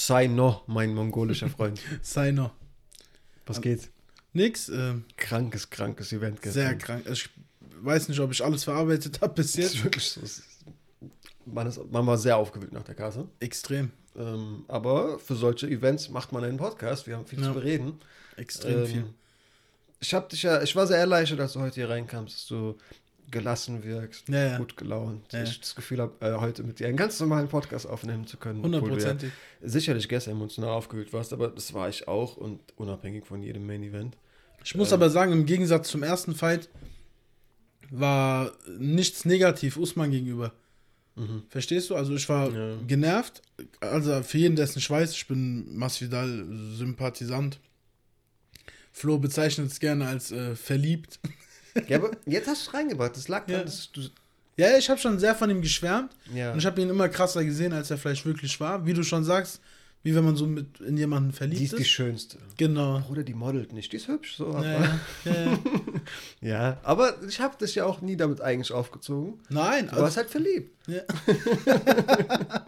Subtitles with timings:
[0.00, 1.80] Sei noch, mein mongolischer Freund.
[2.02, 2.54] Sei noch.
[3.46, 3.90] Was geht?
[4.32, 4.68] Nix.
[4.68, 6.62] Ähm, krankes, krankes Event gestern.
[6.62, 7.04] Sehr krank.
[7.10, 7.28] Ich
[7.80, 9.70] weiß nicht, ob ich alles verarbeitet habe bis jetzt.
[9.70, 10.20] Das ist wirklich so.
[11.46, 13.26] Man, ist, man war sehr aufgewühlt nach der Kasse.
[13.40, 13.90] Extrem.
[14.16, 17.08] Ähm, aber für solche Events macht man einen Podcast.
[17.08, 17.46] Wir haben viel ja.
[17.46, 18.00] zu bereden.
[18.36, 19.04] Extrem ähm, viel.
[19.98, 22.78] Ich hab dich ja, ich war sehr erleichtert, als du heute hier reinkamst, dass du
[23.30, 24.58] gelassen wirkst, ja, ja.
[24.58, 25.32] gut gelaunt.
[25.32, 25.42] Ja.
[25.42, 28.62] Ich das Gefühl habe, äh, heute mit dir einen ganz normalen Podcast aufnehmen zu können.
[28.62, 29.32] Hundertprozentig.
[29.62, 33.82] Sicherlich gestern emotional aufgewühlt warst, aber das war ich auch und unabhängig von jedem Main
[33.82, 34.16] Event.
[34.64, 36.68] Ich muss ähm, aber sagen, im Gegensatz zum ersten Fight
[37.90, 40.52] war nichts negativ Usman gegenüber.
[41.16, 41.42] Mhm.
[41.48, 41.96] Verstehst du?
[41.96, 42.50] Also ich war
[42.86, 43.42] genervt.
[43.80, 47.58] Also für jeden, der es nicht weiß, ich bin Masvidal-Sympathisant.
[48.92, 51.20] Flo bezeichnet es gerne als äh, verliebt.
[51.86, 53.16] Ja, aber jetzt hast du es reingebracht.
[53.16, 53.62] Das lag ja.
[53.62, 54.02] dass du.
[54.56, 56.10] Ja, ich habe schon sehr von ihm geschwärmt.
[56.34, 56.52] Ja.
[56.52, 58.84] Und ich habe ihn immer krasser gesehen, als er vielleicht wirklich war.
[58.84, 59.60] Wie du schon sagst,
[60.02, 61.72] wie wenn man so mit in jemanden verliebt ist.
[61.72, 62.38] Die ist die schönste.
[62.56, 63.02] Genau.
[63.10, 63.92] Oder die modelt nicht.
[63.92, 64.36] Die ist hübsch.
[64.36, 65.58] So, ja, ja, ja.
[66.40, 69.40] ja, aber ich habe das ja auch nie damit eigentlich aufgezogen.
[69.48, 69.86] Nein.
[69.86, 70.72] Du also, warst halt verliebt.
[70.86, 71.02] Ja.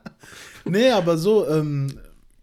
[0.65, 1.99] nee, aber so ähm,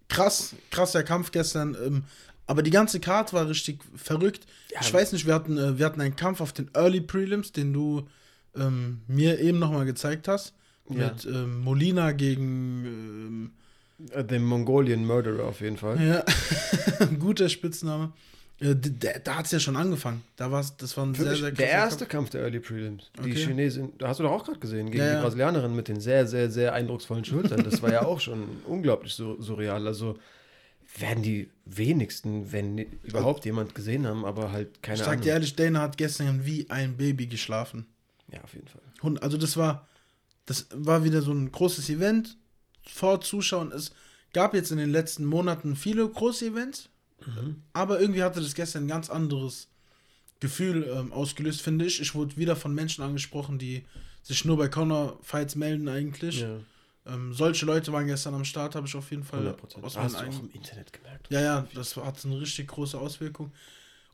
[0.08, 1.76] krass, krasser Kampf gestern.
[1.76, 2.04] Ähm,
[2.48, 4.48] aber die ganze Card war richtig verrückt.
[4.72, 7.52] Ja, ich weiß nicht, wir hatten, äh, wir hatten einen Kampf auf den Early Prelims,
[7.52, 8.08] den du
[8.56, 10.54] ähm, mir eben nochmal gezeigt hast.
[10.90, 11.10] Ja.
[11.10, 13.52] Mit ähm, Molina gegen.
[14.14, 16.00] Ähm, dem Mongolian Murderer auf jeden Fall.
[16.02, 16.24] Ja,
[17.20, 18.14] guter Spitzname.
[18.60, 20.24] Äh, da, da hat es ja schon angefangen.
[20.36, 21.40] Da war's, das war ein Wirklich?
[21.40, 22.12] sehr, sehr Der erste Kampf.
[22.12, 23.12] Kampf der Early Prelims.
[23.18, 23.46] Die okay.
[23.46, 26.28] Chinesin, da hast du doch auch gerade gesehen, gegen ja, die Brasilianerin mit den sehr,
[26.28, 27.64] sehr, sehr eindrucksvollen Schultern.
[27.64, 29.86] Das war ja auch schon unglaublich surreal.
[29.86, 30.18] Also
[31.00, 35.14] werden die wenigsten, wenn überhaupt jemand gesehen haben, aber halt keine Ahnung.
[35.14, 37.86] Ich sag dir ehrlich, Dana hat gestern wie ein Baby geschlafen.
[38.32, 38.82] Ja, auf jeden Fall.
[39.02, 39.88] Und also das war,
[40.46, 42.38] das war wieder so ein großes Event
[42.84, 43.72] vor Zuschauern.
[43.72, 43.92] Es
[44.34, 46.90] gab jetzt in den letzten Monaten viele große Events,
[47.26, 47.64] mhm.
[47.74, 49.68] aber irgendwie hatte das gestern ein ganz anderes
[50.40, 52.02] Gefühl ähm, ausgelöst, finde ich.
[52.02, 53.86] Ich wurde wieder von Menschen angesprochen, die
[54.24, 56.42] sich nur bei Connor Fights melden eigentlich.
[56.42, 56.60] Ja
[57.08, 59.84] ähm, solche Leute waren gestern am Start, habe ich auf jeden Fall 100%.
[59.84, 61.28] aus du auch im Internet gemerkt.
[61.30, 63.52] Ja, ja, das hat eine richtig große Auswirkung.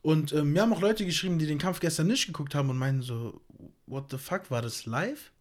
[0.02, 2.76] Und ähm, mir haben auch Leute geschrieben, die den Kampf gestern nicht geguckt haben und
[2.76, 3.40] meinen so,
[3.86, 5.32] what the fuck, war das live?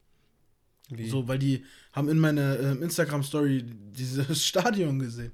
[0.90, 1.10] Wie?
[1.10, 5.34] So, weil die haben in meiner äh, Instagram-Story dieses Stadion gesehen.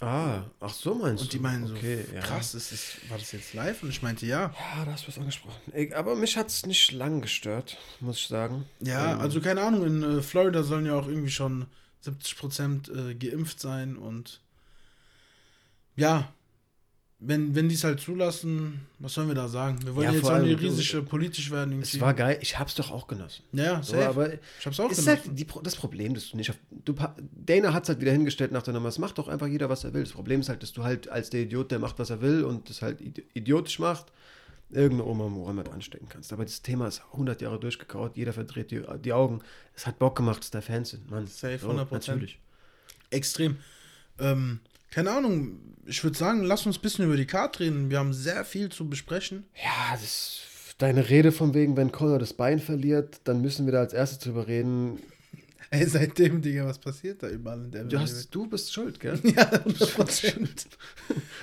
[0.00, 1.24] Ah, ach so meinst du?
[1.26, 2.58] Und die meinen okay, so, krass, ja.
[2.58, 3.82] ist das, war das jetzt live?
[3.82, 4.52] Und ich meinte, ja.
[4.76, 5.92] Ja, da hast du was angesprochen.
[5.94, 8.66] Aber mich hat es nicht lang gestört, muss ich sagen.
[8.80, 11.66] Ja, ähm, also keine Ahnung, in äh, Florida sollen ja auch irgendwie schon
[12.00, 14.40] 70 Prozent äh, geimpft sein und
[15.96, 16.32] ja,
[17.26, 19.78] wenn, wenn die es halt zulassen, was sollen wir da sagen?
[19.84, 21.72] Wir wollen ja, jetzt auch nicht riesig politisch werden.
[21.72, 21.96] Irgendwie.
[21.96, 23.42] Es war geil, ich hab's doch auch genossen.
[23.52, 25.08] Ja, so, aber ich hab's auch genossen.
[25.08, 26.94] Halt die, das Problem, dass du nicht auf, du,
[27.34, 29.94] Dana hat's halt wieder hingestellt nach der Nummer, es macht doch einfach jeder, was er
[29.94, 30.02] will.
[30.02, 32.44] Das Problem ist halt, dass du halt als der Idiot, der macht, was er will
[32.44, 33.00] und das halt
[33.34, 34.12] idiotisch macht,
[34.70, 36.32] irgendeine Oma Mohammed anstecken kannst.
[36.32, 39.40] Aber das Thema ist 100 Jahre durchgekaut, jeder verdreht die, die Augen.
[39.74, 41.26] Es hat Bock gemacht, dass da Fans sind, Mann.
[41.26, 41.60] Safe, 100%.
[41.62, 42.38] So, natürlich.
[43.10, 43.56] Extrem.
[44.18, 44.60] Ähm,
[44.94, 47.90] keine Ahnung, ich würde sagen, lass uns ein bisschen über die Karte reden.
[47.90, 49.44] Wir haben sehr viel zu besprechen.
[49.56, 50.38] Ja, das,
[50.78, 54.20] deine Rede von wegen, wenn Conor das Bein verliert, dann müssen wir da als erstes
[54.20, 55.00] drüber reden.
[55.70, 59.18] Ey, seitdem, Digga, was passiert da überall in der du, hast, du bist schuld, gell?
[59.24, 60.66] ja, du bist schuld.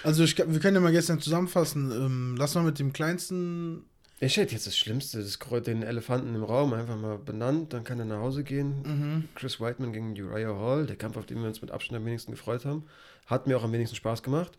[0.03, 1.91] Also, ich, wir können ja mal gestern zusammenfassen.
[1.91, 3.83] Ähm, lass mal mit dem kleinsten
[4.23, 7.97] ich hätte jetzt das Schlimmste, das den Elefanten im Raum einfach mal benannt, dann kann
[7.97, 8.83] er nach Hause gehen.
[8.83, 9.29] Mhm.
[9.33, 12.29] Chris Whiteman gegen Uriah Hall, der Kampf, auf den wir uns mit Abstand am wenigsten
[12.29, 12.83] gefreut haben.
[13.31, 14.51] Hat mir auch am wenigsten Spaß gemacht.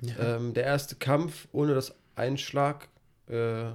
[0.00, 0.36] Ja.
[0.36, 2.88] Ähm, der erste Kampf ohne das Einschlag.
[3.28, 3.72] Äh,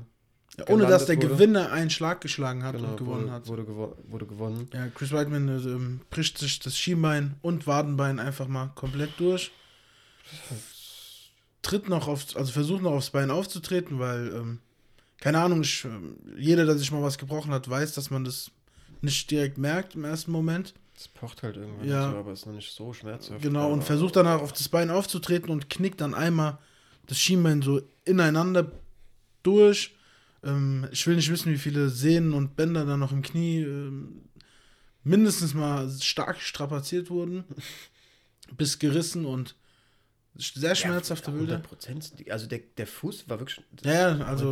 [0.68, 1.28] ohne dass der wurde.
[1.28, 3.48] Gewinner einen Schlag geschlagen hat genau, und gewonnen wurde, hat.
[3.48, 4.70] Wurde, gewo wurde gewonnen.
[4.74, 9.52] Ja, Chris Whiteman äh, bricht sich das Schienbein und Wadenbein einfach mal komplett durch.
[11.62, 14.60] Tritt noch auf, also versucht noch aufs Bein aufzutreten, weil ähm,
[15.20, 15.88] keine Ahnung, ich,
[16.38, 18.52] jeder, der sich mal was gebrochen hat, weiß, dass man das
[19.02, 20.74] nicht direkt merkt im ersten Moment.
[20.98, 22.10] Es pocht halt irgendwann, ja.
[22.10, 23.44] so, aber ist noch nicht so schmerzhaft.
[23.44, 26.58] Genau, und versucht danach auf das Bein aufzutreten und knickt dann einmal
[27.06, 28.72] das Schienbein so ineinander
[29.44, 29.96] durch.
[30.44, 34.24] Ähm, ich will nicht wissen, wie viele Sehnen und Bänder da noch im Knie ähm,
[35.04, 37.44] mindestens mal stark strapaziert wurden,
[38.58, 39.56] bis gerissen und
[40.36, 41.62] sehr schmerzhafte ja, Bilder.
[42.30, 43.62] Also der, der Fuß war wirklich.
[43.84, 44.52] Ja, also.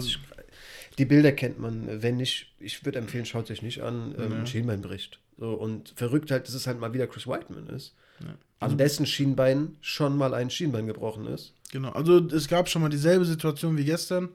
[0.97, 2.03] Die Bilder kennt man.
[2.03, 4.15] Wenn nicht, ich würde empfehlen, schaut euch nicht an.
[4.17, 4.45] Ähm, ja.
[4.45, 5.19] Schienbein bricht.
[5.37, 7.93] So, und verrückt halt, dass es halt mal wieder Chris Whiteman ist.
[8.21, 8.35] Ja.
[8.59, 11.53] An dessen Schienbein schon mal ein Schienbein gebrochen ist.
[11.71, 14.29] Genau, also es gab schon mal dieselbe Situation wie gestern,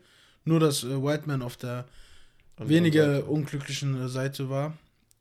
[0.44, 1.86] nur dass äh, Whiteman auf der
[2.58, 4.76] und weniger unglücklichen äh, Seite war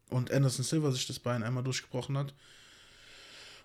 [0.10, 2.34] und Anderson Silver sich das Bein einmal durchgebrochen hat.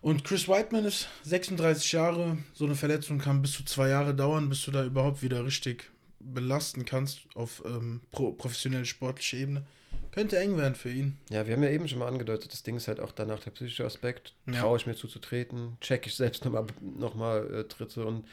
[0.01, 2.39] Und Chris Whiteman ist 36 Jahre.
[2.53, 5.91] So eine Verletzung kann bis zu zwei Jahre dauern, bis du da überhaupt wieder richtig
[6.21, 9.67] belasten kannst auf ähm, pro, professionelle sportliche Ebene.
[10.15, 11.19] Könnte eng werden für ihn.
[11.29, 13.51] Ja, wir haben ja eben schon mal angedeutet, das Ding ist halt auch danach der
[13.51, 14.33] psychische Aspekt.
[14.47, 14.61] Ja.
[14.61, 18.07] Traue ich mir zuzutreten, check ich selbst nochmal noch mal, äh, Tritte.
[18.07, 18.25] Und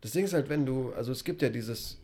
[0.00, 1.98] das Ding ist halt, wenn du, also es gibt ja dieses,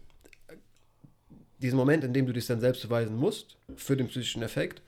[1.58, 4.82] diesen Moment, in dem du dich dann selbst beweisen musst, für den psychischen Effekt.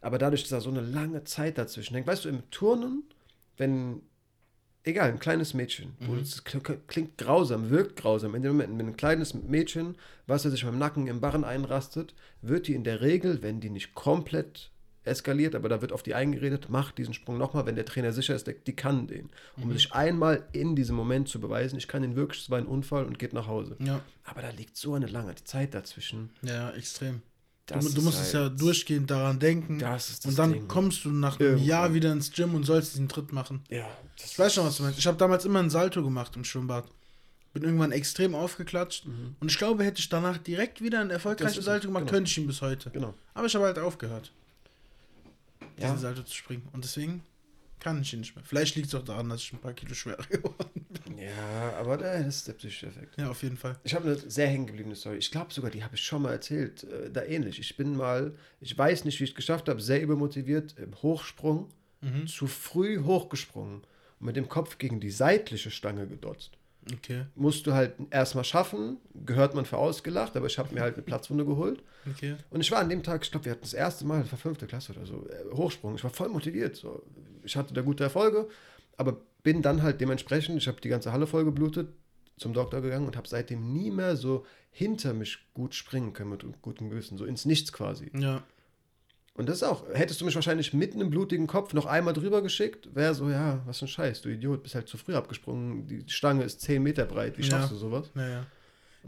[0.00, 3.04] Aber dadurch, dass da so eine lange Zeit dazwischen hängt, weißt du, im Turnen,
[3.58, 4.02] wenn,
[4.84, 6.18] egal, ein kleines Mädchen, Mhm.
[6.20, 9.96] das kl- klingt grausam, wirkt grausam, in dem Moment, wenn ein kleines Mädchen,
[10.26, 13.70] was er sich beim Nacken im Barren einrastet, wird die in der Regel, wenn die
[13.70, 14.70] nicht komplett
[15.04, 18.34] eskaliert, aber da wird auf die eingeredet, mach diesen Sprung nochmal, wenn der Trainer sicher
[18.34, 19.30] ist, der, die kann den.
[19.56, 22.66] Um sich einmal in diesem Moment zu beweisen, ich kann den wirklich, es war ein
[22.66, 23.76] Unfall und geht nach Hause.
[23.78, 26.28] Ja, Aber da liegt so eine lange Zeit dazwischen.
[26.42, 27.22] ja, extrem.
[27.68, 29.78] Du, Das du musst es ja halt- durchgehend daran denken.
[29.78, 30.68] Das ist das und dann Ding.
[30.68, 31.66] kommst du nach einem Irgendwann.
[31.68, 33.62] Jahr wieder ins Gym und sollst diesen Tritt machen.
[33.68, 33.86] Ja,
[34.16, 34.98] das Ich weiß schon, was du meinst.
[34.98, 36.86] Ich habe damals immer einen Salto gemacht im Schwimmbad.
[37.52, 39.04] Bin irgendwann extrem aufgeklatscht.
[39.40, 42.10] Und ich glaube, hätte ich danach direkt wieder einen erfolgreichen Salto gemacht, genau.
[42.12, 42.90] könnte ich ihn bis heute.
[42.90, 43.14] Genau.
[43.34, 44.32] Aber ich habe halt aufgehört,
[45.78, 45.86] Ja.
[45.88, 46.66] diesen Salto zu springen.
[46.72, 47.22] Und deswegen
[47.80, 48.44] kann ich ihn nicht mehr.
[48.44, 51.18] Vielleicht liegt es auch daran, dass ich ein paar Kilo schwerer geworden bin.
[51.18, 53.16] Ja, aber äh, das ist der psychische Effekt.
[53.18, 53.78] Ja, auf jeden Fall.
[53.84, 55.16] Ich habe eine sehr hängengebliebene Story.
[55.18, 56.84] Ich glaube sogar, die habe ich schon mal erzählt.
[56.84, 57.58] Äh, da ähnlich.
[57.60, 61.68] Ich bin mal, ich weiß nicht, wie ich es geschafft habe, sehr übermotiviert im Hochsprung,
[62.00, 62.28] Mhm.
[62.28, 63.82] zu früh hochgesprungen
[64.20, 66.52] und mit dem Kopf gegen die seitliche Stange gedotzt.
[66.94, 70.94] Okay, Musst du halt erstmal schaffen, gehört man für ausgelacht, aber ich habe mir halt
[70.94, 71.82] eine Platzwunde geholt.
[72.08, 72.36] okay.
[72.50, 74.38] Und ich war an dem Tag, ich glaube, wir hatten das erste Mal, das war
[74.38, 75.96] fünfte Klasse oder so, äh, Hochsprung.
[75.96, 76.76] Ich war voll motiviert.
[76.76, 77.02] So.
[77.48, 78.48] Ich hatte da gute Erfolge,
[78.96, 81.88] aber bin dann halt dementsprechend, ich habe die ganze Halle voll geblutet,
[82.36, 86.44] zum Doktor gegangen und habe seitdem nie mehr so hinter mich gut springen können mit
[86.62, 88.10] gutem Gewissen, so ins Nichts quasi.
[88.16, 88.42] Ja,
[89.34, 92.42] Und das ist auch, hättest du mich wahrscheinlich mit einem blutigen Kopf noch einmal drüber
[92.42, 95.86] geschickt, wäre so, ja, was für ein Scheiß, du Idiot, bist halt zu früh abgesprungen,
[95.88, 97.74] die Stange ist 10 Meter breit, wie schaffst Ja.
[97.74, 98.10] du sowas?
[98.14, 98.46] naja.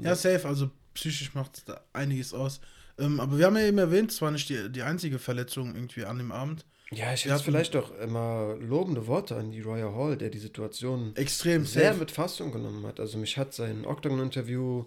[0.01, 0.47] Ja, safe.
[0.49, 2.61] Also psychisch macht es da einiges aus.
[2.99, 6.05] Ähm, aber wir haben ja eben erwähnt, es war nicht die, die einzige Verletzung irgendwie
[6.05, 6.65] an dem Abend.
[6.93, 11.15] Ja, ich hätte vielleicht doch immer lobende Worte an die Royal Hall, der die Situation
[11.15, 12.01] Extrem sehr safe.
[12.01, 12.99] mit Fassung genommen hat.
[12.99, 14.85] Also mich hat sein Octagon-Interview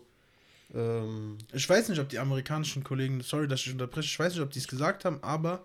[0.73, 4.41] ähm, Ich weiß nicht, ob die amerikanischen Kollegen, sorry, dass ich unterbreche, ich weiß nicht,
[4.43, 5.63] ob die es gesagt haben, aber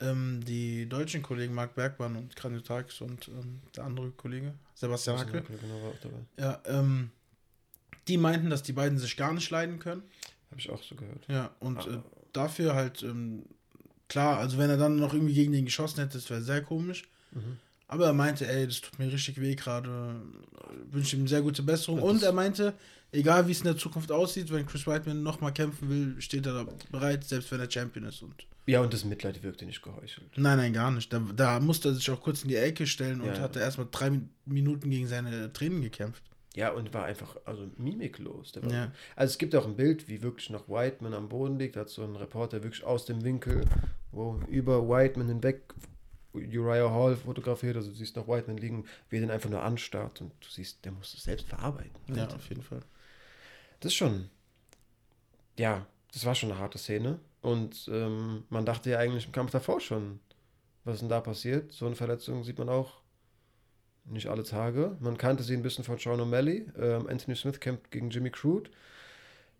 [0.00, 5.42] ähm, die deutschen Kollegen Marc Bergmann und Kranjotakis und ähm, der andere Kollege, Sebastian Hackel,
[5.42, 6.18] Genau, war auch dabei.
[6.38, 7.10] ja, ähm,
[8.06, 10.02] die meinten, dass die beiden sich gar nicht leiden können.
[10.50, 11.26] Habe ich auch so gehört.
[11.28, 13.42] Ja, und äh, Aber- dafür halt, ähm,
[14.08, 17.04] klar, also wenn er dann noch irgendwie gegen den geschossen hätte, das wäre sehr komisch.
[17.32, 17.58] Mhm.
[17.86, 20.16] Aber er meinte, ey, das tut mir richtig weh gerade.
[20.90, 22.02] Wünsche ihm sehr gute Besserung.
[22.02, 22.74] Und er meinte,
[23.12, 26.52] egal wie es in der Zukunft aussieht, wenn Chris Whiteman nochmal kämpfen will, steht er
[26.52, 28.22] da bereit, selbst wenn er Champion ist.
[28.22, 28.34] Und
[28.66, 30.26] Ja, und das Mitleid wirkte nicht geheuchelt.
[30.36, 31.10] nein, nein, gar nicht.
[31.10, 33.40] Da, da musste er sich auch kurz in die Ecke stellen und Ja.
[33.40, 36.22] hat er erstmal drei Mi- Minuten gegen seine Tränen gekämpft.
[36.54, 38.52] Ja, und war einfach also mimiklos.
[38.70, 38.92] Ja.
[39.16, 41.76] Also es gibt auch ein Bild, wie wirklich noch Whiteman am Boden liegt.
[41.76, 43.64] Da hat so ein Reporter wirklich aus dem Winkel,
[44.18, 45.72] wo über Whiteman hinweg
[46.34, 47.76] Uriah Hall fotografiert.
[47.76, 50.20] Also du siehst noch Whiteman liegen, wie er den einfach nur anstarrt.
[50.20, 51.96] Und du siehst, der muss es selbst verarbeiten.
[52.08, 52.36] Ja, Alter.
[52.36, 52.82] auf jeden Fall.
[53.80, 54.28] Das ist schon,
[55.56, 57.20] ja, das war schon eine harte Szene.
[57.40, 60.20] Und ähm, man dachte ja eigentlich im Kampf davor schon,
[60.84, 61.72] was ist denn da passiert?
[61.72, 63.00] So eine Verletzung sieht man auch
[64.04, 64.96] nicht alle Tage.
[65.00, 66.66] Man kannte sie ein bisschen von Sean O'Malley.
[66.76, 68.70] Ähm, Anthony Smith kämpft gegen Jimmy Crude.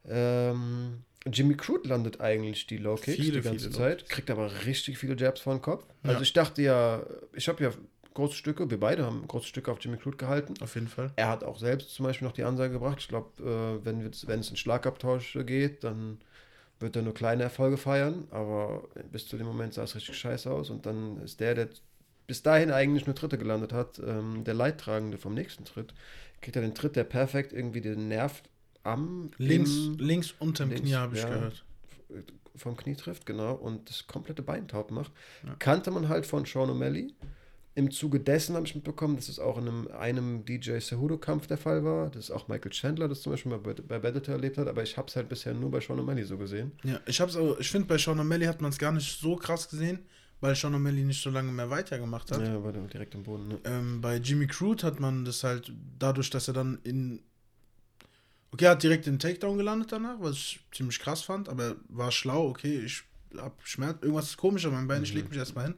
[0.07, 4.51] Ähm, Jimmy Crude landet eigentlich die Low Kicks Viele, die ganze viele Zeit, kriegt aber
[4.65, 5.85] richtig viele Jabs vor den Kopf.
[6.05, 6.11] Ja.
[6.11, 7.73] Also ich dachte ja, ich habe ja
[8.15, 10.55] große Stücke, wir beide haben große Stücke auf Jimmy Crude gehalten.
[10.61, 11.13] Auf jeden Fall.
[11.17, 14.51] Er hat auch selbst zum Beispiel noch die Ansage gebracht, ich glaube, äh, wenn es
[14.51, 16.19] in Schlagabtausche geht, dann
[16.81, 20.51] wird er nur kleine Erfolge feiern, aber bis zu dem Moment sah es richtig scheiße
[20.51, 21.69] aus und dann ist der, der
[22.27, 25.95] bis dahin eigentlich nur Dritte gelandet hat, ähm, der Leidtragende vom nächsten Tritt,
[26.41, 28.43] kriegt er den Tritt, der perfekt irgendwie den Nerv
[28.93, 31.29] am Links, im- links unterm links, Knie habe ich ja.
[31.29, 31.65] gehört.
[32.57, 35.13] vom Knie trifft, genau, und das komplette Bein taub macht.
[35.47, 35.55] Ja.
[35.59, 37.13] Kannte man halt von Sean O'Malley.
[37.77, 41.59] Im Zuge dessen habe ich mitbekommen, dass es auch in einem, einem DJ Cejudo-Kampf der
[41.59, 42.11] Fall war.
[42.11, 44.83] Das ist auch Michael Chandler, das zum Beispiel mal bei, bei Bellator erlebt hat, aber
[44.83, 46.73] ich habe es halt bisher nur bei Sean O'Malley so gesehen.
[46.83, 49.37] Ja, ich hab's aber, ich finde, bei Sean O'Malley hat man es gar nicht so
[49.37, 50.01] krass gesehen,
[50.41, 52.41] weil Sean O'Malley nicht so lange mehr weitergemacht hat.
[52.41, 53.47] Ja, war direkt am Boden.
[53.47, 53.59] Ne?
[53.65, 57.21] Ähm, bei Jimmy Crude hat man das halt dadurch, dass er dann in.
[58.51, 61.77] Okay, er hat direkt den Takedown gelandet danach, was ich ziemlich krass fand, aber er
[61.89, 63.03] war schlau, okay, ich
[63.37, 65.75] hab Schmerz, irgendwas ist komisch an meinem Bein, ich leg mich erstmal hin.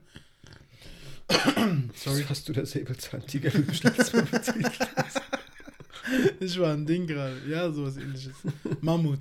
[1.95, 2.25] Sorry.
[2.27, 4.13] Hast du das Säbelzahntiger beschnitzt?
[6.39, 8.33] Ich war ein Ding gerade, ja, sowas ähnliches.
[8.81, 9.19] Mammut.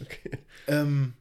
[0.00, 0.38] okay.
[0.66, 1.14] Ähm,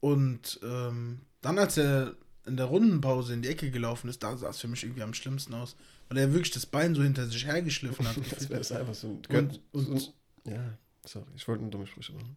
[0.00, 2.14] und ähm, dann, als er
[2.46, 5.14] in der Rundenpause in die Ecke gelaufen ist, da sah es für mich irgendwie am
[5.14, 5.76] schlimmsten aus.
[6.08, 8.16] weil er wirklich das Bein so hinter sich hergeschliffen hat.
[8.30, 9.20] Das wäre einfach so.
[9.28, 12.36] Und- und- ein ja, sorry, ich wollte eine dumme Sprüche machen.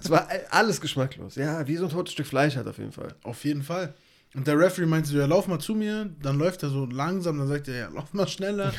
[0.00, 1.34] es war alles geschmacklos.
[1.36, 3.14] Ja, wie so ein totes Stück Fleisch hat auf jeden Fall.
[3.22, 3.94] Auf jeden Fall.
[4.34, 6.08] Und der Referee meinte so, ja, lauf mal zu mir.
[6.22, 8.72] Dann läuft er so langsam, dann sagt er, ja, lauf mal schneller.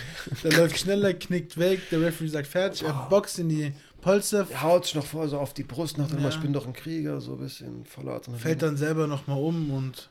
[0.43, 1.81] Der läuft schneller, knickt weg.
[1.91, 5.37] Der Referee sagt fertig, er boxt in die Polster, Er haut sich noch vor so
[5.37, 6.29] auf die Brust nach dem, Ja.
[6.29, 8.41] ich bin doch ein Krieger, so ein bisschen voller Adrenalin.
[8.41, 10.09] fällt dann selber nochmal um und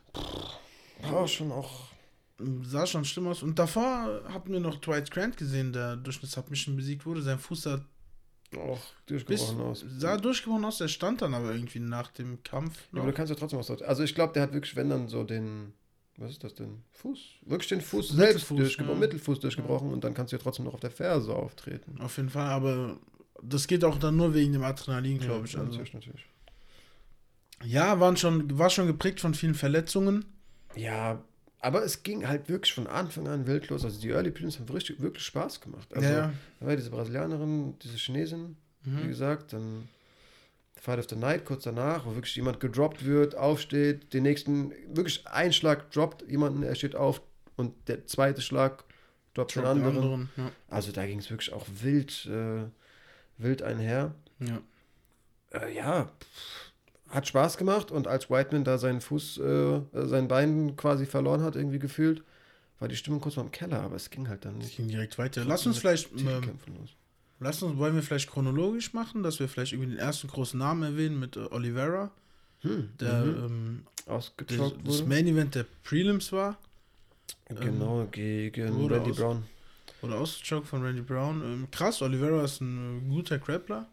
[1.10, 1.88] War schon auch.
[2.62, 3.42] sah schon schlimm aus.
[3.42, 7.22] Und davor hatten wir noch Dwight Grant gesehen, der durch eine Submission besiegt wurde.
[7.22, 7.80] Sein Fuß sah,
[8.50, 9.84] bis, durchgebrochen aus.
[9.98, 12.78] sah durchgebrochen aus, der stand dann aber irgendwie nach dem Kampf.
[12.92, 13.70] Ja, aber du kannst ja trotzdem was.
[13.82, 15.72] Also ich glaube, der hat wirklich, wenn dann so den,
[16.16, 16.82] was ist das denn?
[16.92, 17.18] Fuß?
[17.46, 19.00] Wirklich den Fuß selbst Mittelfuß, durchgebrochen, ja.
[19.06, 22.00] Mittelfuß durchgebrochen und dann kannst du ja trotzdem noch auf der Ferse auftreten.
[22.00, 22.98] Auf jeden Fall, aber
[23.42, 25.52] das geht auch dann nur wegen dem Adrenalin, glaube ich.
[25.52, 25.70] Ja, Also.
[25.72, 26.26] natürlich, natürlich.
[27.64, 30.24] Ja, waren schon, war schon geprägt von vielen Verletzungen.
[30.76, 31.22] Ja,
[31.60, 33.84] aber es ging halt wirklich von Anfang an wild los.
[33.84, 35.88] Also die Early Prelims haben richtig, wirklich Spaß gemacht.
[35.94, 39.08] Also ja, da war diese Brasilianerin, diese Chinesin, wie mhm.
[39.08, 39.88] gesagt, dann
[40.80, 45.26] Fight of the Night kurz danach, wo wirklich jemand gedroppt wird, aufsteht, den nächsten, wirklich
[45.26, 47.20] ein Schlag droppt jemanden, er steht auf
[47.56, 48.84] und der zweite Schlag
[49.34, 49.96] droppt den Drop die anderen.
[49.96, 50.52] anderen, Ja.
[50.68, 52.64] Also da ging es wirklich auch wild, äh,
[53.36, 54.14] wild einher.
[54.38, 54.62] Ja.
[55.52, 56.69] Äh, ja, pff,
[57.10, 61.56] hat Spaß gemacht und als Whiteman da seinen Fuß, äh, sein Bein quasi verloren hat,
[61.56, 62.22] irgendwie gefühlt,
[62.78, 64.76] war die Stimmung kurz mal im Keller, aber es ging halt dann nicht.
[64.76, 65.44] ging direkt weiter.
[65.44, 66.42] Lass uns vielleicht, ähm,
[67.40, 70.82] lass uns, wollen wir vielleicht chronologisch machen, dass wir vielleicht irgendwie den ersten großen Namen
[70.82, 72.10] erwähnen mit äh, Oliveira,
[72.62, 73.44] Hm, der mhm.
[73.44, 75.08] ähm, das, ausgechoked das wurde.
[75.08, 76.58] Main Event der Prelims war.
[77.48, 79.44] Genau, gegen wurde Randy aus- Brown.
[80.02, 81.42] Oder ausgechoked von Randy Brown.
[81.42, 83.88] Ähm, krass, Oliveira ist ein äh, guter Grappler.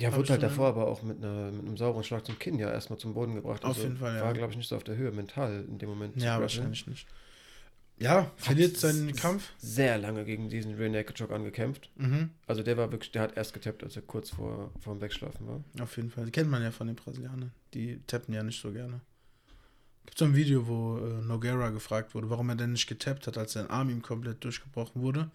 [0.00, 2.70] Ja, wurde halt davor aber auch mit, einer, mit einem sauren Schlag zum Kinn ja
[2.70, 3.64] erstmal zum Boden gebracht.
[3.64, 4.22] Auf jeden Fall, ja.
[4.22, 6.16] War, glaube ich, nicht so auf der Höhe mental in dem Moment.
[6.16, 7.06] Ja, wahrscheinlich nicht.
[7.98, 9.50] Ja, verliert seinen Kampf.
[9.58, 11.90] Sehr lange gegen diesen Rear Naked Choke angekämpft.
[11.96, 12.30] Mhm.
[12.46, 15.46] Also der war wirklich, der hat erst getappt, als er kurz vor, vor dem Wegschlafen
[15.46, 15.62] war.
[15.82, 16.24] Auf jeden Fall.
[16.24, 17.52] Die kennt man ja von den Brasilianern.
[17.74, 19.00] Die tappen ja nicht so gerne.
[20.06, 23.36] Gibt so ein Video, wo äh, Nogueira gefragt wurde, warum er denn nicht getappt hat,
[23.36, 25.30] als sein Arm ihm komplett durchgebrochen wurde.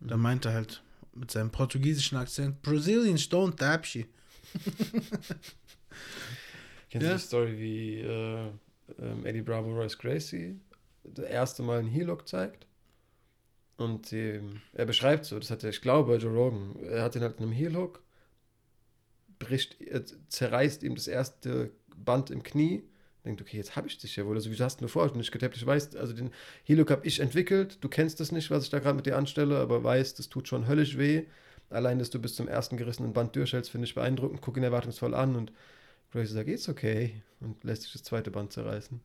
[0.00, 0.22] Da Mhm.
[0.22, 0.82] meinte er halt
[1.14, 4.06] mit seinem portugiesischen Akzent, Brazilians don't tap she.
[6.90, 7.12] Kennst Ja.
[7.12, 8.50] du die Story, wie äh,
[9.00, 10.58] ähm, Eddie Bravo Royce Gracie
[11.04, 12.66] das erste Mal einen Heel-Lock zeigt?
[13.76, 17.16] Und ähm, er beschreibt so, das hat er, ich glaube, bei Joe Rogan, er hat
[17.16, 18.02] ihn halt in einem Heel-Hook,
[19.38, 22.82] bricht, äh, zerreißt ihm das erste Band im Knie,
[23.24, 25.32] denkt, okay, jetzt habe ich dich ja wohl, also wie hast du mir vorher nicht
[25.32, 26.30] getappt, ich weiß, also den
[26.64, 29.58] Heel-Hook habe ich entwickelt, du kennst das nicht, was ich da gerade mit dir anstelle,
[29.58, 31.24] aber weißt, das tut schon höllisch weh,
[31.68, 35.14] allein, dass du bis zum ersten gerissenen Band durchhältst, finde ich beeindruckend, guck ihn erwartungsvoll
[35.14, 35.52] an und
[36.12, 39.00] Gracie sagt, it's okay und lässt sich das zweite Band zerreißen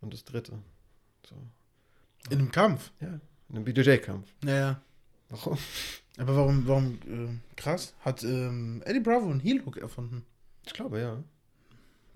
[0.00, 0.58] und das dritte.
[1.28, 1.36] So.
[2.30, 2.92] In einem Kampf.
[3.00, 4.28] Ja, in einem BJJ-Kampf.
[4.42, 4.80] Naja.
[5.30, 5.58] Warum?
[6.16, 10.24] Aber warum, warum, äh, krass, hat ähm, Eddie Bravo einen Heel Hook erfunden?
[10.64, 11.22] Ich glaube, ja.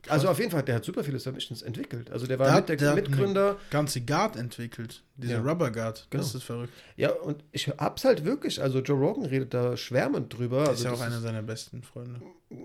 [0.08, 2.10] Also auf jeden Fall, der hat super viele Submissions entwickelt.
[2.10, 3.56] Also der war Der mit der, der hat Mitgründer.
[3.70, 5.02] Ganze Guard entwickelt.
[5.16, 5.40] Diese Ja.
[5.40, 6.06] Rubber Guard.
[6.10, 6.22] Genau.
[6.22, 6.72] Das ist verrückt.
[6.96, 10.60] Ja, und ich hab's halt wirklich, also Joe Rogan redet da schwärmend drüber.
[10.60, 12.20] Der also ist ja auch das einer seiner besten Freunde.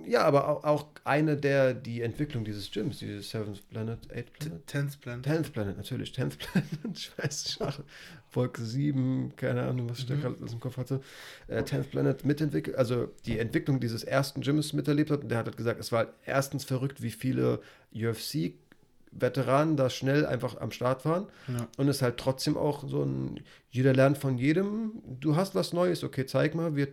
[0.08, 4.68] Ja, aber auch, eine der, die Entwicklung dieses Gyms, dieses Seventh Planet, Eighth Planet?
[4.68, 5.22] Tenth Plan.
[5.24, 7.82] Tenth Planet, natürlich, Tenth Planet, ich weiß nicht,
[8.30, 10.22] Folge 7, keine Ahnung, was ich da Mhm.
[10.22, 11.02] gerade alles im Kopf hatte,
[11.48, 15.46] äh, Tenth Planet mitentwickelt, also die Entwicklung dieses ersten Gyms miterlebt hat und der hat
[15.48, 17.60] halt gesagt, es war halt erstens verrückt, wie viele
[17.94, 21.68] UFC-Veteranen da schnell einfach am Start waren Ja.
[21.78, 26.04] und es halt trotzdem auch so ein, jeder lernt von jedem, du hast was Neues,
[26.04, 26.88] okay, zeig mal, wir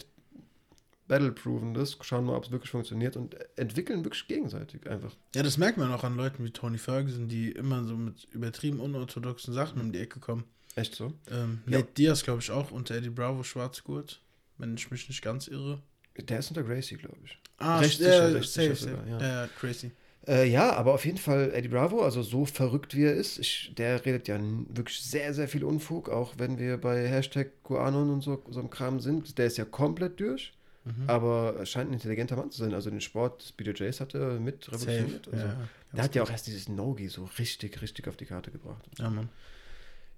[1.10, 5.16] battle-proven das, schauen mal, ob es wirklich funktioniert und entwickeln wirklich gegenseitig einfach.
[5.34, 8.78] ja, das merkt man auch an Leuten wie Tony Ferguson, die immer so mit übertrieben
[8.78, 10.44] unorthodoxen Sachen um die Ecke kommen.
[10.76, 11.12] Echt so?
[11.28, 11.78] Ähm, Ja.
[11.78, 14.22] Nate Diaz, glaube ich, auch unter Eddie Bravo Schwarzgurt,
[14.56, 15.82] wenn ich mich nicht ganz irre.
[16.16, 17.36] Der ist unter Gracie, glaube ich.
[17.58, 18.90] Ah, Recht sicher, recht sicher safe.
[18.90, 19.20] sogar, ja.
[19.20, 19.42] ja.
[19.42, 19.90] ja, crazy.
[20.28, 23.72] Äh, ja, aber auf jeden Fall Eddie Bravo, also so verrückt wie er ist, ich,
[23.76, 24.38] der redet ja
[24.68, 28.70] wirklich sehr, sehr viel Unfug, auch wenn wir bei Hashtag Guanon und so, so einem
[28.70, 29.38] Kram sind.
[29.38, 30.52] Der ist ja komplett durch,
[30.96, 31.08] Mhm.
[31.10, 32.74] aber er scheint ein intelligenter Mann zu sein.
[32.74, 35.28] Also den Sport des BJJs hat er mit revolutioniert.
[35.28, 35.56] Also, ja,
[35.92, 38.84] der hat ja auch erst dieses Nogi so richtig, richtig auf die Karte gebracht.
[38.98, 39.28] ja, Mann.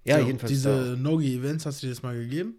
[0.05, 0.51] Ja, So, jedenfalls.
[0.51, 2.55] Diese Nogi-Events hast du dir das mal gegeben?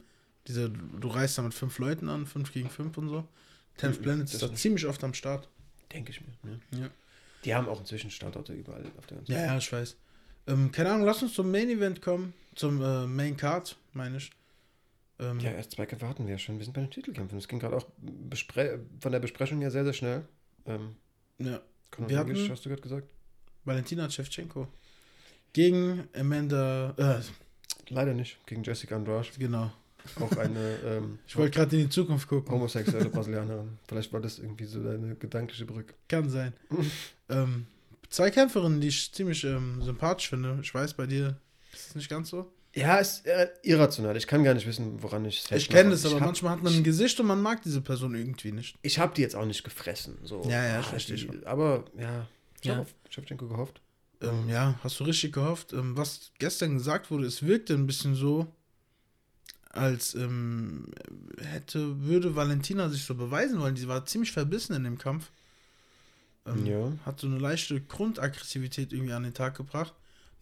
[0.49, 3.27] Diese, du reist da mit fünf Leuten an, fünf gegen fünf und so.
[3.77, 5.49] Tenth Mhm, Planet ist da ziemlich oft am Start.
[5.93, 6.51] Denke ich mir.
[6.51, 6.61] Ne?
[6.73, 6.91] Ja.
[7.45, 9.97] Die haben auch inzwischen Standorte überall auf der ganzen Ja, ja, ich weiß.
[10.47, 12.33] Ähm, keine Ahnung, lass uns zum Main Event kommen.
[12.55, 14.31] Zum äh, Main Card, meine ich.
[15.19, 16.59] Ähm, Ja, erst zwei Kämpfe hatten wir ja schon.
[16.59, 17.39] Wir sind bei den Titelkämpfen.
[17.39, 17.87] Das ging gerade auch
[19.01, 20.23] von der Besprechung her sehr, sehr schnell.
[20.67, 20.97] Ähm,
[21.39, 21.61] ja.
[21.91, 23.07] chronologisch, hatten- hast du gerade gesagt?
[23.65, 24.69] Valentina Shevchenko.
[25.53, 26.95] Gegen Amanda.
[26.97, 27.23] Äh,
[27.93, 28.45] Leider nicht.
[28.47, 29.29] Gegen Jessica Andrade.
[29.39, 29.71] Genau.
[30.21, 32.53] Auch eine ähm, Ich wollte gerade in die Zukunft gucken.
[32.53, 33.79] homosexuelle Brasilianerin.
[33.89, 35.95] Vielleicht war das irgendwie so deine gedankliche Brücke.
[36.09, 36.53] Kann sein.
[37.29, 37.67] ähm,
[38.11, 40.59] zwei Kämpferinnen, die ich ziemlich ähm, sympathisch finde.
[40.63, 41.39] Ich weiß, bei dir
[41.73, 42.53] ist es nicht ganz so.
[42.75, 44.17] Ja, ist äh, irrational.
[44.17, 46.63] Ich kann gar nicht wissen, woran ich es Ich kenne das, aber hab- manchmal hat
[46.63, 48.77] man ein Gesicht und man mag diese Person irgendwie nicht.
[48.83, 50.19] Ich habe die jetzt auch nicht gefressen.
[50.25, 50.43] So.
[50.49, 51.45] Ja, ja, Ah, die- schon.
[51.47, 52.27] Aber ja,
[52.61, 52.73] ich Ja.
[52.73, 53.81] habe auf Shevchenko gehofft.
[54.21, 55.73] Ähm, ja, hast du richtig gehofft.
[55.73, 58.47] Ähm, was gestern gesagt wurde, es wirkte ein bisschen so,
[59.71, 60.87] als ähm,
[61.41, 63.75] hätte, würde Valentina sich so beweisen wollen.
[63.75, 65.31] Die war ziemlich verbissen in dem Kampf.
[66.47, 66.93] Ähm, Ja.
[67.07, 69.93] Hat so eine leichte Grundaggressivität irgendwie an den Tag gebracht.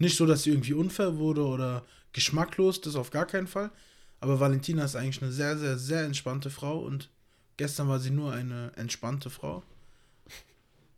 [0.03, 3.71] Nicht so, dass sie irgendwie unfair wurde oder geschmacklos, das auf gar keinen Fall.
[4.19, 7.09] Aber Valentina ist eigentlich eine sehr, sehr, sehr entspannte Frau und
[7.57, 9.63] gestern war sie nur eine entspannte Frau.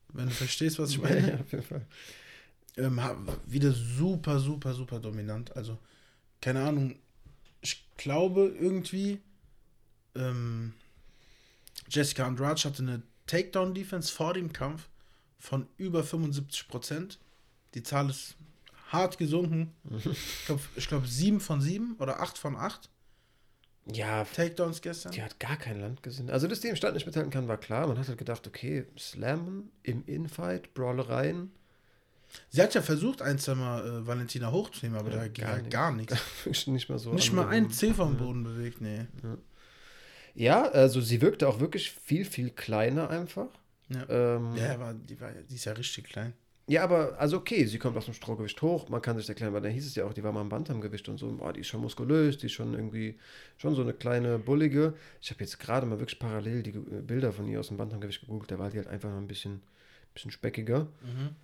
[0.08, 1.28] Wenn du verstehst, was ich meine.
[1.32, 1.86] Ja, auf jeden Fall.
[2.78, 2.98] ähm,
[3.44, 5.54] wieder super, super, super dominant.
[5.54, 5.76] Also,
[6.40, 6.96] keine Ahnung.
[7.60, 9.20] Ich glaube irgendwie,
[10.14, 10.72] ähm,
[11.90, 14.88] Jessica Andrade hatte eine Takedown-Defense vor dem Kampf
[15.38, 17.18] von über 75%.
[17.74, 18.36] Die Zahl ist
[18.88, 19.72] hart gesunken.
[19.90, 22.90] Ich glaube, ich glaub, 7 von 7 oder 8 von 8
[23.92, 25.12] Ja, Takedowns gestern.
[25.12, 26.30] die hat gar kein Land gesehen.
[26.30, 27.86] Also, dass die im Stand nicht mithalten kann, war klar.
[27.86, 31.50] Man hat halt gedacht, okay, Slammen im Infight, Brawlereien.
[32.50, 35.62] Sie hat ja versucht, ein, Mal äh, Valentina hochzunehmen, aber Ja, da ging gar halt
[35.62, 35.72] nichts.
[35.74, 36.66] gar nichts.
[36.66, 37.12] Nicht mal so.
[37.12, 37.70] Nicht mal ein.
[37.70, 39.06] C vom Boden bewegt, nee.
[40.34, 43.46] Ja, also sie wirkte auch wirklich viel, viel kleiner einfach.
[43.88, 44.08] Ja.
[44.08, 46.32] Ähm, Ja, aber die, war, die ist ja richtig klein.
[46.66, 49.60] Ja, aber, also okay, sie kommt aus dem Strohgewicht hoch, man kann sich erklären, weil
[49.60, 51.66] da hieß es ja auch, die war mal im Bantamgewicht und so, boah, die ist
[51.66, 53.18] schon muskulös, die ist schon irgendwie,
[53.58, 54.94] schon so eine kleine Bullige.
[55.20, 58.22] Ich habe jetzt gerade mal wirklich parallel die äh, Bilder von ihr aus dem Bantamgewicht
[58.22, 59.60] gegoogelt, da war die halt einfach noch ein bisschen,
[60.14, 60.86] bisschen speckiger.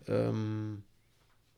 [0.09, 0.85] Ähm,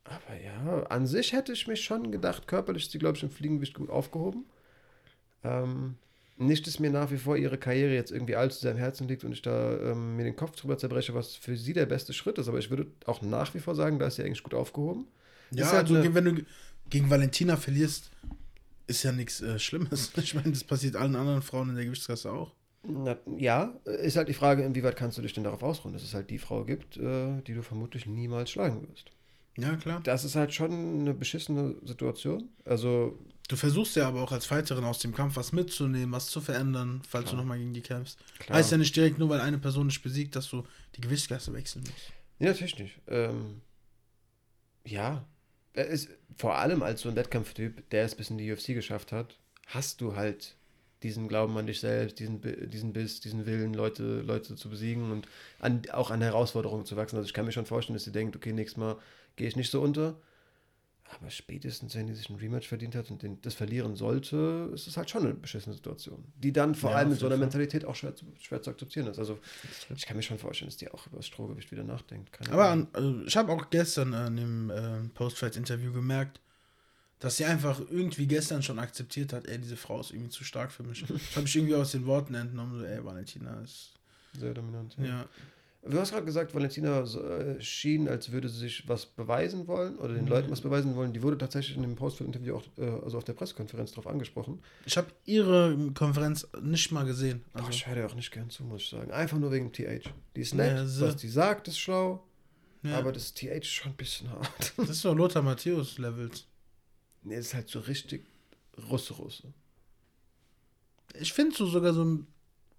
[0.05, 3.31] aber ja, an sich hätte ich mich schon gedacht, körperlich ist sie, glaube ich, im
[3.31, 4.45] Fliegengewicht gut aufgehoben.
[5.45, 5.97] Ähm,
[6.37, 9.25] nicht, dass mir nach wie vor ihre Karriere jetzt irgendwie allzu sehr am Herzen liegt
[9.25, 12.39] und ich da ähm, mir den Kopf drüber zerbreche, was für sie der beste Schritt
[12.39, 12.49] ist.
[12.49, 15.07] Aber ich würde auch nach wie vor sagen, da ist sie eigentlich gut aufgehoben.
[15.51, 16.43] Ja, halt also eine- wenn du
[16.91, 18.11] gegen Valentina verlierst,
[18.87, 20.13] ist ja nichts äh, Schlimmes.
[20.17, 22.53] Ich meine, das passiert allen anderen Frauen in der Gewichtsklasse auch.
[22.85, 26.15] Na, ja, ist halt die Frage, inwieweit kannst du dich denn darauf ausruhen, dass es
[26.15, 29.11] halt die Frau gibt, äh, die du vermutlich niemals schlagen wirst.
[29.57, 30.01] Ja, klar.
[30.03, 32.49] Das ist halt schon eine beschissene Situation.
[32.65, 33.19] Also,
[33.49, 37.03] Du versuchst ja aber auch als Fighterin aus dem Kampf was mitzunehmen, was zu verändern,
[37.09, 38.19] falls du nochmal gegen die kämpfst.
[38.39, 38.59] klar.
[38.59, 40.65] Heißt ja nicht direkt nur, weil eine Person dich besiegt, dass du
[40.97, 42.13] die Gewichtsklasse wechseln musst.
[42.39, 42.99] Ja, natürlich nicht.
[43.09, 43.61] Ähm,
[44.85, 45.25] ja,
[45.75, 49.39] ist vor allem als so ein Wettkampftyp, der es bis in die UFC geschafft hat,
[49.67, 50.57] hast du halt
[51.03, 55.27] diesen Glauben an dich selbst, diesen, diesen Biss, diesen Willen, Leute, Leute zu besiegen und
[55.59, 57.17] an, auch an Herausforderungen zu wachsen.
[57.17, 58.97] Also ich kann mir schon vorstellen, dass sie denkt, okay, nächstes Mal
[59.37, 60.17] gehe ich nicht so unter.
[61.21, 64.87] Aber spätestens, wenn die sich ein Rematch verdient hat und den, das verlieren sollte, ist
[64.87, 66.25] es halt schon eine beschissene Situation.
[66.43, 67.37] Die dann vor Ja, allem mit so einer.
[67.37, 69.19] Mentalität auch schwer zu, schwer zu akzeptieren ist.
[69.19, 69.39] Also
[69.95, 72.33] ich kann mir schon vorstellen, dass die auch über das Strohgewicht wieder nachdenkt.
[72.33, 76.41] Keine Aber an, also ich habe auch gestern an dem äh, Post-Fight-Interview gemerkt,
[77.21, 80.73] dass sie einfach irgendwie gestern schon akzeptiert hat, ey, diese Frau ist irgendwie zu stark
[80.73, 81.05] für mich.
[81.09, 83.93] Das habe ich irgendwie aus den Worten entnommen, so, ey, Valentina ist.
[84.39, 84.97] Sehr dominant.
[84.99, 85.27] Ja.
[85.85, 90.15] Du hast gerade gesagt, Valentina äh, schien, als würde sie sich was beweisen wollen oder
[90.15, 90.31] den Mhm.
[90.31, 91.13] Leuten was beweisen wollen.
[91.13, 94.63] Die wurde tatsächlich in dem Post-Interview auch, äh, also auf der Pressekonferenz darauf angesprochen.
[94.87, 97.43] Ich habe ihre Konferenz nicht mal gesehen.
[97.53, 99.11] Also, Also, ich höre dir auch nicht gern zu, muss ich sagen.
[99.11, 100.09] Einfach nur wegen TH.
[100.37, 101.07] Die ist nett, Ja, so.
[101.07, 102.25] was die sagt, ist schlau,
[102.85, 104.73] ja, aber das TH ist schon ein bisschen hart.
[104.77, 106.47] das ist doch Lothar Matthäus-Levels.
[107.25, 108.25] nee, das ist halt so richtig
[108.89, 109.53] Russe-Russe.
[111.21, 112.27] Ich finde so sogar so ein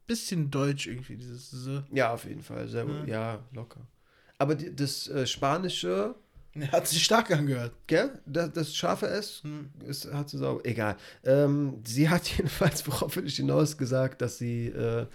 [0.07, 1.49] bisschen deutsch irgendwie, dieses.
[1.51, 1.83] So.
[1.91, 2.67] Ja, auf jeden Fall.
[2.67, 3.05] Sehr, Ja.
[3.05, 3.39] ja.
[3.53, 3.81] locker.
[4.37, 6.15] Aber die, das äh, Spanische,
[6.71, 7.73] Hat sich stark angehört.
[7.87, 8.19] gell?
[8.25, 9.69] Das, das scharfe S Hm.
[9.87, 10.61] ist, hat sie sauber.
[10.65, 10.97] Egal.
[11.23, 15.07] Ähm, sie hat jedenfalls, worauf will ich hinaus, gesagt, dass sie äh,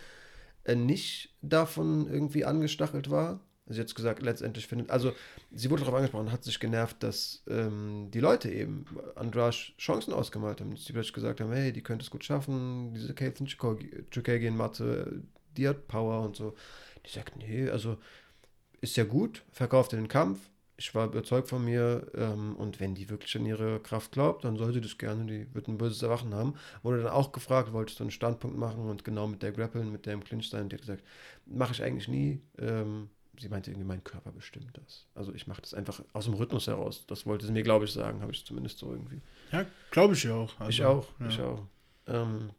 [0.75, 3.41] nicht davon irgendwie angestachelt war.
[3.69, 5.13] Sie hat gesagt, letztendlich findet, also
[5.53, 10.61] sie wurde darauf angesprochen, hat sich genervt, dass ähm, die Leute eben Andrade Chancen ausgemalt
[10.61, 10.71] haben.
[10.71, 15.23] Dass sie plötzlich gesagt haben, hey, die könnte es gut schaffen, diese Caitlin Chukagian Matte,
[15.57, 16.55] die hat Power und so.
[17.07, 17.99] Die sagt, nee, also
[18.81, 20.39] ist ja gut, verkauft den Kampf,
[20.79, 24.57] ich war überzeugt von mir ähm, und wenn die wirklich an ihre Kraft glaubt, dann
[24.57, 26.55] soll sie das gerne, die wird ein böses Erwachen haben.
[26.85, 30.07] Wurde dann auch gefragt, wolltest du einen Standpunkt machen und genau mit der Grappeln, mit
[30.07, 31.03] der im Clinch sein, die hat gesagt,
[31.47, 32.41] mache ich eigentlich nie.
[32.59, 35.07] Ähm, sie meinte irgendwie, mein Körper bestimmt das.
[35.15, 37.05] Also ich mache das einfach aus dem Rhythmus heraus.
[37.07, 39.21] Das wollte sie mir, glaube ich, sagen, habe ich zumindest so irgendwie.
[39.53, 40.59] Ja, glaube ich ja auch.
[40.59, 41.29] Also, ich auch, ja.
[41.29, 41.63] ich auch.
[42.07, 42.51] Ähm,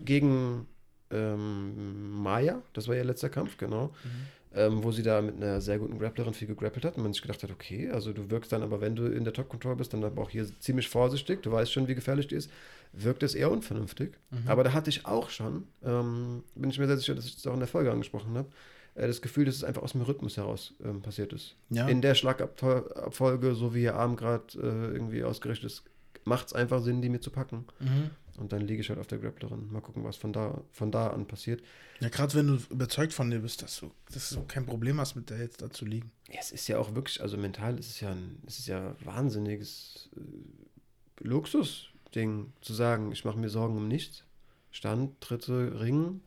[0.00, 0.66] gegen
[1.10, 3.86] ähm, Maya, das war ihr letzter Kampf, genau.
[3.86, 4.58] Mhm.
[4.58, 7.22] ähm, wo sie da mit einer sehr guten Grapplerin viel gegrappelt hat und man sich
[7.22, 9.92] gedacht hat, okay, also du wirkst dann aber, wenn du in der Top Control bist,
[9.92, 12.50] dann aber auch hier ziemlich vorsichtig, du weißt schon, wie gefährlich die ist,
[12.92, 14.12] wirkt es eher unvernünftig.
[14.30, 14.48] Mhm.
[14.48, 17.46] Aber da hatte ich auch schon, ähm, bin ich mir sehr sicher, dass ich das
[17.46, 18.48] auch in der Folge angesprochen habe,
[18.96, 21.54] äh, das Gefühl, dass es einfach aus dem Rhythmus heraus ähm, passiert ist.
[21.70, 21.86] Ja.
[21.86, 25.84] In der Schlagabfolge, so wie ihr Arm gerade äh, irgendwie ausgerichtet ist,
[26.24, 27.66] macht es einfach Sinn, die mir zu packen.
[27.78, 28.10] Mhm.
[28.38, 29.72] Und dann liege ich halt auf der Grapplerin.
[29.72, 31.62] Mal gucken, was von da, von da an passiert.
[32.00, 35.14] Ja, gerade wenn du überzeugt von dir bist, dass du, dass du kein Problem hast,
[35.14, 36.10] mit der jetzt da zu liegen.
[36.28, 38.94] Ja, es ist ja auch wirklich, also mental ist es ja ein, es ist ja
[39.04, 44.24] wahnsinniges äh, Luxusding, zu sagen, ich mache mir Sorgen um nichts.
[44.70, 46.20] Stand, dritte Ring,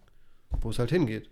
[0.62, 1.30] wo es halt hingeht.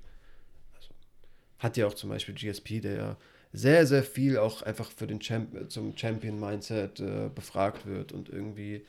[1.60, 3.18] Hat ja auch zum Beispiel GSP, der ja
[3.54, 8.86] sehr, sehr viel auch einfach für den Champ zum Champion-Mindset äh, befragt wird und irgendwie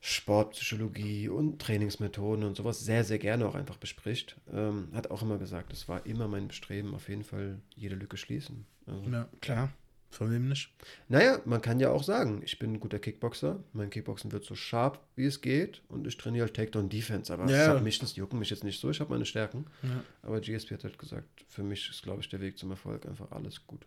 [0.00, 4.36] Sportpsychologie und Trainingsmethoden und sowas sehr, sehr gerne auch einfach bespricht.
[4.52, 8.16] Ähm, hat auch immer gesagt, es war immer mein Bestreben, auf jeden Fall jede Lücke
[8.16, 8.64] schließen.
[8.86, 9.70] Also, Ja, klar.
[10.12, 10.70] Von wem nicht?
[11.08, 14.56] naja, man kann ja auch sagen, ich bin ein guter Kickboxer, mein Kickboxen wird so
[14.56, 17.78] scharf, wie es geht und ich trainiere halt Takedown-Defense, aber Ja.
[17.78, 19.66] das jucken mich jetzt nicht so, ich habe meine Stärken.
[19.82, 20.02] Ja.
[20.22, 23.30] Aber GSP hat halt gesagt, für mich ist, glaube ich, der Weg zum Erfolg einfach
[23.30, 23.86] alles gut.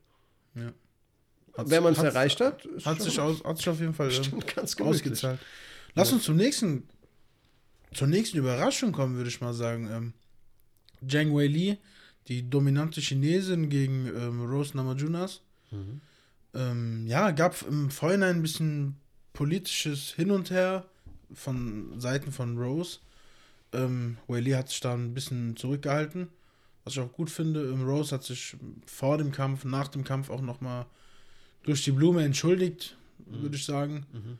[0.55, 0.71] Ja.
[1.57, 4.39] Hat's- Wenn man es erreicht hat, Hat sich, aus, hat sich auf jeden Fall ähm,
[4.55, 5.01] ganz gemütlich.
[5.03, 5.39] ausgezahlt.
[5.93, 6.87] Lass uns zum nächsten,
[7.93, 9.89] zur nächsten Überraschung kommen, würde ich mal sagen.
[9.91, 10.13] Ähm,
[11.07, 11.77] Zhang Wei Li,
[12.29, 15.41] die dominante Chinesin gegen ähm, Rose Namajunas.
[15.69, 15.99] Mhm.
[16.53, 18.95] Ähm, ja, gab im Vorhinein ein bisschen
[19.33, 20.85] politisches Hin und Her
[21.33, 22.99] von Seiten von Rose.
[23.71, 26.27] Ähm, Li hat sich da ein bisschen zurückgehalten,
[26.83, 27.63] was ich auch gut finde.
[27.71, 30.85] Ähm, Rose hat sich vor dem Kampf, nach dem Kampf auch nochmal
[31.63, 34.05] durch die Blume entschuldigt, würde ich sagen.
[34.13, 34.37] Mhm.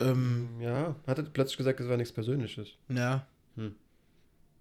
[0.00, 2.68] Ähm, Ja, hat er plötzlich gesagt, es war nichts Persönliches.
[2.88, 3.26] ja.
[3.56, 3.74] Hm.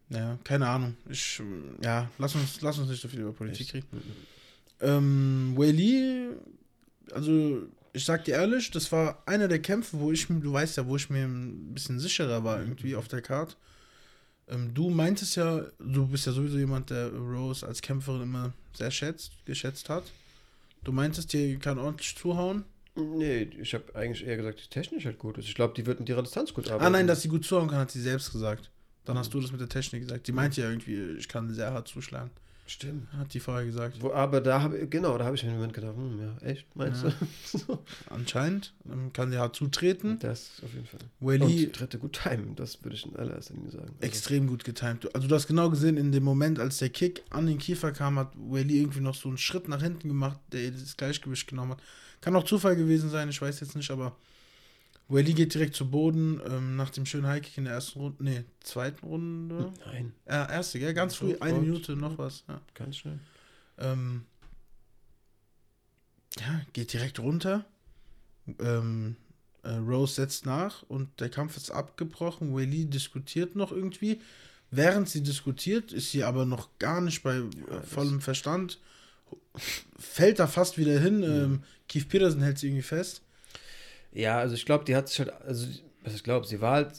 [0.10, 0.96] Ja, keine Ahnung.
[1.10, 1.42] Ich,
[1.82, 3.74] ja, lass uns, lass uns nicht so viel über Politik Echt?
[3.74, 3.88] reden.
[3.92, 4.02] Mhm.
[4.80, 6.30] Ähm, Li,
[7.12, 7.64] also
[7.94, 10.96] ich sag dir ehrlich, das war einer der Kämpfe, wo ich, du weißt ja, wo
[10.96, 13.56] ich mir ein bisschen sicherer war irgendwie auf der Karte.
[14.48, 18.92] Ähm, du meintest ja, du bist ja sowieso jemand, der Rose als Kämpferin immer sehr
[18.92, 20.04] schätzt, geschätzt hat.
[20.84, 22.66] Du meintest, die kann ordentlich zuhauen.
[22.96, 25.48] Nee, ich habe eigentlich eher gesagt, die technisch halt gut ist.
[25.48, 26.86] Ich glaube, die wird mit ihrer Distanz gut arbeiten.
[26.86, 28.70] Ah nein, dass sie gut zuhauen kann, hat sie selbst gesagt.
[29.04, 30.28] Dann hast du das mit der Technik gesagt.
[30.28, 32.32] Die meinte ja irgendwie, ich kann sehr hart zuschlagen.
[32.68, 33.12] Stimmt.
[33.14, 34.02] Hat die vorher gesagt.
[34.02, 36.66] Wo, aber da habe genau, da habe ich mir im Moment gedacht, hm, ja, echt,
[36.76, 37.10] meinst Ja.
[37.12, 37.26] du?
[37.58, 37.84] so.
[38.10, 40.18] Anscheinend ähm, kann sie hart zutreten.
[40.20, 41.00] Das auf jeden Fall.
[41.20, 43.86] Wei Und dritte gut timen, das würde ich in allererster Linie sagen.
[43.90, 45.14] Also, extrem gut getimt.
[45.14, 48.18] Also du hast genau gesehen, in dem Moment, als der Kick an den Kiefer kam,
[48.18, 51.82] hat Whaley irgendwie noch so einen Schritt nach hinten gemacht, der das Gleichgewicht genommen hat.
[52.22, 54.16] Kann auch Zufall gewesen sein, ich weiß jetzt nicht, aber
[55.08, 58.44] Whaley geht direkt zu Boden ähm, nach dem schönen Highkick in der ersten Runde, nee,
[58.62, 59.72] zweiten Runde.
[59.86, 60.94] Nein, Äh, erste, gell?
[60.96, 61.62] Ganz früh, eine Sofort.
[61.62, 62.44] Minute, noch was.
[62.48, 62.60] Ja.
[62.74, 63.20] ganz schnell.
[63.78, 64.26] Ähm,
[66.40, 67.66] ja, geht direkt runter.
[68.60, 69.16] Ähm,
[69.64, 72.56] äh, Rose setzt nach und der Kampf ist abgebrochen.
[72.56, 74.22] Whaley diskutiert noch irgendwie.
[74.72, 78.80] Während sie diskutiert, ist sie aber noch gar nicht bei äh, das- vollem Verstand.
[79.98, 81.24] Fällt da fast wieder hin.
[81.24, 83.22] Ähm, Keith Peterson hält sie irgendwie fest.
[84.16, 85.68] Ja, also ich glaube, die hat sich halt, also
[86.04, 86.94] ich glaube, sie war halt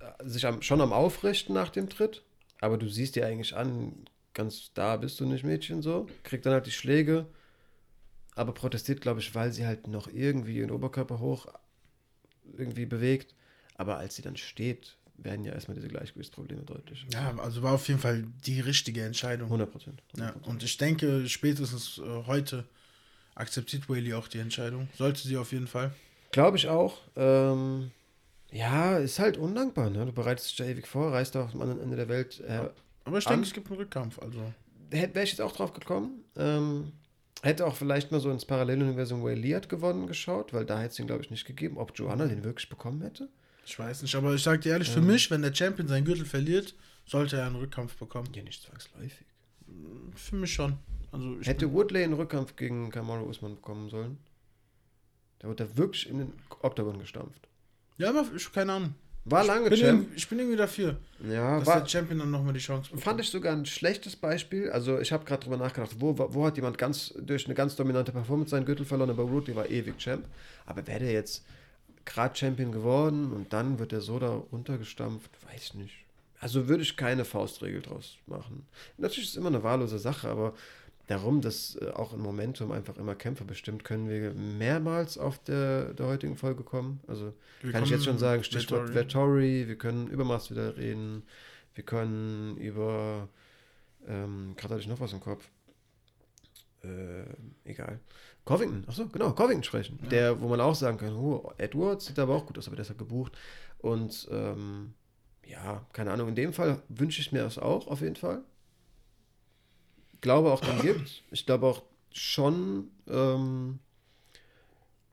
[0.00, 2.22] äh, sich am, schon am Aufrichten nach dem Tritt,
[2.60, 6.54] aber du siehst dir eigentlich an, ganz da bist du nicht Mädchen so, kriegt dann
[6.54, 7.26] halt die Schläge,
[8.34, 11.46] aber protestiert, glaube ich, weil sie halt noch irgendwie den Oberkörper hoch
[12.56, 13.34] irgendwie bewegt,
[13.74, 17.06] aber als sie dann steht, werden ja erstmal diese Gleichgewichtsprobleme deutlich.
[17.12, 19.48] Ja, also war auf jeden Fall die richtige Entscheidung.
[19.48, 20.02] 100 Prozent.
[20.16, 22.66] Ja, und ich denke, spätestens äh, heute
[23.34, 24.88] akzeptiert Whaley auch die Entscheidung.
[24.96, 25.92] Sollte sie auf jeden Fall.
[26.32, 26.98] Glaube ich auch.
[27.16, 27.90] Ähm,
[28.50, 29.90] ja, ist halt undankbar.
[29.90, 30.06] Ne?
[30.06, 32.40] Du bereitest dich da ewig vor, reist da auf dem anderen Ende der Welt.
[32.46, 32.68] Äh,
[33.04, 34.18] Aber ich An- denke, es gibt einen Rückkampf.
[34.18, 34.40] Also.
[34.90, 36.24] hätte wäre ich jetzt auch drauf gekommen.
[36.36, 36.92] Ähm,
[37.42, 40.92] hätte auch vielleicht mal so ins Paralleluniversum Way Lee hat gewonnen geschaut, weil da hätte
[40.92, 41.78] es ihn, glaube ich, nicht gegeben.
[41.78, 43.28] Ob Joanna den wirklich bekommen hätte?
[43.64, 45.06] Ich weiß nicht, aber ich sag dir ehrlich, für Ja.
[45.06, 48.28] mich, wenn der Champion seinen Gürtel verliert, sollte er einen Rückkampf bekommen.
[48.34, 49.26] Ja, nicht zwangsläufig.
[50.14, 50.74] Für mich schon.
[51.12, 54.18] Also Hätte Woodley einen Rückkampf gegen Kamaru Usman bekommen sollen?
[55.38, 57.48] Da wurde er wirklich in den Oktagon gestampft.
[57.98, 58.94] ja, aber ich, keine Ahnung.
[59.28, 60.08] War Ich lange bin, Champ.
[60.14, 63.02] ich bin irgendwie dafür, Ja, dass war, der Champion dann nochmal die Chance bekommt.
[63.02, 64.70] Fand ich sogar ein schlechtes Beispiel.
[64.70, 68.12] Also ich habe gerade drüber nachgedacht, wo, wo hat jemand ganz durch eine ganz dominante
[68.12, 70.24] Performance seinen Gürtel verloren, aber Woodley war ewig Champ.
[70.64, 71.44] Aber wäre der jetzt
[72.04, 75.94] gerade Champion geworden und dann wird er so da runtergestampft, weiß ich nicht.
[76.38, 78.64] Also würde ich keine Faustregel draus machen.
[78.96, 80.54] Natürlich ist es immer eine wahllose Sache, aber
[81.06, 85.94] darum, dass äh, auch im Momentum einfach immer Kämpfer bestimmt, können wir mehrmals auf der,
[85.94, 87.00] der heutigen Folge kommen.
[87.06, 89.68] Also Wir kann ich jetzt schon sagen, Stichwort Vettori.
[89.68, 91.22] Wir können über Masvidal reden,
[91.74, 93.28] wir können über,
[94.06, 95.48] ähm, gerade hatte ich noch was im Kopf,
[96.82, 97.24] äh,
[97.64, 98.00] egal.
[98.44, 99.98] Covington, achso, genau, Covington sprechen.
[100.04, 100.08] Ja.
[100.08, 102.82] Der, wo man auch sagen kann, oh, Edwards sieht aber auch gut aus, aber der
[102.82, 103.36] ist halt gebucht.
[103.78, 104.94] Und ähm,
[105.44, 108.42] ja, keine Ahnung, in dem Fall wünsche ich mir das auch, auf jeden Fall.
[110.20, 113.78] Glaube auch, den gibt Ich glaube auch schon, ähm,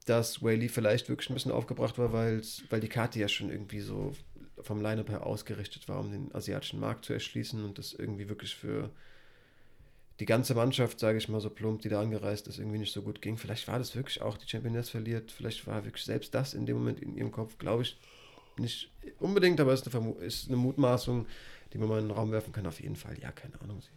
[0.05, 4.13] dass Whaley vielleicht wirklich ein bisschen aufgebracht war, weil die Karte ja schon irgendwie so
[4.61, 8.55] vom Line-Up her ausgerichtet war, um den asiatischen Markt zu erschließen und das irgendwie wirklich
[8.55, 8.91] für
[10.19, 13.01] die ganze Mannschaft, sage ich mal so plump, die da angereist ist, irgendwie nicht so
[13.01, 13.37] gut ging.
[13.37, 16.77] Vielleicht war das wirklich auch, die Championess verliert, vielleicht war wirklich selbst das in dem
[16.77, 17.97] Moment in ihrem Kopf, glaube ich,
[18.57, 21.25] nicht unbedingt, aber es ist eine, ist eine Mutmaßung,
[21.73, 22.67] die man mal in den Raum werfen kann.
[22.67, 23.81] Auf jeden Fall, ja, keine Ahnung.
[23.81, 23.89] Sie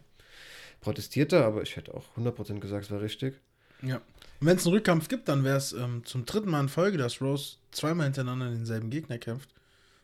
[0.81, 3.39] protestierte, aber ich hätte auch 100% gesagt, es war richtig.
[3.81, 4.01] Ja.
[4.39, 6.97] Und wenn es einen Rückkampf gibt, dann wäre es ähm, zum dritten Mal in Folge,
[6.97, 9.49] dass Rose zweimal hintereinander denselben Gegner kämpft.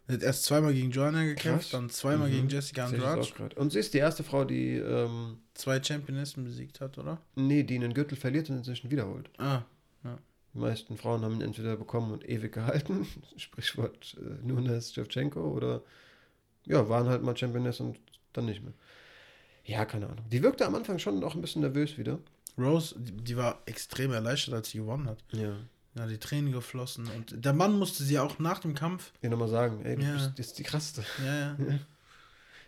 [0.07, 1.79] Sie hat erst zweimal gegen Joanna gekämpft, Krass.
[1.79, 2.33] dann zweimal mhm.
[2.33, 3.25] gegen Jessica Andrade.
[3.55, 7.21] Und sie ist die erste Frau, die ähm, zwei Championissen besiegt hat, oder?
[7.35, 9.29] Nee, die einen Gürtel verliert und inzwischen wiederholt.
[9.37, 9.61] Ah,
[10.03, 10.17] ja.
[10.53, 13.07] Die meisten Frauen haben ihn entweder bekommen und ewig gehalten,
[13.37, 15.81] Sprichwort äh, Nunes Shevchenko, oder
[16.65, 17.97] ja, waren halt mal Championess und
[18.33, 18.73] dann nicht mehr.
[19.63, 20.25] Ja, keine Ahnung.
[20.29, 22.19] Die wirkte am Anfang schon noch ein bisschen nervös wieder.
[22.57, 25.23] Rose, die, war extrem erleichtert, als sie gewonnen hat.
[25.31, 25.55] Ja.
[25.95, 27.07] Ja, die Tränen geflossen.
[27.15, 29.11] Und der Mann musste sie auch nach dem Kampf.
[29.21, 30.33] Ja, nochmal sagen, ey, du ja.
[30.35, 31.03] bist, die krasseste.
[31.23, 31.79] Ja, ja.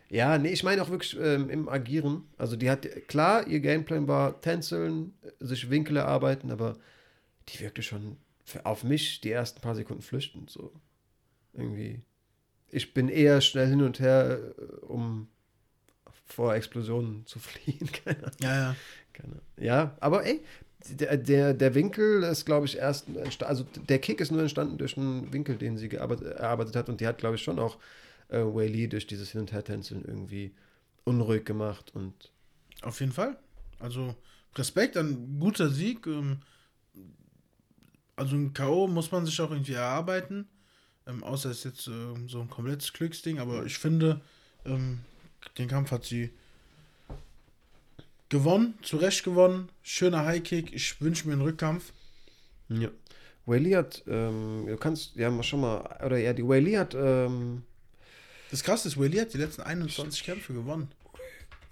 [0.08, 2.26] Ja, nee, ich meine auch wirklich ähm, im Agieren.
[2.38, 6.78] Also die hat, klar, ihr Gameplan war tänzeln, sich Winkel erarbeiten, aber
[7.50, 10.52] die wirkte schon für, auf mich die ersten paar Sekunden flüchtend.
[10.52, 10.72] So.
[11.54, 12.02] Irgendwie.
[12.70, 15.28] Ich bin eher schnell hin und her, äh, um
[16.26, 17.90] vor Explosionen zu fliehen.
[18.06, 18.76] Keine Ja, ja.
[19.14, 19.42] Keine.
[19.58, 20.42] Ja, aber ey,
[20.90, 23.08] der, der, der Winkel ist, glaube ich, erst,
[23.42, 27.08] also der Kick ist nur entstanden durch einen Winkel, den sie erarbeitet hat und die
[27.08, 27.78] hat, glaube ich, schon auch
[28.30, 30.52] äh, Whaley durch dieses Hin- und Her-Tänzeln irgendwie
[31.04, 32.32] unruhig gemacht und.
[32.82, 33.38] Auf jeden Fall.
[33.80, 34.16] Also
[34.56, 36.06] Respekt, ein guter Sieg.
[36.08, 36.42] Ähm,
[38.16, 38.88] also ein K.O.
[38.88, 40.48] muss man sich auch irgendwie erarbeiten.
[41.08, 44.22] Ähm, außer es ist jetzt äh, so ein komplettes Glücksding, aber ich finde,
[44.66, 45.00] ähm,
[45.58, 46.32] den Kampf hat sie
[48.30, 49.70] gewonnen, zu Recht gewonnen.
[49.84, 50.74] Schöner Highkick.
[50.74, 51.94] Ich wünsche mir einen Rückkampf.
[52.70, 52.90] Ja.
[53.46, 57.64] Whaley hat, ähm, du kannst, ja, schon mal, oder ja, die Whaley hat, ähm,
[58.50, 60.90] Das krasse ist, Whaley hat die letzten 21 Kämpfe gewonnen.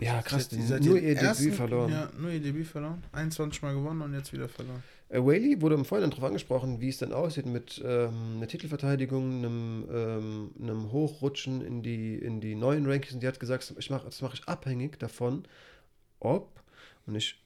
[0.03, 1.91] Ja, krass, die, die nur ihr ersten, Debüt verloren.
[1.91, 3.03] Ja, nur ihr Debüt verloren.
[3.11, 4.83] 21 Mal gewonnen und jetzt wieder verloren.
[5.09, 9.37] Äh, Whaley wurde im Vorhinein darauf angesprochen, wie es denn aussieht mit ähm, einer Titelverteidigung,
[9.37, 13.13] einem, ähm, einem Hochrutschen in die, in die neuen Rankings.
[13.13, 15.43] Und die hat gesagt, ich mach, das mache ich abhängig davon,
[16.19, 16.61] ob,
[17.05, 17.41] und ich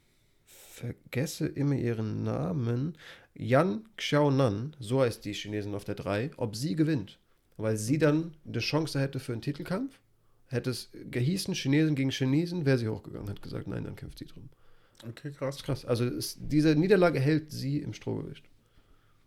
[0.45, 2.97] vergesse immer ihren Namen,
[3.35, 7.19] Yan Xiaonan, so heißt die Chinesin auf der 3, ob sie gewinnt.
[7.57, 9.99] Weil sie dann eine Chance hätte für einen Titelkampf.
[10.47, 14.25] Hätte es gehießen, Chinesen gegen Chinesen, wäre sie hochgegangen, hat gesagt, nein, dann kämpft sie
[14.25, 14.49] drum.
[15.07, 15.61] Okay, krass.
[15.61, 15.85] Krass.
[15.85, 18.43] Also ist, diese Niederlage hält sie im Strohgewicht.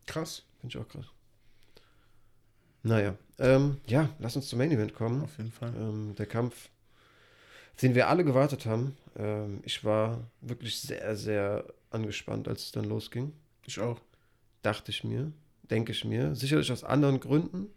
[0.06, 0.44] Krass.
[0.60, 1.06] Finde ich auch krass.
[2.82, 5.22] Naja, ähm, ja, lass uns zum Main Event kommen.
[5.22, 5.72] Auf jeden Fall.
[5.76, 6.70] Ähm, der Kampf
[7.82, 8.96] den wir alle gewartet haben.
[9.16, 13.32] Ähm, ich war wirklich sehr, sehr angespannt, als es dann losging.
[13.66, 14.00] Ich auch.
[14.62, 16.34] Dachte ich mir, denke ich mir.
[16.34, 17.68] Sicherlich aus anderen Gründen.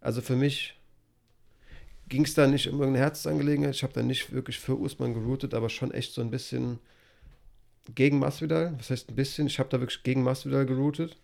[0.00, 0.78] Also für mich
[2.08, 3.74] ging es da nicht um irgendeine Herzensangelegenheit.
[3.74, 6.78] Ich habe da nicht wirklich für Usman geroutet, aber schon echt so ein bisschen
[7.94, 8.74] gegen Masvidal.
[8.78, 9.46] Was heißt ein bisschen?
[9.46, 11.16] Ich habe da wirklich gegen Masvidal geroutet.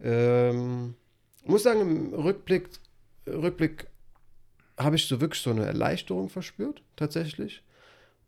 [0.00, 0.94] Ähm,
[1.44, 2.68] muss sagen, im Rückblick,
[3.26, 3.86] Rückblick
[4.76, 7.62] habe ich so wirklich so eine Erleichterung verspürt, tatsächlich.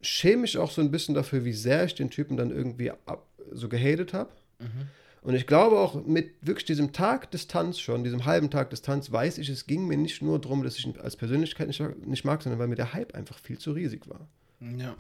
[0.01, 3.27] Schäme mich auch so ein bisschen dafür, wie sehr ich den Typen dann irgendwie ab,
[3.53, 4.31] so gehatet habe.
[4.59, 4.89] Mhm.
[5.23, 9.39] Und ich glaube auch mit wirklich diesem Tag Distanz schon, diesem halben Tag Distanz, weiß
[9.39, 12.43] ich, es ging mir nicht nur darum, dass ich ihn als Persönlichkeit nicht, nicht mag,
[12.43, 14.27] sondern weil mir der Hype einfach viel zu riesig war.
[14.61, 14.97] Ja,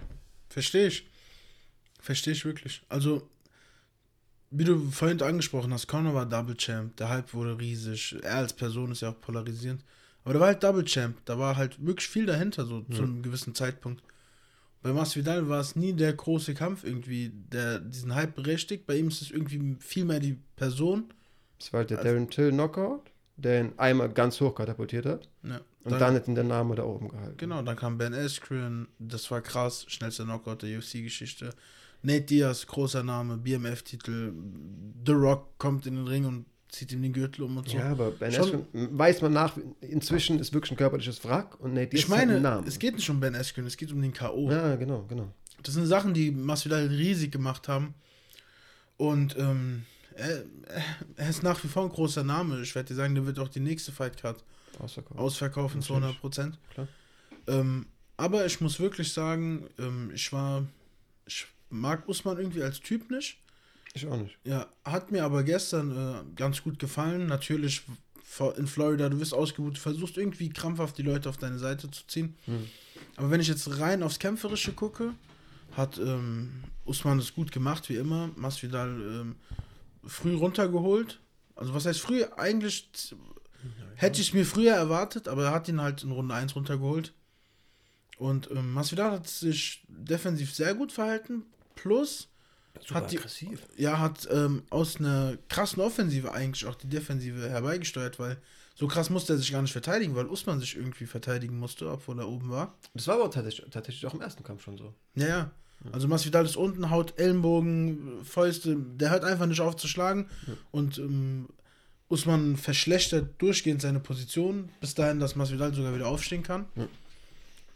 [0.48, 1.06] verstehe ich.
[2.00, 2.82] Verstehe ich wirklich.
[2.88, 3.28] Also,
[4.50, 8.52] wie du vorhin angesprochen hast, Conor war Double Champ, der Hype wurde riesig, er als
[8.52, 9.82] Person ist ja auch polarisierend.
[10.24, 11.16] Aber der war halt Double Champ.
[11.24, 12.96] Da war halt wirklich viel dahinter, so ja.
[12.96, 14.02] zu einem gewissen Zeitpunkt.
[14.82, 18.86] Bei Masvidal war es nie der große Kampf irgendwie, der diesen Hype berechtigt.
[18.86, 21.12] Bei ihm ist es irgendwie viel mehr die Person.
[21.58, 25.28] Es war halt der also, Darren Till Knockout, der ihn einmal ganz hoch katapultiert hat.
[25.42, 27.36] Ja, und dann, dann hat ihn der Name da oben gehalten.
[27.36, 31.50] Genau, dann kam Ben Askren, das war krass, schnellster Knockout der UFC-Geschichte.
[32.02, 34.32] Nate Diaz, großer Name, BMF-Titel.
[35.04, 37.76] The Rock kommt in den Ring und zieht ihm den Gürtel um und so.
[37.76, 41.96] Ja, aber Ben Askren weiß man nach, inzwischen ist wirklich ein körperliches Wrack und Nate
[41.96, 44.50] Ich meine, es geht nicht um Ben Askren, es geht um den K.O.
[44.50, 45.32] Ja, genau, genau.
[45.62, 47.94] Das sind Sachen, die Masvidal riesig gemacht haben.
[48.96, 50.44] Und ähm, er,
[51.16, 52.60] er, ist nach wie vor ein großer Name.
[52.62, 54.42] Ich werde dir sagen, der wird auch die nächste Fightcard
[54.78, 56.58] ausverkaufen, ausverkaufen zu 100 Prozent.
[57.46, 60.66] Ähm, aber ich muss wirklich sagen, ähm, ich war,
[61.26, 63.38] ich mag Usman irgendwie als Typ nicht.
[63.94, 64.38] Ich auch nicht.
[64.44, 67.26] Ja, hat mir aber gestern äh, ganz gut gefallen.
[67.26, 67.82] Natürlich
[68.56, 72.06] in Florida, du wirst ausgebucht, du versuchst irgendwie krampfhaft die Leute auf deine Seite zu
[72.06, 72.36] ziehen.
[72.44, 72.68] Hm.
[73.16, 75.14] Aber wenn ich jetzt rein aufs Kämpferische gucke,
[75.76, 78.30] hat ähm, Usman das gut gemacht, wie immer.
[78.36, 79.36] Masvidal ähm,
[80.04, 81.18] früh runtergeholt.
[81.56, 82.24] Also was heißt früh?
[82.36, 82.88] Eigentlich
[83.96, 87.12] hätte ich es mir früher erwartet, aber er hat ihn halt in Runde 1 runtergeholt.
[88.18, 91.44] Und ähm, Masvidal hat sich defensiv sehr gut verhalten.
[91.74, 92.28] Plus
[92.80, 93.66] Super hat die, aggressiv.
[93.76, 98.38] Ja, hat ähm, aus einer krassen Offensive eigentlich auch die Defensive herbeigesteuert, weil
[98.74, 102.18] so krass musste er sich gar nicht verteidigen, weil Usman sich irgendwie verteidigen musste, obwohl
[102.18, 102.74] er oben war.
[102.94, 104.94] Das war aber tatsächlich, tatsächlich auch im ersten Kampf schon so.
[105.14, 105.50] Ja, ja.
[105.92, 110.28] Also Masvidal ist unten, haut Ellenbogen, Fäuste, der hört einfach nicht auf zu schlagen.
[110.46, 110.52] Ja.
[110.70, 111.48] Und ähm,
[112.08, 116.66] Usman verschlechtert durchgehend seine Position, bis dahin, dass Masvidal sogar wieder aufstehen kann.
[116.76, 116.86] Ja.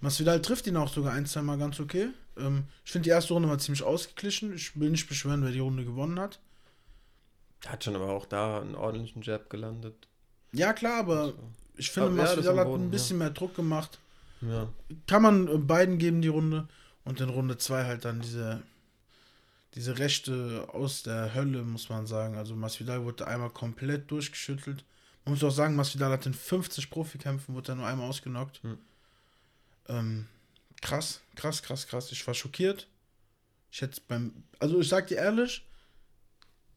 [0.01, 2.09] Masvidal trifft ihn auch sogar ein, zwei Mal ganz okay.
[2.37, 4.55] Ähm, ich finde, die erste Runde war ziemlich ausgeglichen.
[4.55, 6.41] Ich will nicht beschweren, wer die Runde gewonnen hat.
[7.67, 9.95] Hat schon aber auch da einen ordentlichen Jab gelandet.
[10.53, 11.39] Ja, klar, aber also.
[11.77, 13.25] ich finde, aber Masvidal hat ein bisschen ja.
[13.25, 13.99] mehr Druck gemacht.
[14.41, 14.69] Ja.
[15.07, 16.69] Kann man äh, beiden geben, die Runde.
[17.05, 18.63] Und in Runde 2 halt dann diese,
[19.75, 22.37] diese Rechte aus der Hölle, muss man sagen.
[22.37, 24.85] Also Masvidal wurde einmal komplett durchgeschüttelt.
[25.25, 28.63] Man muss auch sagen, Masvidal hat in 50 Profikämpfen, wurde er nur einmal ausgenockt.
[28.63, 28.79] Hm.
[29.89, 30.27] Ähm,
[30.85, 32.13] krass, krass, krass, krass.
[32.13, 32.87] Ich war schockiert.
[33.73, 35.67] Ich hätte beim, also ich sag dir ehrlich,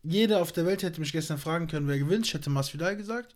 [0.02, 2.26] jeder auf der Welt hätte mich gestern fragen können, wer gewinnt.
[2.26, 3.36] Ich hätte Masvidal gesagt.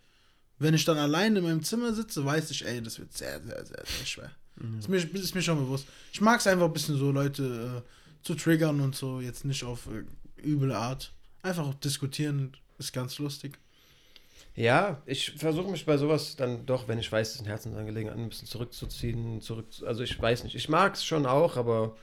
[0.57, 3.65] Wenn ich dann allein in meinem Zimmer sitze, weiß ich, ey, das wird sehr, sehr,
[3.65, 4.31] sehr, sehr schwer.
[4.55, 4.79] Mhm.
[4.79, 5.85] Ist, mir, ist mir schon bewusst.
[6.13, 9.63] Ich mag es einfach ein bisschen so, Leute äh, zu triggern und so, jetzt nicht
[9.63, 11.11] auf äh, üble Art.
[11.43, 13.57] Einfach diskutieren, ist ganz lustig.
[14.55, 18.17] Ja, ich versuche mich bei sowas dann doch, wenn ich weiß, es ist ein Herzensangelegenheit,
[18.17, 19.41] ein bisschen zurückzuziehen.
[19.41, 21.95] Zurück, also ich weiß nicht, ich mag es schon auch, aber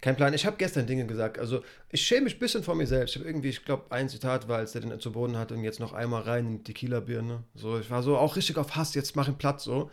[0.00, 0.32] kein Plan.
[0.32, 1.38] Ich habe gestern Dinge gesagt.
[1.38, 3.14] Also ich schäme mich ein bisschen vor mir selbst.
[3.14, 5.64] Ich habe irgendwie, ich glaube, ein Zitat war, als der den zu Boden hatte und
[5.64, 7.42] jetzt noch einmal rein in die Tequila-Birne.
[7.54, 9.90] So, ich war so auch richtig auf Hass, jetzt mach ihn platt so.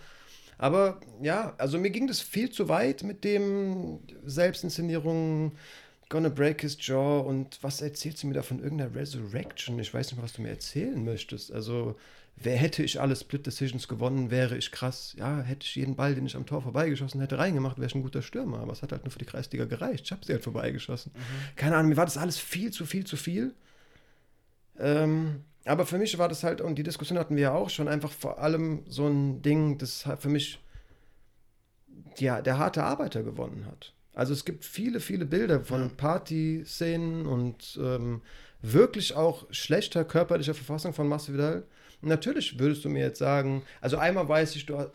[0.57, 5.53] Aber ja, also mir ging das viel zu weit mit dem Selbstinszenierung,
[6.15, 9.77] Gonna Break His Jaw und was erzählst du mir da von irgendeiner Resurrection?
[9.79, 11.51] Ich weiß nicht, was du mir erzählen möchtest.
[11.51, 11.97] Also,
[12.37, 15.13] wer hätte ich alle Split Decisions gewonnen, wäre ich krass.
[15.17, 18.01] Ja, hätte ich jeden Ball, den ich am Tor vorbeigeschossen hätte, reingemacht, wäre ich ein
[18.01, 18.59] guter Stürmer.
[18.59, 20.05] Aber es hat halt nur für die Kreisliga gereicht.
[20.05, 21.11] Ich habe sie halt vorbeigeschossen.
[21.13, 21.55] Mhm.
[21.57, 23.53] Keine Ahnung, mir war das alles viel zu viel zu viel.
[24.79, 27.89] Ähm, aber für mich war das halt, und die Diskussion hatten wir ja auch schon,
[27.89, 30.59] einfach vor allem so ein Ding, das für mich
[32.19, 33.91] ja, der harte Arbeiter gewonnen hat.
[34.15, 35.91] Also es gibt viele, viele Bilder von ja.
[35.95, 38.21] Party-Szenen und ähm,
[38.61, 41.63] wirklich auch schlechter körperlicher Verfassung von Masvidal.
[42.01, 44.87] Natürlich würdest du mir jetzt sagen, also einmal weiß ich, du, äh,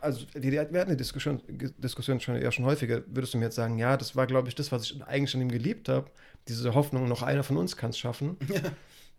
[0.00, 1.40] also wir hatten die Diskussion,
[1.78, 4.54] Diskussion schon ja schon häufiger, würdest du mir jetzt sagen, ja, das war, glaube ich,
[4.56, 6.10] das, was ich eigentlich an ihm geliebt habe.
[6.48, 8.36] Diese Hoffnung, noch einer von uns kann es schaffen.
[8.48, 8.72] Ja.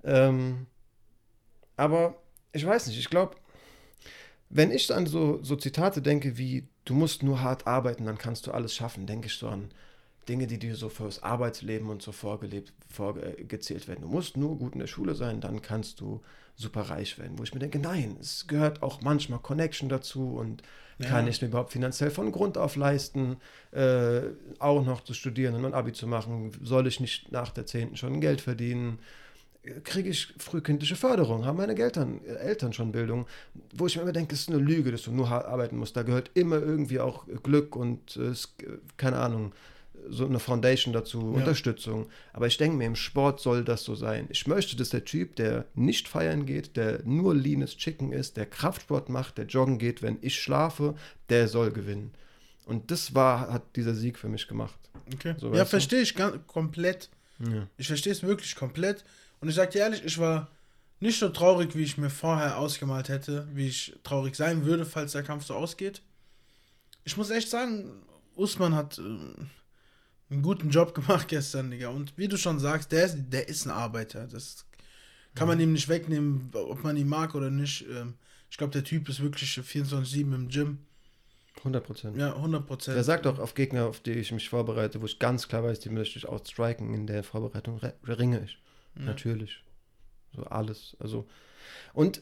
[0.04, 0.65] Ähm,
[1.78, 2.15] aber
[2.54, 3.36] ich weiß nicht, ich glaube,
[4.50, 8.48] wenn ich an so, so Zitate denke wie, du musst nur hart arbeiten, dann kannst
[8.48, 9.70] du alles schaffen, denke ich so an
[10.30, 14.02] Dinge, die dir so fürs Arbeitsleben und so vorgelebt, vorgezählt werden.
[14.02, 16.22] Du musst nur gut in der Schule sein, dann kannst du
[16.56, 17.39] super reich werden.
[17.39, 20.62] Wo ich mir denke, nein, es gehört auch manchmal Connection dazu und
[21.00, 21.08] ja.
[21.08, 23.38] kann ich mir überhaupt finanziell von Grund auf leisten,
[23.72, 24.22] äh,
[24.60, 26.52] auch noch zu studieren und ein Abi zu machen?
[26.62, 27.96] Soll ich nicht nach der 10.
[27.96, 29.00] schon Geld verdienen?
[29.84, 33.28] Kriege ich frühkindliche Förderung, haben meine Eltern, Eltern schon Bildung,
[33.76, 35.95] wo ich mir immer denke, es ist eine Lüge, dass du nur hart arbeiten musst.
[35.95, 38.34] Da gehört immer irgendwie auch Glück und äh,
[38.97, 39.54] keine Ahnung,
[40.10, 41.39] so eine Foundation dazu, ja.
[41.39, 42.08] Unterstützung.
[42.34, 44.28] Aber ich denke mir, im Sport soll das so sein.
[44.30, 48.47] Ich möchte, dass der Typ, der nicht feiern geht, der nur leanes Chicken ist, der
[48.47, 50.95] Kraftsport macht, der joggen geht, wenn ich schlafe,
[51.30, 52.12] der soll gewinnen.
[52.65, 54.80] Und das war, hat dieser Sieg für mich gemacht.
[55.13, 55.36] Okay.
[55.38, 56.15] So, ja, verstehe ich
[56.47, 57.10] komplett.
[57.39, 57.67] Ja.
[57.78, 59.04] Ich verstehe es wirklich komplett.
[59.41, 60.49] Und ich sag dir ehrlich, ich war
[60.99, 65.13] nicht so traurig, wie ich mir vorher ausgemalt hätte, wie ich traurig sein würde, falls
[65.13, 66.01] der Kampf so ausgeht.
[67.04, 67.91] Ich muss echt sagen,
[68.36, 69.01] Usman hat äh,
[70.30, 71.89] einen guten Job gemacht gestern, Digga.
[71.89, 74.28] Und wie du schon sagst, der ist, der ist ein Arbeiter.
[74.28, 74.66] Das
[75.34, 75.63] kann man mhm.
[75.63, 77.86] ihm nicht wegnehmen, ob man ihn mag oder nicht.
[77.89, 78.13] Ähm,
[78.51, 80.80] ich glaube, der Typ ist wirklich 24-7 im Gym.
[81.57, 82.18] 100 Prozent.
[82.18, 82.97] Ja, 100 Prozent.
[82.97, 85.80] Er sagt auch auf Gegner, auf die ich mich vorbereite, wo ich ganz klar weiß,
[85.80, 86.93] die möchte ich auch striken.
[86.93, 88.57] In der Vorbereitung ringe ich.
[88.96, 89.06] Ja.
[89.06, 89.64] Natürlich.
[90.36, 90.96] So alles.
[91.00, 91.28] Also.
[91.94, 92.22] Und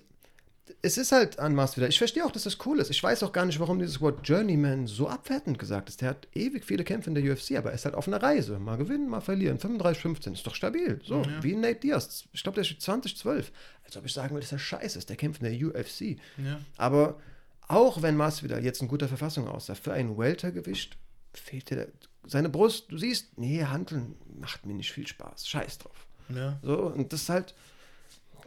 [0.81, 1.87] es ist halt an Mars wieder.
[1.87, 2.89] Ich verstehe auch, dass das cool ist.
[2.89, 6.01] Ich weiß auch gar nicht, warum dieses Wort Journeyman so abwertend gesagt ist.
[6.01, 8.59] Der hat ewig viele Kämpfe in der UFC, aber er ist halt auf einer Reise.
[8.59, 9.57] Mal gewinnen, mal verlieren.
[9.57, 11.01] 35, 15 ist doch stabil.
[11.03, 11.43] So, ja.
[11.43, 12.25] wie Nate Diaz.
[12.33, 13.51] Ich glaube, der ist 20, 12.
[13.83, 15.09] Als ob ich sagen will, dass er scheiße ist.
[15.09, 16.17] Der kämpft in der UFC.
[16.37, 16.59] Ja.
[16.77, 17.19] Aber
[17.67, 20.97] auch wenn Masvidal jetzt in guter Verfassung aussah, für ein Weltergewicht
[21.33, 21.87] fehlt dir der,
[22.25, 22.91] seine Brust.
[22.91, 25.47] Du siehst, nee, Handeln macht mir nicht viel Spaß.
[25.47, 26.07] Scheiß drauf.
[26.29, 26.59] Ja.
[26.61, 27.53] So, und das ist halt,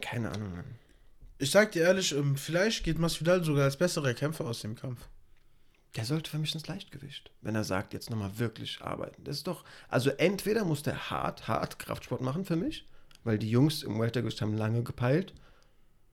[0.01, 0.65] keine Ahnung, Mann.
[1.37, 5.07] Ich sag dir ehrlich, ähm, vielleicht geht Masvidal sogar als besserer Kämpfer aus dem Kampf.
[5.95, 9.23] Der sollte für mich ins Leichtgewicht, wenn er sagt, jetzt nochmal wirklich arbeiten.
[9.25, 12.87] Das ist doch, also entweder muss der hart, hart Kraftsport machen für mich,
[13.23, 15.33] weil die Jungs im Weltergewicht haben lange gepeilt,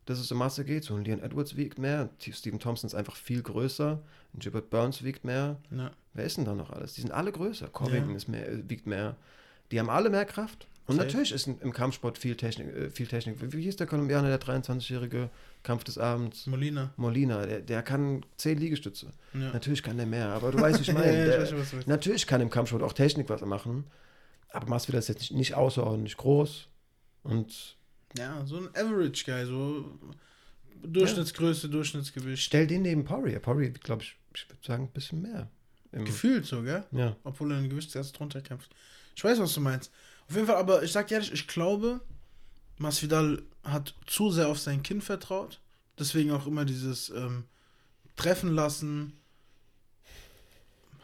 [0.05, 0.85] dass es um Masse geht.
[0.85, 4.03] So ein Leon Edwards wiegt mehr, Stephen Thompson ist einfach viel größer,
[4.35, 5.57] Gilbert Burns wiegt mehr.
[5.71, 5.93] Ja.
[6.13, 6.95] Wer ist denn da noch alles?
[6.95, 7.69] Die sind alle größer.
[7.69, 8.17] Covington Ja.
[8.17, 9.17] ist mehr, äh, wiegt mehr.
[9.71, 10.67] Die haben alle mehr Kraft.
[10.91, 11.07] Und Safe.
[11.07, 13.37] natürlich ist im Kampfsport viel Technik, äh, viel Technik.
[13.53, 15.31] Wie, hieß der Kolumbianer, der 23-jährige
[15.63, 16.47] Kampf des Abends?
[16.47, 16.93] Molina.
[16.97, 19.13] Molina, der, der kann 10 Liegestütze.
[19.35, 19.53] Ja.
[19.53, 21.29] Natürlich kann der mehr, aber du weißt, wie ich meine.
[21.29, 23.85] Ja, ja, ich weiß natürlich kann im Kampfsport auch Technik was machen.
[24.53, 26.67] Aber Masvidal ist jetzt nicht, nicht außerordentlich groß.
[27.23, 27.77] Und
[28.19, 29.99] Ja, so ein Average-Guy, so
[30.83, 32.43] Durchschnittsgröße, Durchschnittsgewicht.
[32.43, 33.39] stell den neben Poirier.
[33.39, 35.49] Poirier, glaube ich, ich würde sagen, ein bisschen mehr.
[35.93, 36.85] Gefühlt so, gell?
[36.93, 37.17] ja.
[37.25, 38.75] Obwohl er eine Gewichtsklasse drunter kämpft.
[39.17, 39.91] Ich weiß, was du meinst.
[40.31, 42.01] Auf jeden Fall, aber ich sag ehrlich, ich glaube,
[42.79, 45.61] Masvidal hat zu sehr auf sein Kind vertraut.
[45.99, 47.45] Deswegen auch immer dieses ähm,
[48.17, 49.19] Treffen lassen.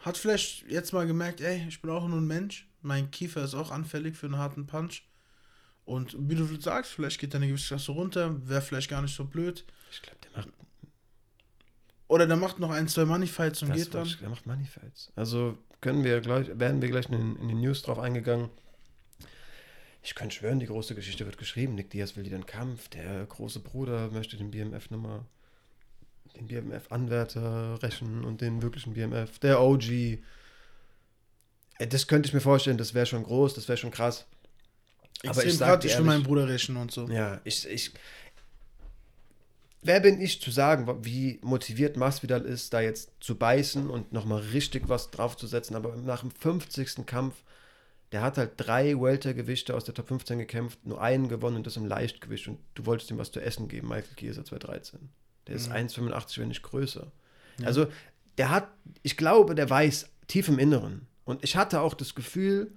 [0.01, 2.67] Hat vielleicht jetzt mal gemerkt, ey, ich bin auch nur ein Mensch.
[2.81, 5.03] Mein Kiefer ist auch anfällig für einen harten Punch.
[5.83, 9.65] Und wie du sagst, vielleicht geht deine Gewichtsklasse runter, wäre vielleicht gar nicht so blöd.
[9.91, 10.49] Ich glaube, der macht,
[12.07, 14.05] Oder der macht noch ein, zwei Money-Fights und das geht dann.
[14.07, 15.11] ich- der macht Moneyfights.
[15.15, 18.49] Also können wir gleich, werden wir gleich in, in den News drauf eingegangen.
[20.07, 21.75] Ich könnte schwören, die große Geschichte wird geschrieben.
[21.75, 22.87] Nick Diaz will einen Kampf.
[22.87, 25.25] Der große Bruder möchte den BMF nochmal,
[26.33, 29.37] den BMF-Anwärter rächen und den wirklichen BMF.
[29.39, 29.89] Der OG.
[29.91, 30.19] Äh,
[31.89, 34.25] Das könnte ich mir vorstellen, das wäre schon groß, das wäre schon krass.
[35.25, 37.09] Aber ich sag praktisch dir für meinen Bruder rächen und so.
[37.09, 37.91] Ja, ich, ich.
[39.81, 44.39] Wer bin ich zu sagen, wie motiviert Masvidal ist, da jetzt zu beißen und nochmal
[44.39, 45.75] richtig was draufzusetzen?
[45.75, 47.05] Aber nach dem 50.
[47.05, 47.43] Kampf,
[48.11, 51.75] der hat halt drei Weltergewichte aus der Top 15 gekämpft, nur einen gewonnen und das
[51.77, 52.47] im Leichtgewicht.
[52.47, 55.09] Und du wolltest ihm was zu essen geben, Michael Kieser 213.
[55.47, 55.75] Der ist Mhm.
[55.75, 57.11] 1,85, wenn nicht größer.
[57.59, 57.67] Ja.
[57.67, 57.87] Also,
[58.37, 58.69] der hat,
[59.03, 61.07] ich glaube, der weiß tief im Inneren.
[61.25, 62.71] Und ich hatte auch das Gefühl,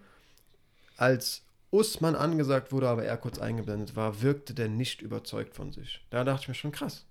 [0.96, 6.04] als Usman angesagt wurde, aber er kurz eingeblendet war, wirkte der nicht überzeugt von sich.
[6.10, 7.04] Da dachte ich mir schon, krass.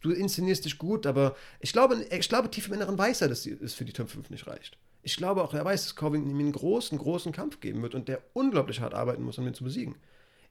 [0.00, 3.46] Du inszenierst dich gut, aber ich glaube, ich glaube tief im Inneren weiß er, dass
[3.46, 4.78] es für die Top 5 nicht reicht.
[5.02, 8.08] Ich glaube auch, er weiß, dass Covington ihm einen großen, großen Kampf geben wird und
[8.08, 9.94] der unglaublich hart arbeiten muss, um ihn zu besiegen.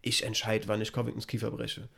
[0.01, 1.89] Ich entscheide, wann ich Covingtons Kiefer breche.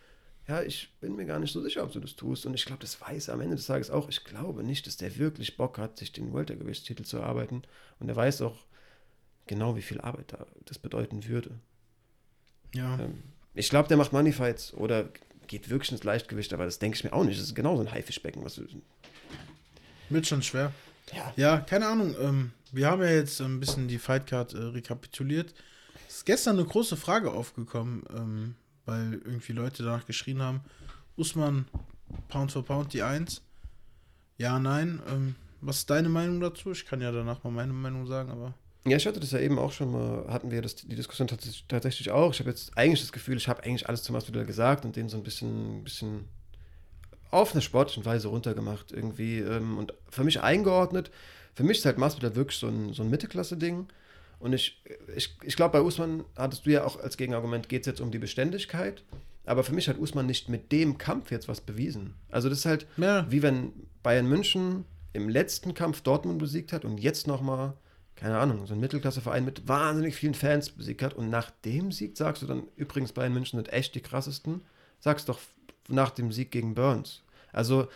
[0.47, 2.47] Ja, ich bin mir gar nicht so sicher, ob du das tust.
[2.47, 4.09] Und ich glaube, das weiß er am Ende des Tages auch.
[4.09, 7.61] Ich glaube nicht, dass der wirklich Bock hat, sich den Weltergewichtstitel zu erarbeiten.
[7.99, 8.57] Und er weiß auch
[9.45, 11.51] genau, wie viel Arbeit da das bedeuten würde.
[12.73, 12.99] Ja.
[12.99, 13.21] Ähm,
[13.53, 15.09] ich glaube, der macht Moneyfights oder
[15.45, 17.39] geht wirklich ins Leichtgewicht, aber das denke ich mir auch nicht.
[17.39, 18.43] Das ist genau so ein Haifischbecken.
[18.43, 18.59] Was
[20.09, 20.73] Wird schon schwer.
[21.13, 21.33] Ja.
[21.35, 22.15] Ja, keine Ahnung.
[22.21, 25.53] Ähm, wir haben ja jetzt ein bisschen die Fightcard äh, rekapituliert.
[26.07, 28.55] Es ist gestern eine große Frage aufgekommen, ähm,
[28.85, 30.61] weil irgendwie Leute danach geschrien haben:
[31.17, 31.65] Usman,
[32.27, 33.41] Pound for Pound die 1.
[34.37, 35.01] Ja, nein.
[35.09, 36.71] Ähm, was ist deine Meinung dazu?
[36.71, 38.53] Ich kann ja danach mal meine Meinung sagen, aber.
[38.85, 41.63] Ja, ich hatte das ja eben auch schon mal, hatten wir das, die Diskussion tats-
[41.67, 42.31] tatsächlich auch.
[42.33, 45.09] Ich habe jetzt eigentlich das Gefühl, ich habe eigentlich alles zum Masvidal gesagt und den
[45.09, 46.25] so ein bisschen, bisschen
[47.31, 51.11] auf eine sportliche Weise runtergemacht irgendwie ähm, und für mich eingeordnet.
[51.53, 53.87] Für mich ist halt Masvidal wirklich so ein, so ein Mittelklasse-Ding.
[54.39, 54.81] Und ich,
[55.15, 58.11] ich, ich glaube, bei Usman hattest du ja auch als Gegenargument, geht es jetzt um
[58.11, 59.03] die Beständigkeit.
[59.45, 62.13] Aber für mich hat Usman nicht mit dem Kampf jetzt was bewiesen.
[62.29, 63.73] Also das ist halt, Ja, wie wenn
[64.03, 67.73] Bayern München im letzten Kampf Dortmund besiegt hat und jetzt nochmal,
[68.15, 71.15] keine Ahnung, so ein Mittelklasseverein mit wahnsinnig vielen Fans besiegt hat.
[71.15, 74.61] Und nach dem Sieg sagst du dann, übrigens, Bayern München sind echt die krassesten.
[74.99, 75.39] Sagst doch
[75.89, 77.21] nach dem Sieg gegen Burns.
[77.51, 77.87] Also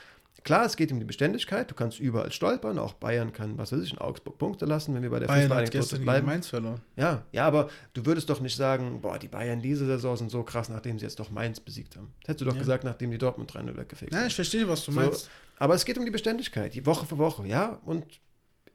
[0.43, 1.69] klar, es geht um die Beständigkeit.
[1.71, 2.77] Du kannst überall stolpern.
[2.79, 5.53] Auch Bayern kann, was weiß ich, in Augsburg Punkte lassen, wenn wir bei der Bayern
[5.53, 6.25] hat gestern bleiben.
[6.27, 6.81] Mainz verloren.
[6.97, 10.43] Ja, ja, aber du würdest doch nicht sagen, boah, die Bayern diese Saison sind so
[10.43, 12.13] krass, nachdem sie jetzt doch Mainz besiegt haben.
[12.21, 12.59] Das hättest du doch Ja.
[12.59, 14.27] gesagt, nachdem die Dortmund 3-0 weggefegt Ja, haben.
[14.27, 15.29] ich verstehe, was du So, meinst.
[15.59, 17.79] Aber es geht um die Beständigkeit, die Woche für Woche, ja.
[17.85, 18.03] Und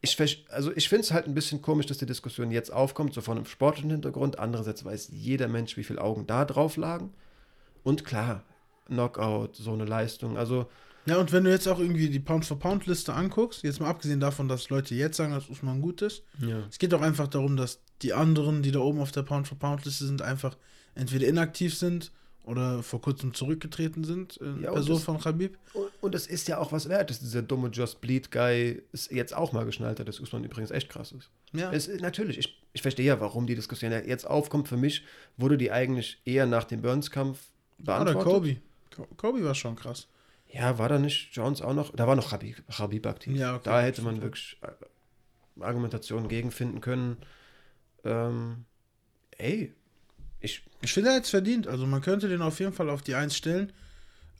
[0.01, 0.17] ich,
[0.51, 3.37] also ich finde es halt ein bisschen komisch, dass die Diskussion jetzt aufkommt, so von
[3.37, 4.39] einem sportlichen Hintergrund.
[4.39, 7.13] Andererseits weiß jeder Mensch, wie viele Augen da drauf lagen.
[7.83, 8.45] Und klar,
[8.89, 10.37] Knockout, so eine Leistung.
[10.37, 10.67] Also,
[11.07, 14.69] Ja, und wenn du jetzt auch irgendwie die Pound-for-Pound-Liste anguckst, jetzt mal abgesehen davon, dass
[14.69, 16.59] Leute jetzt sagen, dass Usman gut ist, ja.
[16.69, 20.23] es geht auch einfach darum, dass die anderen, die da oben auf der Pound-for-Pound-Liste sind,
[20.23, 20.57] einfach
[20.95, 22.13] entweder inaktiv sind
[22.45, 25.59] oder vor kurzem zurückgetreten sind, in Ja, und Person das- von Khabib.
[25.75, 29.35] Und, und es ist ja auch was wert, dass dieser dumme Just Bleed-Guy es jetzt
[29.37, 31.31] auch mal geschnallt hat, dass Usman übrigens echt krass ist.
[31.53, 34.69] Ja, Es, natürlich, ich, ich verstehe ja, warum die Diskussion jetzt aufkommt.
[34.69, 35.05] Für mich
[35.37, 37.39] wurde die eigentlich eher nach dem Burns-Kampf
[37.81, 38.33] oder beantwortet.
[38.33, 38.57] Kobe.
[38.99, 40.09] Ko- Kobe war schon krass.
[40.51, 41.95] Ja, war da nicht Jones auch noch?
[41.95, 43.37] Da war noch Habib, Habib aktiv.
[43.37, 43.63] Ja, okay.
[43.65, 47.17] Da hätte man wirklich äh, Argumentationen gegenfinden können.
[48.05, 48.65] Ähm,
[49.37, 49.75] ey,
[50.41, 51.67] ich, Ich finde, er hat es verdient.
[51.67, 53.73] Also man könnte den auf jeden Fall auf die Eins stellen.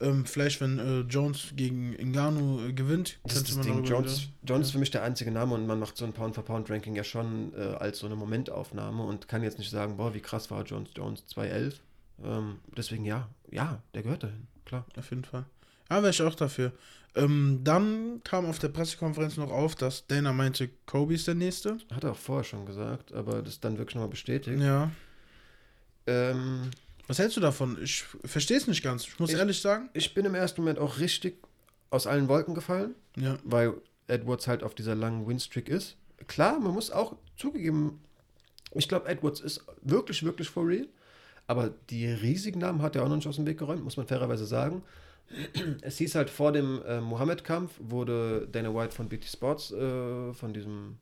[0.01, 3.85] Ähm, vielleicht, wenn äh, Jones gegen Ngannou äh, gewinnt, das ist könnte das man Ding.
[3.85, 6.95] Jones, wieder- Jones ist für mich der einzige Name und man macht so ein Pound-for-Pound-Ranking
[6.95, 10.49] ja schon äh, als so eine Momentaufnahme und kann jetzt nicht sagen, boah, wie krass
[10.51, 11.81] war Jones Jones 211.
[12.23, 14.85] Ähm, deswegen ja, ja, der gehört dahin, klar.
[14.97, 15.45] Auf jeden Fall.
[15.89, 16.71] Ja, wäre ich auch dafür.
[17.15, 21.77] Ähm, dann kam auf der Pressekonferenz noch auf, dass Dana meinte, Kobe ist der Nächste.
[21.91, 24.61] Hat er auch vorher schon gesagt, aber das dann wirklich nochmal bestätigt.
[24.61, 24.91] Ja.
[26.07, 26.69] Ähm,
[27.07, 27.77] Was hältst du davon?
[27.81, 29.07] Ich verstehe es nicht ganz.
[29.07, 29.89] Ich muss Ich- ehrlich sagen.
[29.93, 31.43] ich bin im ersten Moment auch richtig
[31.89, 32.95] aus allen Wolken gefallen.
[33.15, 33.37] Ja.
[33.43, 33.73] weil
[34.07, 35.97] Edwards halt auf dieser langen Winstreak ist.
[36.27, 37.99] Klar, man muss auch zugegeben,
[38.73, 40.87] ich glaube, Edwards ist wirklich, wirklich for real.
[41.49, 44.05] Aber die riesigen Namen hat er auch noch nicht aus dem Weg geräumt, muss man
[44.05, 44.83] fairerweise sagen.
[45.81, 50.53] Es hieß halt vor dem äh, Mohammed-Kampf, wurde Dana White von BT Sports, äh, von
[50.53, 50.97] diesem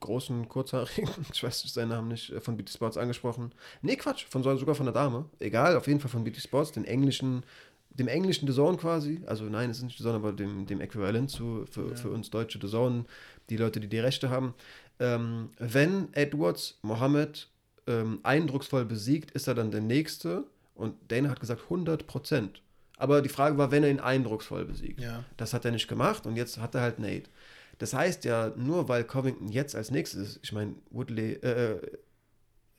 [0.00, 3.52] großen, kurzhaarigen, ich weiß seinen Namen nicht, äh, von BT Sports angesprochen.
[3.80, 5.26] Nee, Quatsch, von, so- sogar von der Dame.
[5.38, 7.44] Egal, auf jeden Fall von BT Sports, den englischen,
[7.90, 9.20] dem englischen The Zone quasi.
[9.26, 11.94] Also nein, es ist nicht The Zone, aber dem, dem Äquivalent zu, für, Ja.
[11.94, 13.04] für uns deutsche The Zone,
[13.50, 14.54] die Leute, die die Rechte haben.
[14.98, 17.48] Ähm, wenn Edwards Mohammed
[17.86, 20.44] ähm, eindrucksvoll besiegt, ist er dann der Nächste.
[20.74, 22.62] Und Dana hat gesagt 100 Prozent.
[22.96, 25.00] Aber die Frage war, wenn er ihn eindrucksvoll besiegt.
[25.00, 25.24] Ja.
[25.36, 27.30] Das hat er nicht gemacht und jetzt hat er halt Nate.
[27.78, 31.80] Das heißt ja, nur weil Covington jetzt als nächstes ist, ich meine, Woodley, äh,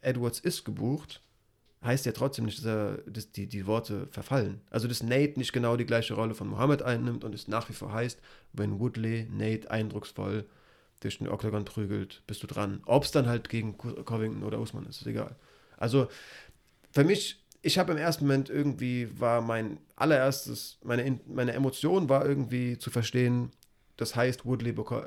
[0.02, 1.22] Edwards ist gebucht,
[1.84, 4.62] heißt ja trotzdem nicht, dass, er, dass die, die Worte verfallen.
[4.70, 7.74] Also, dass Nate nicht genau die gleiche Rolle von Mohammed einnimmt und es nach wie
[7.74, 8.20] vor heißt,
[8.54, 10.46] wenn Woodley Nate eindrucksvoll
[11.04, 12.82] durch den Octagon prügelt, bist du dran.
[12.86, 15.36] Ob es dann halt gegen Covington oder Usman ist, ist egal.
[15.78, 16.08] Also,
[16.92, 22.10] für mich, ich habe im ersten Moment irgendwie, war mein allererstes, meine, In- meine Emotion
[22.10, 23.52] war irgendwie zu verstehen,
[23.98, 25.06] das heißt, Woodley bekommt,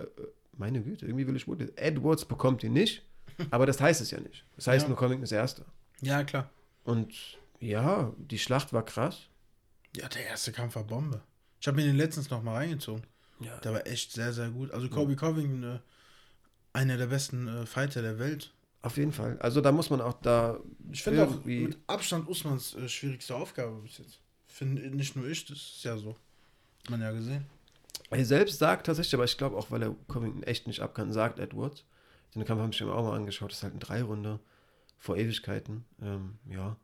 [0.57, 3.03] meine Güte, irgendwie will ich Woodley, Edwards bekommt ihn nicht,
[3.51, 4.45] aber das heißt es ja nicht.
[4.57, 4.89] Das heißt Ja.
[4.89, 5.65] nur, Covington ist Erster.
[6.01, 6.51] Ja, klar.
[6.85, 9.23] Und ja, die Schlacht war krass.
[9.97, 11.23] Ja, der erste Kampf war Bombe.
[11.61, 13.03] Ich habe mir den letztens noch mal reingezogen.
[13.41, 13.59] Ja.
[13.59, 14.71] Der war echt sehr, sehr gut.
[14.71, 15.79] Also Kobe Covington, äh,
[16.73, 18.53] einer der besten äh, Fighter der Welt.
[18.83, 19.39] Auf jeden Fall.
[19.41, 20.61] Also da muss man auch da
[20.93, 24.21] Ich finde auch mit Abstand Usmans äh, schwierigste Aufgabe bis jetzt.
[24.47, 26.17] Finde nicht nur ich, das ist ja so.
[26.85, 27.45] Hat man ja gesehen.
[28.11, 31.13] Er selbst sagt tatsächlich, aber ich glaube auch, weil er Covington echt nicht ab kann,
[31.13, 31.85] sagt Edwards.
[32.35, 33.51] Den Kampf habe ich mir auch mal angeschaut.
[33.51, 34.39] Das ist halt ein Dreirunde
[34.99, 35.85] vor Ewigkeiten.
[36.01, 36.77] Ähm, ja.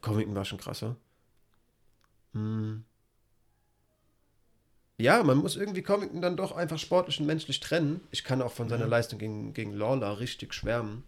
[0.00, 0.96] Covington war schon krasser.
[2.32, 2.84] Hm.
[5.00, 8.00] Ja, man muss irgendwie Covington dann doch einfach sportlich und menschlich trennen.
[8.10, 8.88] Ich kann auch von seiner Ja.
[8.90, 11.02] Leistung gegen, gegen Lawler richtig schwärmen.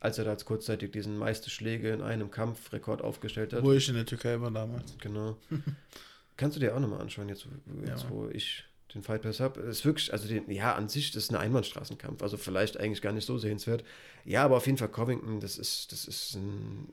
[0.00, 3.62] Als er da jetzt kurzzeitig diesen meiste Schläge in einem Kampfrekord aufgestellt hat.
[3.64, 4.96] Wo ich in der Türkei war damals.
[5.00, 5.36] Genau.
[6.36, 8.10] Kannst du dir auch nochmal anschauen, jetzt, wo- jetzt Ja.
[8.10, 9.60] wo ich den Fight Pass habe.
[9.60, 12.22] Ist wirklich, also den, ja, an sich, das ist ein Einbahnstraßenkampf.
[12.22, 13.84] Also vielleicht eigentlich gar nicht so sehenswert.
[14.24, 16.88] Ja, aber auf jeden Fall Covington, das ist, das ist ein,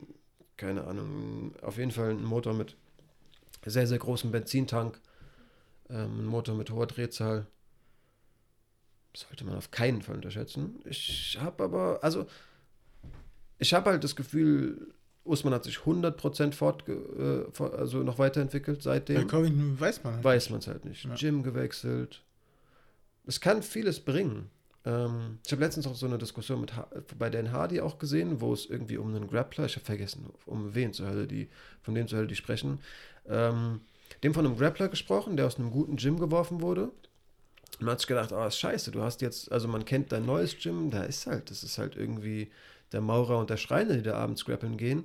[0.56, 2.74] keine Ahnung, auf jeden Fall ein Motor mit
[3.66, 4.98] sehr, sehr großem Benzintank.
[5.90, 7.46] Ähm, ein Motor mit hoher Drehzahl.
[9.16, 10.80] Sollte man auf keinen Fall unterschätzen.
[10.84, 12.26] Ich habe aber, also,
[13.58, 18.82] ich habe halt das Gefühl, Usman hat sich 100% fort, äh, also noch weiterentwickelt Bei
[18.82, 19.26] seitdem.
[19.28, 20.24] Covington weiß man halt.
[20.24, 21.04] Weiß man es halt nicht.
[21.04, 21.14] Ja.
[21.14, 22.22] Gym gewechselt.
[23.26, 24.50] Es kann vieles bringen.
[24.84, 26.86] Ähm, ich habe letztens auch so eine Diskussion mit ha
[27.18, 30.74] bei Dan Hardy auch gesehen, wo es irgendwie um einen Grappler, ich habe vergessen, um
[30.74, 31.48] wen zur Hölle die,
[31.80, 32.80] von dem zur Hölle die sprechen,
[33.26, 33.80] ähm,
[34.22, 36.90] dem von einem Grappler gesprochen, der aus einem guten Gym geworfen wurde.
[37.78, 40.24] Und man hat sich gedacht, oh, ist scheiße, du hast jetzt, also man kennt dein
[40.24, 42.50] neues Gym, da ist halt, das ist halt irgendwie
[42.92, 45.04] der Maurer und der Schreiner, die da abends grappeln gehen.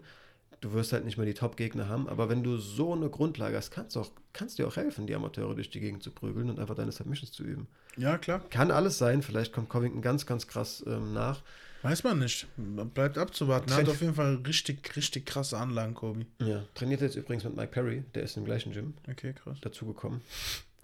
[0.62, 3.72] Du wirst halt nicht mehr die Top-Gegner haben, aber wenn du so eine Grundlage hast,
[3.72, 6.60] kannst du auch, kannst dir auch helfen, die Amateure durch die Gegend zu prügeln und
[6.60, 7.68] einfach deine Submissions zu üben.
[7.96, 8.42] Ja, klar.
[8.50, 11.42] Kann alles sein, vielleicht kommt Covington ganz, ganz krass ähm, nach.
[11.82, 12.46] Weiß man nicht.
[12.58, 13.72] Bleibt abzuwarten.
[13.72, 16.26] Er hat auf jeden Fall richtig, richtig krasse Anlagen, Kobe.
[16.40, 16.64] Ja.
[16.76, 19.60] Trainiert jetzt übrigens mit Mike Perry, der ist im gleichen Gym Okay, krass.
[19.62, 20.22] dazugekommen.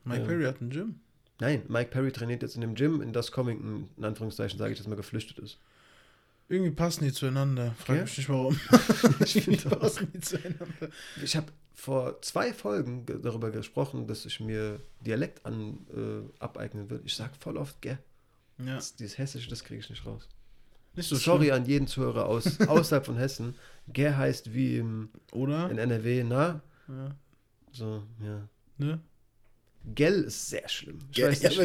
[0.05, 0.27] Mike Ja.
[0.27, 0.95] Perry hat ein Gym.
[1.39, 4.79] Nein, Mike Perry trainiert jetzt in dem Gym, in das Covington, in Anführungszeichen, sage ich
[4.79, 5.57] jetzt mal, geflüchtet ist.
[6.47, 7.75] Irgendwie passen die zueinander.
[7.79, 8.01] Frag Ja?
[8.03, 8.57] mich nicht warum.
[9.25, 9.79] Ich Irgendwie find auch.
[9.81, 10.89] passen die zueinander.
[11.21, 16.89] Ich habe vor zwei Folgen ge- darüber gesprochen, dass ich mir Dialekt an, äh, abeignen
[16.89, 17.01] will.
[17.03, 17.97] Ich sag voll oft, gell,
[18.59, 18.75] Ja.
[18.75, 20.29] das, dieses Hessische, das kriege ich nicht raus.
[20.95, 21.55] Nicht so Sorry schlimm.
[21.55, 23.55] an jeden Zuhörer aus, außerhalb von Hessen.
[23.91, 25.69] Ger heißt wie im, Oder?
[25.69, 26.61] in NRW, na?
[26.87, 27.15] Ja.
[27.71, 28.47] So, ja.
[28.77, 28.99] Ne?
[29.93, 30.97] Gell ist sehr schlimm.
[31.11, 31.59] Ich, Gell, weiß ja, nicht,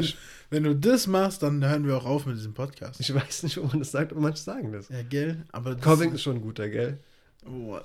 [0.51, 3.01] wenn- Wenn du das machst, dann hören wir auch auf mit diesem Podcast.
[3.01, 4.89] ich weiß nicht, wo man das sagt, aber manche sagen das.
[4.91, 5.45] Ja, gell?
[5.53, 6.99] Aber das ist schon ein guter, gell?
[7.43, 7.83] Boah,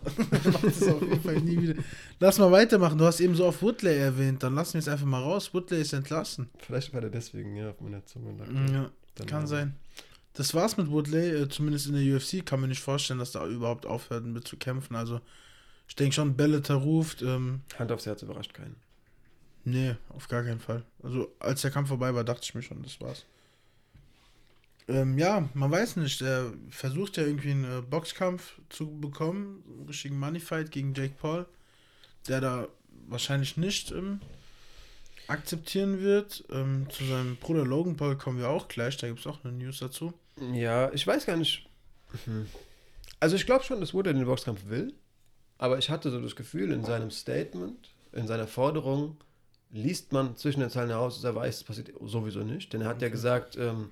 [0.52, 1.82] mach das auf jeden Fall nie wieder.
[2.20, 2.98] Lass mal weitermachen.
[2.98, 4.44] Du hast eben so auf Woodley erwähnt.
[4.44, 5.54] Dann lassen wir es einfach mal raus.
[5.54, 6.50] Woodley ist entlassen.
[6.58, 8.48] Vielleicht war der deswegen ja auf meiner Zunge lag.
[8.74, 9.76] Ja, Dann kann sein.
[10.36, 11.44] Das war's mit Woodley.
[11.44, 14.58] Äh, zumindest in der UFC kann man nicht vorstellen, dass da überhaupt aufhört mit zu
[14.58, 14.96] kämpfen.
[14.96, 15.22] Also,
[15.88, 17.22] ich denke schon, Bellator ruft.
[17.22, 18.76] Ähm, Hand aufs Herz überrascht keinen.
[19.64, 20.84] Nee, auf gar keinen Fall.
[21.02, 23.26] Also, als der Kampf vorbei war, dachte ich mir schon, das war's.
[24.88, 26.22] Ähm, ja, man weiß nicht.
[26.22, 31.46] Er versucht ja irgendwie einen äh, Boxkampf zu bekommen, einen richtigen Moneyfight gegen Jake Paul,
[32.28, 32.68] der da
[33.08, 34.20] wahrscheinlich nicht ähm,
[35.28, 36.44] akzeptieren wird.
[36.52, 39.54] Ähm, zu seinem Bruder Logan Paul kommen wir auch gleich, da gibt es auch eine
[39.54, 40.14] News dazu.
[40.54, 41.68] Ja, ich weiß gar nicht.
[42.26, 42.48] Mhm.
[43.20, 44.94] Also ich glaube schon, dass Woodley den Boxkampf will,
[45.58, 49.18] aber ich hatte so das Gefühl, in seinem Statement, in seiner Forderung,
[49.72, 52.72] liest man zwischen den Zeilen heraus, dass er weiß, das passiert sowieso nicht.
[52.74, 53.90] Denn er hat ja gesagt, ähm,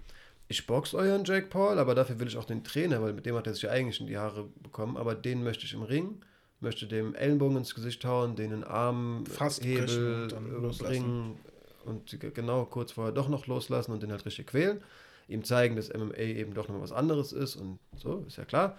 [0.48, 3.36] ich box euren Jake Paul, aber dafür will ich auch den Trainer, weil mit dem
[3.36, 6.22] hat er sich ja eigentlich in die Haare bekommen, aber den möchte ich im Ring,
[6.60, 10.86] möchte dem Ellenbogen ins Gesicht hauen, den in Arm, Fast brechen Hebel äh, loslassen.
[10.86, 11.38] bringen
[11.86, 14.82] und g- genau kurz vorher doch noch loslassen und den halt richtig quälen.
[15.28, 18.78] Ihm zeigen, dass MMA eben doch noch was anderes ist und so, ist ja klar.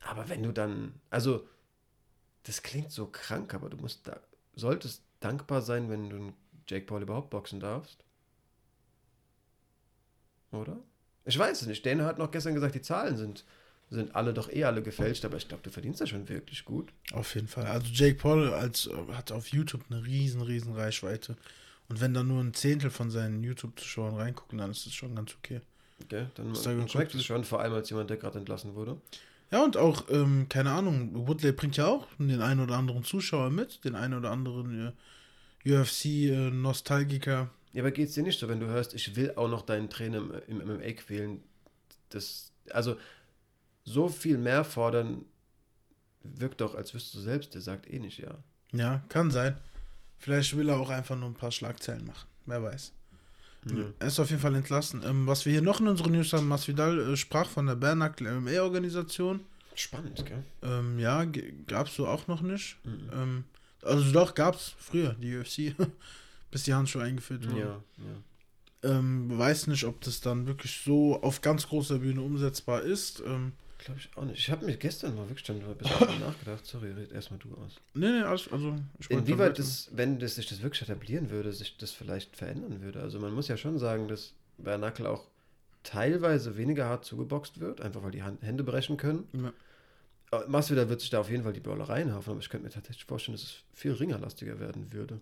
[0.00, 1.46] Aber wenn du dann, also,
[2.44, 4.20] das klingt so krank, aber du musst da,
[4.54, 6.32] solltest dankbar sein, wenn du
[6.66, 8.04] Jake Paul überhaupt boxen darfst.
[10.52, 10.78] Oder?
[11.24, 11.84] Ich weiß es nicht.
[11.84, 13.44] Dana hat noch gestern gesagt, die Zahlen sind,
[13.90, 16.92] sind alle doch eh alle gefälscht, aber ich glaube, du verdienst da schon wirklich gut.
[17.12, 17.66] Auf jeden Fall.
[17.66, 21.36] Also Jake Paul als, äh, hat auf YouTube eine riesen, riesen Reichweite.
[21.88, 25.34] Und wenn da nur ein Zehntel von seinen YouTube-Zuschauern reingucken, dann ist das schon ganz
[25.34, 25.60] okay.
[26.08, 26.30] Gell?
[26.34, 26.54] Dann,
[26.88, 29.00] schmeckt es schon, vor allem als jemand, der gerade entlassen wurde.
[29.50, 33.50] Ja, und auch, ähm, keine Ahnung, Woodley bringt ja auch den einen oder anderen Zuschauer
[33.50, 34.94] mit, den einen oder anderen
[35.64, 37.50] äh, UFC-Nostalgiker.
[37.72, 40.18] Ja, aber geht's dir nicht so, wenn du hörst, ich will auch noch deinen Trainer
[40.46, 41.42] im, im MMA quälen?
[42.10, 42.96] Das, also,
[43.84, 45.24] so viel mehr fordern
[46.22, 48.38] wirkt doch, als wüsstest du selbst, der sagt eh nicht ja.
[48.72, 49.56] ja, kann sein.
[50.18, 52.28] Vielleicht will er auch einfach nur ein paar Schlagzeilen machen.
[52.46, 52.92] Wer weiß.
[53.98, 55.02] Er ist auf jeden Fall entlassen.
[55.04, 58.40] Ähm, was wir hier noch in unseren News haben, Masvidal äh, sprach von der Bernackel
[58.40, 59.40] MMA-Organisation.
[59.74, 60.42] Spannend, gell?
[60.62, 61.24] Ähm, ja,
[61.66, 62.76] gab es so auch noch nicht.
[62.84, 63.10] Mhm.
[63.12, 63.44] Ähm,
[63.82, 65.74] also doch, gab es früher, die UFC,
[66.50, 67.58] bis die Handschuhe eingeführt wurden.
[67.58, 68.92] Ja, ja.
[68.98, 73.22] Ähm, weiß nicht, ob das dann wirklich so auf ganz großer Bühne umsetzbar ist.
[73.84, 74.38] Glaube ich auch nicht.
[74.38, 76.66] Ich habe mir gestern mal wirklich mal ein bisschen drüber nachgedacht.
[76.66, 77.76] Sorry, red erstmal du aus.
[77.94, 81.90] nee, nee, also, ich Inwieweit das, wenn das sich das wirklich etablieren würde, sich das
[81.90, 83.00] vielleicht verändern würde.
[83.00, 85.24] Also man muss ja schon sagen, dass bei Knuckle auch
[85.82, 89.26] teilweise weniger hart zugeboxt wird, einfach weil die Hand, Hände brechen können.
[89.32, 90.38] Ja.
[90.38, 92.72] Äh, Masvidal wird sich da auf jeden Fall die Bäuler reinhauen, aber ich könnte mir
[92.72, 95.20] tatsächlich vorstellen, dass es viel ringerlastiger werden würde.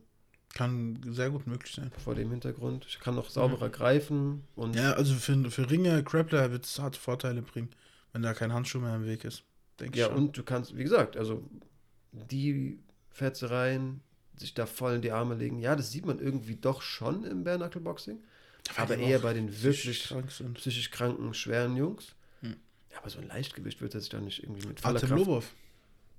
[0.55, 1.93] Kann sehr gut möglich sein.
[2.03, 2.87] Vor dem Hintergrund.
[2.89, 6.99] Ich kann noch sauberer greifen und Ja, also für, für Ringer, Grappler wird es harte
[6.99, 7.69] Vorteile bringen,
[8.13, 9.43] wenn da kein Handschuh mehr im Weg ist.
[9.81, 10.19] Denke Ja, ich schon.
[10.27, 11.43] und du kannst, wie gesagt, also
[12.13, 12.79] die
[13.11, 14.01] Fetzereien,
[14.37, 17.43] sich da voll in die Arme legen, ja, das sieht man irgendwie doch schon im
[17.45, 18.19] bare boxing
[18.77, 22.15] Weil aber eher bei den psychisch wirklich krank psychisch kranken, schweren Jungs.
[22.41, 22.57] Hm.
[22.93, 25.19] Ja, aber so ein Leichtgewicht wird er sich doch nicht irgendwie mit voller Artem Kraft...
[25.21, 25.53] Lobov.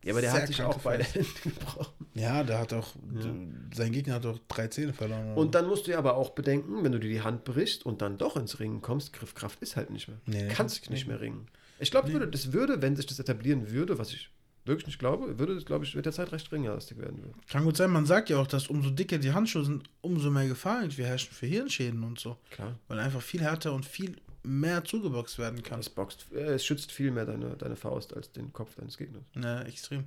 [0.04, 1.04] Ja, aber der Sehr hat sich auch beide.
[1.04, 1.94] Hände gebrochen.
[2.14, 3.34] Ja, der hat auch, Ja.
[3.76, 5.34] sein Gegner hat auch drei Zähne verloren.
[5.36, 8.02] Und dann musst du ja aber auch bedenken, wenn du dir die Hand brichst und
[8.02, 10.20] dann doch ins Ringen kommst, Griffkraft ist halt nicht mehr.
[10.26, 11.08] Nee, kannst nicht.
[11.08, 11.48] mehr ringen.
[11.80, 12.25] Ich glaube, Nee.
[12.30, 14.30] das würde, wenn sich das etablieren würde, was ich
[14.65, 17.17] wirklich nicht glaube, würde es, glaube ich, mit der Zeit recht ringerlastig werden.
[17.23, 17.34] Würde.
[17.47, 20.47] Kann gut sein, man sagt ja auch, dass umso dicker die Handschuhe sind, umso mehr
[20.47, 22.38] Gefahr irgendwie herrschen für Hirnschäden und so.
[22.51, 22.77] Klar.
[22.88, 25.80] Weil einfach viel härter und viel mehr zugeboxt werden kann.
[25.80, 29.23] Es, boxt, äh, es schützt viel mehr deine, deine Faust als den Kopf deines Gegners.
[29.36, 30.05] Ja, extrem.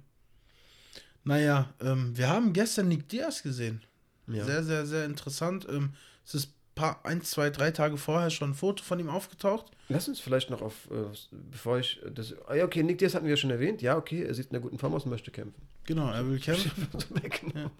[1.25, 3.83] Naja, ähm, wir haben gestern Nick Diaz gesehen.
[4.27, 4.45] Ja.
[4.45, 5.67] Sehr, sehr, sehr interessant.
[5.69, 5.95] Ähm,
[6.25, 9.67] es ist paar, ein, zwei, drei Tage vorher schon ein Foto von ihm aufgetaucht.
[9.89, 11.05] Lass uns vielleicht noch auf, äh,
[11.51, 12.35] bevor ich das.
[12.47, 13.83] Ah, ja, okay, Nick Diaz hatten wir ja schon erwähnt.
[13.83, 15.61] Ja, okay, er sieht in einer guten Form aus und möchte kämpfen.
[15.85, 16.71] Genau, er will kämpfen.
[17.23, 17.71] Weggenommen.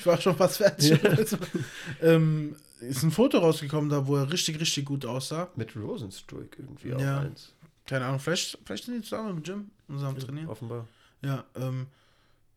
[0.00, 0.90] Ich war schon fast fertig.
[0.90, 0.98] Ja.
[2.02, 5.48] Ähm, ist ein Foto rausgekommen, da wo er richtig, richtig gut aussah.
[5.56, 6.96] Mit Rosenstruik irgendwie Ja.
[7.18, 7.52] auch eins.
[7.86, 10.48] Keine Ahnung, vielleicht, vielleicht sind die zusammen im Gym zusammen trainieren.
[10.48, 10.88] Offenbar.
[11.22, 11.86] Ja, ähm,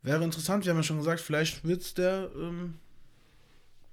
[0.02, 0.66] wäre interessant.
[0.66, 2.76] Wir haben ja schon gesagt, vielleicht wird es der ähm,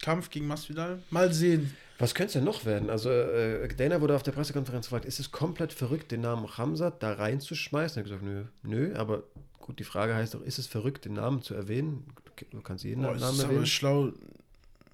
[0.05, 1.01] Kampf gegen Masvidal.
[1.11, 1.75] Mal sehen.
[1.99, 2.91] Was könnte es denn noch werden?
[2.91, 7.03] Also, äh, Dana wurde auf der Pressekonferenz gefragt, ist es komplett verrückt, den Namen Ramsat
[7.03, 7.97] da reinzuschmeißen?
[7.97, 9.23] Er hat gesagt, nö, nö, aber
[9.61, 12.05] gut, die Frage heißt doch, ist es verrückt, den Namen zu erwähnen?
[12.51, 13.67] Du kannst jeden Boah, ist Namen aber erwähnen.
[13.67, 14.13] schlau.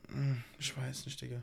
[0.08, 1.42] Hm, Ich weiß nicht, Digga.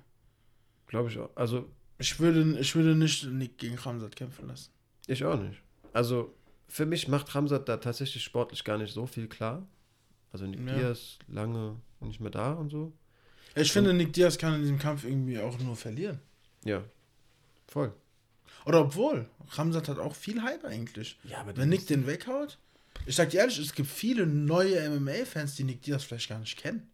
[0.85, 1.29] Glaube ich auch.
[1.35, 4.69] Also, Ich würde, ich würde nicht Nick gegen Ramsat kämpfen lassen.
[5.07, 5.59] ich auch nicht.
[5.91, 6.33] Also,
[6.69, 9.65] für mich macht Ramsat da tatsächlich sportlich gar nicht so viel klar.
[10.31, 10.75] Also, Nick Ja.
[10.77, 12.93] Diaz lange nicht mehr da und so.
[13.61, 16.19] Ich finde, Nick Diaz kann in diesem Kampf irgendwie auch nur verlieren.
[16.63, 16.83] Ja,
[17.67, 17.93] voll.
[18.65, 21.17] Oder obwohl, Ramsat hat auch viel Hype eigentlich.
[21.23, 22.57] Ja, aber Wenn Nick den weghaut,
[23.05, 26.57] Ich sag dir ehrlich, es gibt viele neue MMA-Fans, die Nick Diaz vielleicht gar nicht
[26.57, 26.89] kennen.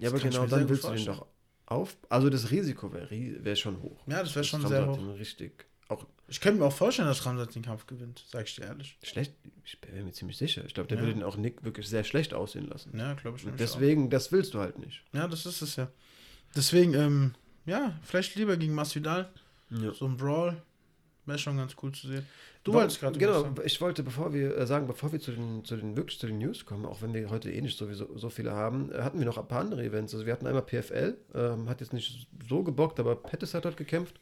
[0.00, 1.16] Ja, aber genau dann willst du vorstellen.
[1.18, 1.26] doch
[1.66, 1.96] auf.
[2.08, 3.10] Also das Risiko wäre
[3.44, 4.02] wär schon hoch.
[4.06, 4.98] Ja, das wäre schon Das sehr hoch.
[4.98, 5.66] ihn Richtig.
[5.88, 8.96] Auch Ich könnte mir auch vorstellen, dass Ramsat den Kampf gewinnt, sag ich dir ehrlich.
[9.02, 9.34] schlecht.
[9.66, 10.64] Ich bin mir ziemlich sicher.
[10.64, 11.02] Ich glaube, der Ja.
[11.02, 12.96] würde den auch Nick wirklich sehr schlecht aussehen lassen.
[12.98, 13.74] Ja, glaube ich Und nämlich auch.
[13.74, 15.02] deswegen, das willst du halt nicht.
[15.12, 15.88] Ja, das ist es ja.
[16.56, 17.34] Deswegen, ähm,
[17.66, 19.28] ja, vielleicht lieber gegen Masvidal.
[19.70, 19.92] Ja.
[19.92, 20.62] So ein Brawl
[21.26, 22.26] wäre schon ganz cool zu sehen.
[22.64, 23.60] Du wolltest gerade Genau, was sagen.
[23.64, 26.38] ich wollte, bevor wir äh, sagen, bevor wir zu den, zu den wirklich zu den
[26.38, 29.26] News kommen, auch wenn wir heute eh nicht sowieso so viele haben, äh, hatten wir
[29.26, 30.14] noch ein paar andere Events.
[30.14, 33.76] Also wir hatten einmal PFL, ähm, hat jetzt nicht so gebockt, aber Pettis hat dort
[33.76, 34.18] gekämpft.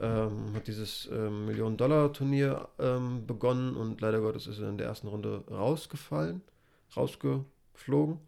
[0.00, 5.08] Ähm, hat dieses ähm, Millionen-Dollar-Turnier ähm, begonnen und leider Gottes ist er in der ersten
[5.08, 6.42] Runde rausgefallen,
[6.94, 8.18] rausgeflogen,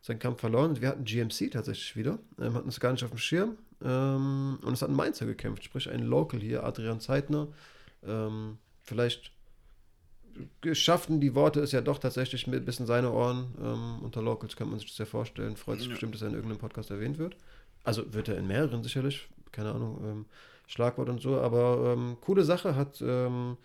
[0.00, 0.70] seinen Kampf verloren.
[0.70, 3.56] Und wir hatten GMC tatsächlich wieder, ähm, hatten es gar nicht auf dem Schirm.
[3.84, 7.48] Ähm, und es hat ein Mainzer gekämpft, sprich ein Local hier, Adrian Zeitner.
[8.06, 9.32] Ähm, vielleicht
[10.60, 14.00] geschaffen die Worte ist ja doch tatsächlich mit bis in seine Ohren.
[14.02, 15.56] Unter Locals kann man sich das ja vorstellen.
[15.56, 15.92] Freut sich Ja.
[15.92, 17.36] bestimmt, dass er in irgendeinem Podcast erwähnt wird.
[17.84, 20.24] Also wird er in mehreren sicherlich, keine Ahnung,
[20.72, 21.38] Schlagwort und so.
[21.40, 23.58] Aber ähm, coole Sache hat ähm,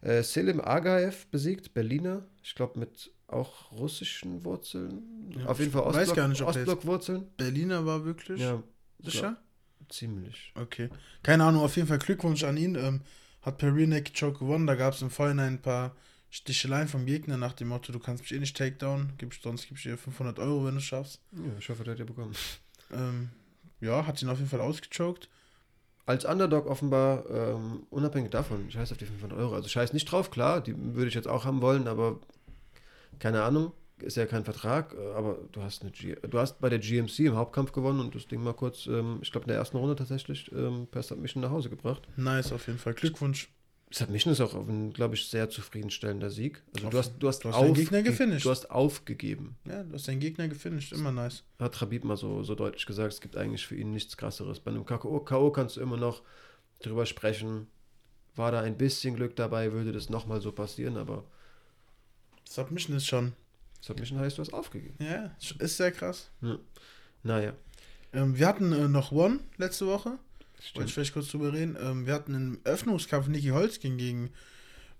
[0.00, 2.24] äh, Selim Agaev besiegt, Berliner.
[2.42, 5.32] Ich glaube mit auch russischen Wurzeln.
[5.36, 7.26] Ja, Auf jeden Fall ich weiß Ostblock, gar nicht, ob Ostblockwurzeln.
[7.36, 8.62] Berliner war wirklich Ja,
[8.98, 9.36] sicher?
[9.88, 10.52] ziemlich.
[10.56, 10.90] Okay.
[11.22, 12.74] Keine Ahnung, auf jeden Fall Glückwunsch an ihn.
[12.74, 13.00] Ähm,
[13.42, 14.66] hat per Rear Naked Choke gewonnen.
[14.66, 15.94] Da gab es im Vorhinein ein paar
[16.30, 19.84] Sticheleien vom Gegner nach dem Motto, du kannst mich eh nicht Takedown, gibst, sonst gibst
[19.84, 21.20] du dir 500 Euro, wenn du es schaffst.
[21.32, 22.34] Ja, ich hoffe, der hat ja bekommen.
[22.92, 23.30] Ähm,
[23.80, 25.28] ja, hat ihn auf jeden Fall ausgechoked.
[26.06, 29.54] Als Underdog offenbar, ähm, unabhängig davon, scheiß auf die 500 Euro.
[29.54, 32.20] Also scheiß nicht drauf, klar, die würde ich jetzt auch haben wollen, aber
[33.18, 36.68] keine Ahnung, ist ja kein Vertrag, äh, aber du hast eine G du hast bei
[36.68, 39.56] der GMC im Hauptkampf gewonnen und das Ding mal kurz, ähm, ich glaube in der
[39.56, 42.02] ersten Runde tatsächlich ähm, per Submission nach Hause gebracht.
[42.16, 42.94] Nice, auf jeden Fall.
[42.94, 43.48] Glückwunsch.
[43.90, 46.62] Submission ist auch, ein, glaube ich, sehr zufriedenstellender Sieg.
[46.74, 48.44] Also Auf- du hast, du hast, du hast deinen Gegner gefinisht.
[48.44, 49.56] Du hast aufgegeben.
[49.64, 50.92] Ja, du hast deinen Gegner gefinisht.
[50.92, 51.44] Immer nice.
[51.60, 54.58] Hat Habib mal so, so deutlich gesagt, es gibt eigentlich für ihn nichts krasseres.
[54.60, 55.50] Bei einem K.O.
[55.50, 56.22] Kannst du immer noch
[56.80, 57.68] drüber sprechen.
[58.34, 61.24] War da ein bisschen Glück dabei, würde das nochmal so passieren, aber
[62.48, 63.32] Submission ist schon.
[63.80, 64.96] Submission heißt, du hast aufgegeben.
[64.98, 66.30] Ja, ist sehr krass.
[67.22, 67.54] Naja,
[68.12, 70.18] Ähm, wir hatten äh, noch One letzte Woche.
[70.56, 70.90] Wollte ich stimmt.
[70.90, 71.76] vielleicht kurz drüber reden.
[71.80, 74.30] Ähm, wir hatten im Öffnungskampf Nicky Holzking gegen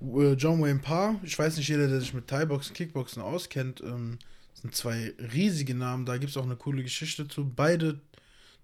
[0.01, 1.19] äh, John Wayne Parr.
[1.23, 4.19] Ich weiß nicht, jeder, der sich mit Thai-Boxen, Kickboxen auskennt, ähm,
[4.55, 6.07] sind zwei riesige Namen.
[6.07, 7.45] Da gibt es auch eine coole Geschichte zu.
[7.49, 8.01] Beide,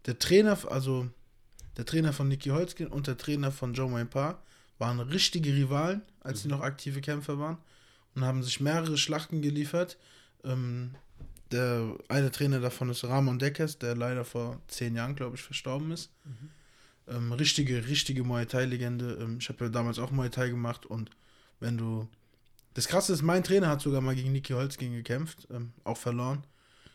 [0.06, 1.08] der Trainer, also
[1.76, 4.42] der Trainer von Nicky Holzkin und der Trainer von John Wayne Parr,
[4.78, 7.58] waren richtige Rivalen, als sie noch aktive Kämpfer waren
[8.14, 9.96] und haben sich mehrere Schlachten geliefert.
[10.44, 10.94] Ähm,
[11.52, 15.90] der eine Trainer davon ist Ramon Deckers, der leider vor zehn Jahren, glaube ich, verstorben
[15.92, 16.10] ist.
[17.08, 19.18] Ähm, richtige, richtige Muay Thai-Legende.
[19.20, 21.10] Ähm, ich habe ja damals auch Muay Thai gemacht und
[21.60, 22.08] wenn du.
[22.74, 26.42] Das krasse ist, mein Trainer hat sogar mal gegen Niki Holzking gekämpft, ähm, auch verloren.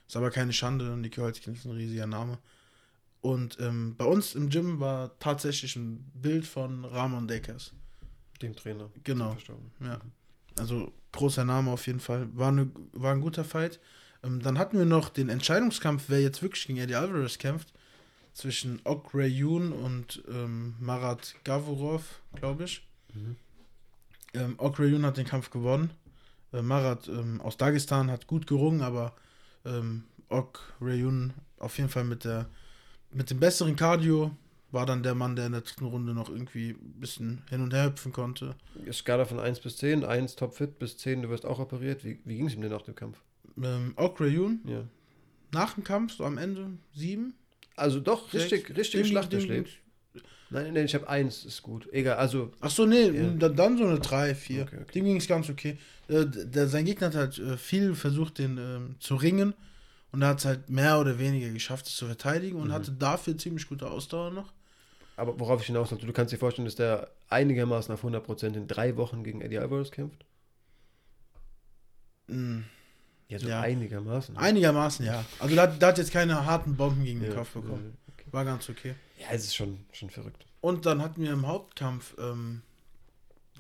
[0.08, 2.40] Ist aber keine Schande, Niki Holzking ist ein riesiger Name.
[3.22, 7.74] Und ähm, bei uns im Gym war tatsächlich ein Bild von Ramon Deckers.
[8.42, 8.90] Dem Trainer.
[9.04, 9.36] Genau.
[9.82, 10.00] Ja.
[10.58, 12.28] Also großer Name auf jeden Fall.
[12.34, 13.80] War, eine, war ein guter Fight.
[14.24, 17.74] Ähm, dann hatten wir noch den Entscheidungskampf, wer jetzt wirklich gegen Eddie Alvarez kämpft.
[18.38, 22.88] Zwischen Ok Rayun und ähm, Marat Gavurov, glaube ich.
[23.16, 23.36] Mhm.
[24.36, 25.90] Ähm, Ok Rayun hat den Kampf gewonnen.
[26.54, 29.16] Äh, Marat ähm, aus Dagestan hat gut gerungen, aber
[29.66, 32.48] ähm, Ok Rayun auf jeden Fall mit, der,
[33.12, 34.30] mit dem besseren Cardio
[34.70, 37.74] war dann der Mann, der in der dritten Runde noch irgendwie ein bisschen hin und
[37.74, 38.54] her hüpfen konnte.
[38.92, 42.06] Skala von 1 bis 10, 1 topfit bis 10, du wirst auch operiert.
[42.06, 43.18] Wie, wie ging es ihm denn nach dem Kampf?
[43.60, 44.84] Ähm, Ok Rayun Ja.
[45.52, 47.34] nach dem Kampf, so am Ende, sieben.
[47.78, 48.52] Also doch, Sechs.
[48.52, 49.70] richtig, richtig Dem- Schlacht dem- durchlebt.
[50.50, 51.88] Nein, nein, ich habe 1, ist gut.
[51.94, 53.30] Egal, also Ach so, nee, Ja.
[53.32, 54.64] dann, dann so eine drei, vier.
[54.64, 54.92] Okay, okay.
[54.96, 55.78] Dem ging es ganz okay.
[56.10, 59.54] Äh, der, sein Gegner hat halt äh, viel versucht, den ähm, zu ringen.
[60.12, 62.74] Und er hat es halt mehr oder weniger geschafft, es zu verteidigen und Mhm.
[62.74, 64.54] hatte dafür ziemlich gute Ausdauer noch.
[65.18, 68.68] Aber worauf ich hinaus wollte, du kannst dir vorstellen, dass der einigermaßen auf 100% in
[68.68, 70.26] drei Wochen gegen Eddie Alvarez kämpft?
[72.28, 72.62] Mm,
[73.30, 73.62] Ja, so Ja.
[73.62, 74.38] einigermaßen.
[74.38, 75.26] Einigermaßen, ja.
[75.40, 77.94] Also da, da hat jetzt keine harten Bomben gegen den ja, Kopf bekommen.
[78.08, 78.26] ja, okay.
[78.32, 78.96] War ganz okay.
[79.20, 80.46] ja, es ist schon, schon verrückt.
[80.62, 82.62] Und dann hatten wir im Hauptkampf ähm,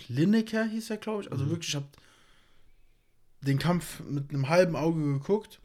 [0.07, 1.31] Lineker, hieß er, glaube ich.
[1.31, 1.49] Also Mhm.
[1.49, 1.87] wirklich, ich habe
[3.41, 5.59] den Kampf mit einem halben Auge geguckt.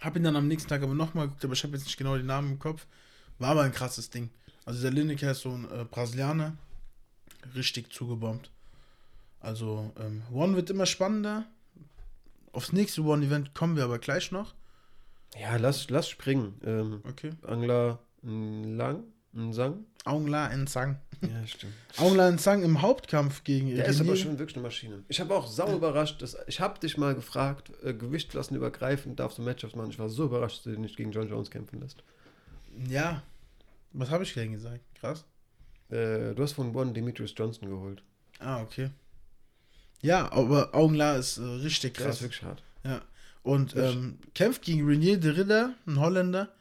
[0.00, 2.16] Habe ihn dann am nächsten Tag aber nochmal geguckt, aber ich habe jetzt nicht genau
[2.16, 2.86] die Namen im Kopf.
[3.38, 4.30] War aber ein krasses Ding.
[4.64, 6.56] Also der Lineker ist so ein äh, Brasilianer.
[7.54, 8.50] Richtig zugebombt.
[9.40, 11.46] Also ähm, One wird immer spannender.
[12.56, 14.54] Aufs nächste One-Event kommen wir aber gleich noch.
[15.38, 16.58] Ja, lass, lass springen.
[16.64, 17.30] Ähm, Okay.
[17.42, 19.04] Angler Lang?
[19.34, 19.84] Ein Sang?
[20.06, 20.98] Aung La Nsang.
[21.20, 21.74] Ja, stimmt.
[21.98, 25.04] Aung La Nsang im Hauptkampf gegen Der ist aber schon wirklich eine Maschine.
[25.08, 29.36] Ich habe auch sau überrascht, dass, ich habe dich mal gefragt, äh, Gewichtklassen übergreifend, darfst
[29.36, 29.90] du Matchups machen?
[29.90, 32.02] Ich war so überrascht, dass du dich nicht gegen John Jones kämpfen lässt.
[32.88, 33.22] Ja.
[33.92, 34.80] Was habe ich denn gesagt?
[34.94, 35.26] Krass.
[35.90, 38.02] Äh, du hast von One Demetrius Johnson geholt.
[38.38, 38.90] Ah, okay.
[40.06, 42.16] Ja, aber Aung La ist äh, richtig Der krass.
[42.16, 42.62] ist wirklich hart.
[42.84, 43.02] Ja.
[43.42, 46.52] Und ähm, kämpft gegen Renier de Ridder, ein Holländer,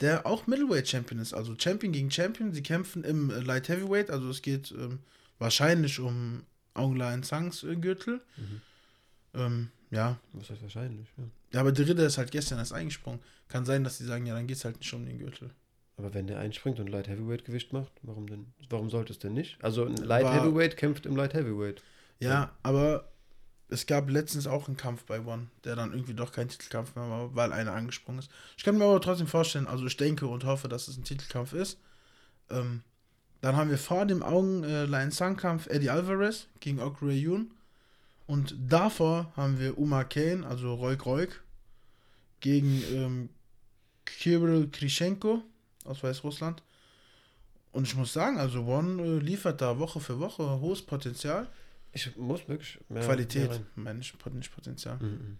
[0.00, 1.32] der auch Middleweight Champion ist.
[1.34, 2.52] Also Champion gegen Champion.
[2.52, 4.10] Sie kämpfen im äh, Light Heavyweight.
[4.10, 5.00] Also es geht ähm,
[5.38, 6.42] wahrscheinlich um
[6.74, 8.20] Aung La Nsangs äh, Gürtel.
[8.36, 8.60] Mhm.
[9.34, 10.18] Ähm, ja.
[10.32, 11.24] Was heißt wahrscheinlich, ja.
[11.54, 13.20] ja, aber de Ridder ist halt gestern erst eingesprungen.
[13.48, 15.50] Kann sein, dass sie sagen, ja, dann geht es halt nicht um den Gürtel.
[15.96, 18.46] Aber wenn der einspringt und Light Heavyweight Gewicht macht, warum denn?
[18.70, 19.56] Warum sollte es denn nicht?
[19.64, 21.82] Also ein Light War- Heavyweight kämpft im Light Heavyweight.
[22.20, 23.08] Ja, aber
[23.68, 27.08] es gab letztens auch einen Kampf bei One, der dann irgendwie doch kein Titelkampf mehr
[27.08, 28.30] war, weil einer angesprungen ist.
[28.56, 31.52] Ich kann mir aber trotzdem vorstellen, also ich denke und hoffe, dass es ein Titelkampf
[31.52, 31.78] ist.
[32.50, 32.82] Ähm,
[33.40, 37.52] dann haben wir vor dem Augen äh, Lion Sun Kampf Eddie Alvarez gegen Ok Yun.
[38.26, 41.42] Und davor haben wir Uma Kane, also Royk Royk,
[42.40, 43.28] gegen ähm,
[44.04, 45.42] Kirill Krischenko
[45.84, 46.62] aus Weißrussland.
[47.72, 51.48] Und ich muss sagen, also One äh, liefert da Woche für Woche hohes Potenzial.
[51.92, 53.02] Ich muss wirklich mehr.
[53.02, 54.98] Qualität, mehr Pot- nicht Potenzial.
[54.98, 55.38] Mhm.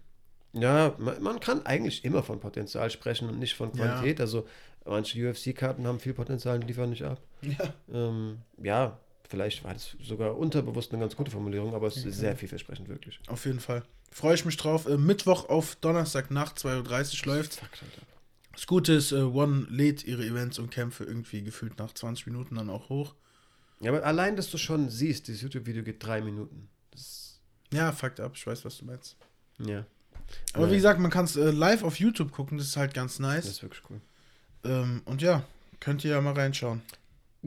[0.53, 3.85] Ja, man, man kann eigentlich immer von Potenzial sprechen und nicht von Ja.
[3.85, 4.19] Qualität.
[4.19, 4.47] Also
[4.85, 7.21] manche UFC-Karten haben viel Potenzial und liefern nicht ab.
[7.41, 7.73] Ja.
[7.93, 12.11] Ähm, ja, vielleicht war das sogar unterbewusst eine ganz gute Formulierung, aber es ist Mhm.
[12.11, 13.19] sehr vielversprechend, wirklich.
[13.27, 13.83] Auf jeden Fall.
[14.11, 14.87] Freue ich mich drauf.
[14.87, 17.55] Äh, Mittwoch auf Donnerstag Nacht 2.30 Uhr läuft.
[17.55, 18.01] Fuck, Alter.
[18.53, 22.55] Das Gute ist, äh, One lädt ihre Events und Kämpfe irgendwie gefühlt nach 20 Minuten
[22.55, 23.13] dann auch hoch.
[23.81, 26.67] Ja, aber allein, dass du schon siehst, dieses YouTube-Video geht drei Minuten.
[26.91, 27.39] Das,
[27.71, 28.33] Ja, fucked up.
[28.35, 29.15] Ich weiß, was du meinst.
[29.59, 29.85] ja,
[30.53, 30.71] Aber Ja.
[30.71, 32.57] wie gesagt, man kann es äh, live auf YouTube gucken.
[32.57, 33.45] Das ist halt ganz das nice.
[33.45, 34.01] ist wirklich cool.
[34.65, 35.43] Ähm, und ja,
[35.79, 36.81] könnt ihr ja mal reinschauen.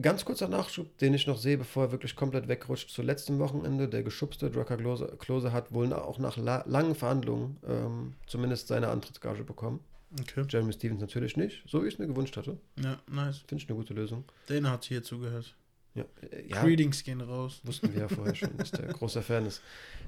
[0.01, 2.89] Ganz kurzer Nachschub, den ich noch sehe, bevor er wirklich komplett wegrutscht.
[2.89, 7.57] Zu letztem Wochenende, der geschubste Drucker Klose, Klose hat wohl auch nach la langen Verhandlungen
[7.67, 9.81] ähm, zumindest seine Antrittsgage bekommen.
[10.19, 10.45] Okay.
[10.49, 12.57] Jeremy Stevens natürlich nicht, so wie ich es mir gewünscht hatte.
[12.77, 13.43] Ja, nice.
[13.47, 14.23] Finde ich eine gute Lösung.
[14.47, 15.53] Dana hat hier zugehört.
[15.95, 17.61] Ja, äh, ja Greetings gehen raus.
[17.63, 19.61] wussten wir ja vorher schon, dass der großer Fan ist.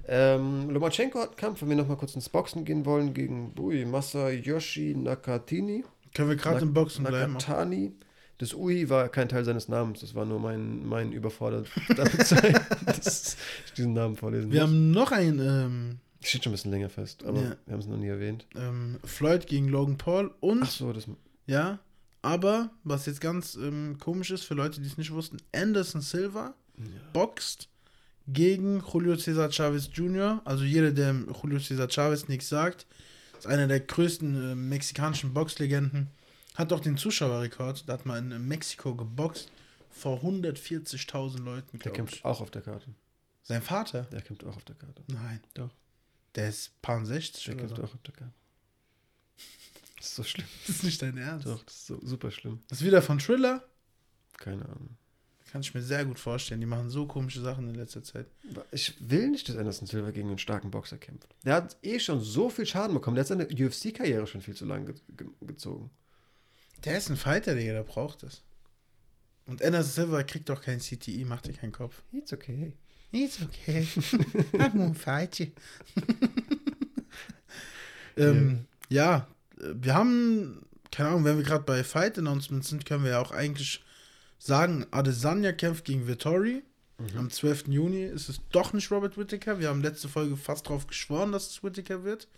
[0.07, 3.85] Ähm, Lomachenko hat einen Kampf, wenn wir nochmal kurz ins Boxen gehen wollen, gegen Ui,
[3.85, 5.83] Masayoshi Nakatini.
[6.13, 7.33] Können wir gerade im Boxen bleiben?
[7.33, 7.93] Nakatani.
[8.37, 12.59] Das Ui war kein Teil seines Namens, das war nur mein, mein überfordert damit sein,
[12.85, 14.69] dass ich diesen Namen vorlesen Wir muss.
[14.69, 17.55] haben noch ein ähm, Steht schon ein bisschen länger fest, aber Ja.
[17.65, 18.45] wir haben es noch nie erwähnt.
[18.57, 21.07] ähm, Floyd gegen Logan Paul und Ach so, das.
[21.47, 21.79] Ja,
[22.25, 26.55] aber was jetzt ganz ähm, komisch ist für Leute, die es nicht wussten, Anderson Silva
[27.13, 27.69] boxt
[28.27, 30.41] gegen Julio Cesar Chavez Jr.
[30.43, 32.87] Also jeder, der Julio Cesar Chavez nichts sagt,
[33.37, 36.09] ist einer der größten äh, mexikanischen Boxlegenden.
[36.55, 37.87] Hat auch den Zuschauerrekord.
[37.87, 39.51] Da hat man in Mexiko geboxt
[39.91, 42.87] vor 140.000 Leuten, Der kämpft auch auf der Karte.
[43.43, 44.03] Sein Vater?
[44.11, 45.03] Der kämpft auch auf der Karte.
[45.07, 45.41] Nein.
[45.53, 45.69] Doch.
[46.33, 48.33] Der ist paar 60 Der kämpft auch auf der Karte.
[49.97, 50.47] Das ist so schlimm.
[50.67, 51.47] Das ist nicht dein Ernst.
[51.47, 52.59] Doch, das ist so super schlimm.
[52.67, 53.63] Das ist wieder von Thriller.
[54.37, 54.97] Keine Ahnung.
[55.51, 56.59] Kann ich mir sehr gut vorstellen.
[56.59, 58.27] Die machen so komische Sachen in letzter Zeit.
[58.71, 61.33] Ich will nicht, dass Anderson Silva gegen einen starken Boxer kämpft.
[61.45, 63.15] Der hat eh schon so viel Schaden bekommen.
[63.15, 65.91] Der hat seine UFC-Karriere schon viel zu lang ge ge gezogen.
[66.83, 68.41] Der ist ein Fighter, Digga, der braucht es.
[69.45, 72.03] Und Anderson Silva kriegt doch kein CTI, macht dir keinen Kopf.
[72.11, 72.73] It's okay.
[73.11, 73.87] It's okay.
[74.53, 75.47] I'm gonna fight you.
[78.17, 79.27] ähm, ja,
[79.57, 83.31] wir haben, keine Ahnung, wenn wir gerade bei Fight Announcements sind, können wir ja auch
[83.31, 83.83] eigentlich
[84.39, 86.63] sagen, Adesanya kämpft gegen Vittori.
[87.17, 87.67] Am 12.
[87.67, 89.59] Juni ist es doch nicht Robert Whittaker.
[89.59, 92.29] Wir haben letzte Folge fast drauf geschworen, dass es Whittaker wird.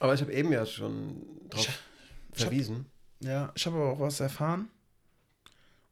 [0.00, 1.70] Aber ich habe eben ja schon drauf Ich- ich
[2.44, 2.86] hab- verwiesen.
[3.20, 4.68] Ja, ich habe aber auch was erfahren.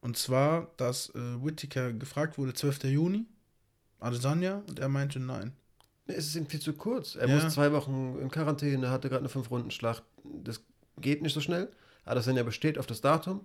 [0.01, 2.85] Und zwar, dass äh, Whittaker gefragt wurde, 12.
[2.85, 3.25] Juni,
[4.01, 5.53] Adesanya, und er meinte nein.
[6.07, 7.15] Es ist ihm viel zu kurz.
[7.17, 7.35] Er Ja.
[7.43, 10.03] muss zwei Wochen in Quarantäne, hatte gerade eine Fünf-Runden-Schlacht.
[10.43, 10.63] Das
[10.99, 11.69] geht nicht so schnell.
[12.05, 13.41] Adesanya besteht auf das Datum,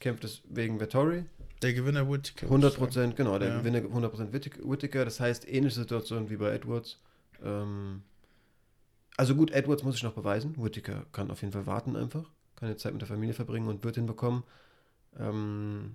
[0.00, 1.24] kämpft es wegen Vettori.
[1.62, 2.46] Der Gewinner Whittaker.
[2.46, 3.58] 100 Prozent, genau, der Ja.
[3.58, 5.04] Gewinner 100 Prozent Whittaker.
[5.04, 6.98] Das heißt, ähnliche Situation wie bei Edwards.
[7.42, 8.02] Ähm,
[9.16, 10.54] also gut, Edwards muss sich noch beweisen.
[10.62, 12.30] Whittaker kann auf jeden Fall warten einfach.
[12.56, 14.42] Kann jetzt Zeit mit der Familie verbringen und wird hinbekommen.
[15.18, 15.94] Ähm,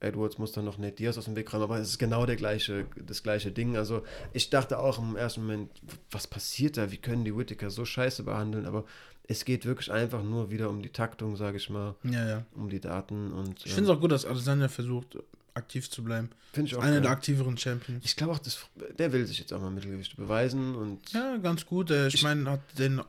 [0.00, 2.36] Edwards muss dann noch Nate Diaz aus dem Weg räumen, aber es ist genau der
[2.36, 3.76] gleiche, das gleiche Ding.
[3.76, 5.70] Also ich dachte auch im ersten Moment,
[6.10, 6.90] was passiert da?
[6.90, 8.66] Wie können die Whittaker so scheiße behandeln?
[8.66, 8.84] Aber
[9.28, 12.46] es geht wirklich einfach nur wieder um die Taktung, sage ich mal, Ja, ja.
[12.56, 15.18] um die Daten und Ich finde es auch gut, dass Adesanya versucht,
[15.54, 16.30] aktiv zu bleiben.
[16.52, 17.02] finde ich auch Einer geil.
[17.02, 18.04] der aktiveren Champions.
[18.04, 18.66] Ich glaube auch, das,
[18.98, 21.90] der will sich jetzt auch mal Mittelgewicht beweisen und Ja, ganz gut.
[21.90, 23.00] Äh, Ich, Ich- meine, hat den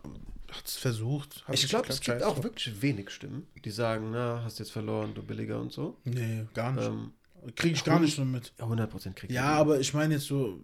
[0.52, 1.44] hat es versucht.
[1.52, 5.24] Ich glaube, es gibt auch wirklich wenig Stimmen, die sagen, na, hast jetzt verloren, du
[5.24, 5.98] Billiger und so.
[6.04, 6.88] Nee, gar nicht.
[6.88, 7.14] Ähm,
[7.56, 8.54] Kriege ich gar nicht so mit.
[8.60, 10.64] 100% kriegt Ja, aber ich meine jetzt so,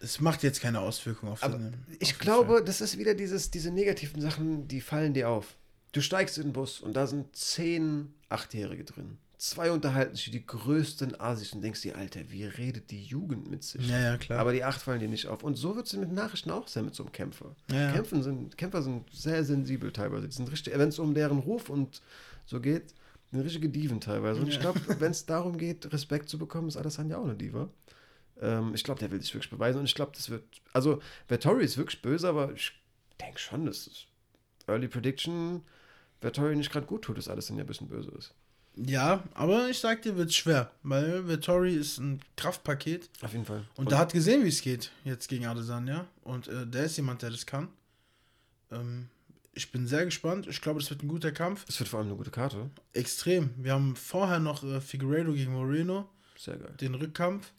[0.00, 1.84] es macht jetzt keine Auswirkungen auf Aber den.
[1.98, 2.64] Ich auf glaube, Fall.
[2.64, 5.56] das ist wieder dieses, diese negativen Sachen, die fallen dir auf.
[5.92, 9.18] Du steigst in den Bus und da sind zehn Achtjährige drin.
[9.40, 13.50] Zwei unterhalten sich wie die größten Asis und denkst dir, Alter, wie redet die Jugend
[13.50, 13.88] mit sich?
[13.88, 14.38] Ja, ja, klar.
[14.38, 15.42] Aber die acht fallen dir nicht auf.
[15.42, 17.56] Und so wird es mit Nachrichten auch sein mit so einem Kämpfer.
[17.72, 17.90] Ja.
[17.92, 20.28] Kämpfen sind, Kämpfer sind sehr sensibel teilweise.
[20.28, 22.02] Die sind richtig, wenn es um deren Ruf und
[22.44, 22.92] so geht,
[23.30, 24.42] sind richtige Diven teilweise.
[24.42, 27.70] Und ich glaube, wenn es darum geht, Respekt zu bekommen, ist Adesanya auch eine Diva.
[28.42, 30.44] Ähm, ich glaube, der will sich wirklich beweisen und ich glaube, das wird.
[30.74, 32.72] Also, Vettori ist wirklich böse, aber ich
[33.18, 34.06] denke schon, dass es
[34.66, 35.62] Early Prediction
[36.20, 38.34] Vettori nicht gerade gut tut, dass Adesanya ein bisschen böse ist.
[38.86, 43.64] Ja, aber ich sag dir, wird schwer, weil Vettori ist ein Kraftpaket Auf jeden Fall.
[43.76, 47.22] und der hat gesehen, wie es geht jetzt gegen Adesanya und äh, der ist jemand,
[47.22, 47.68] der das kann.
[48.70, 49.08] Ähm,
[49.52, 50.46] ich bin sehr gespannt.
[50.46, 51.64] Ich glaube, es wird ein guter Kampf.
[51.68, 52.70] es wird vor allem eine gute Karte.
[52.92, 53.50] Extrem.
[53.56, 56.08] Wir haben vorher noch äh, Figueiredo gegen Moreno,
[56.38, 56.72] Sehr geil.
[56.80, 57.52] den Rückkampf,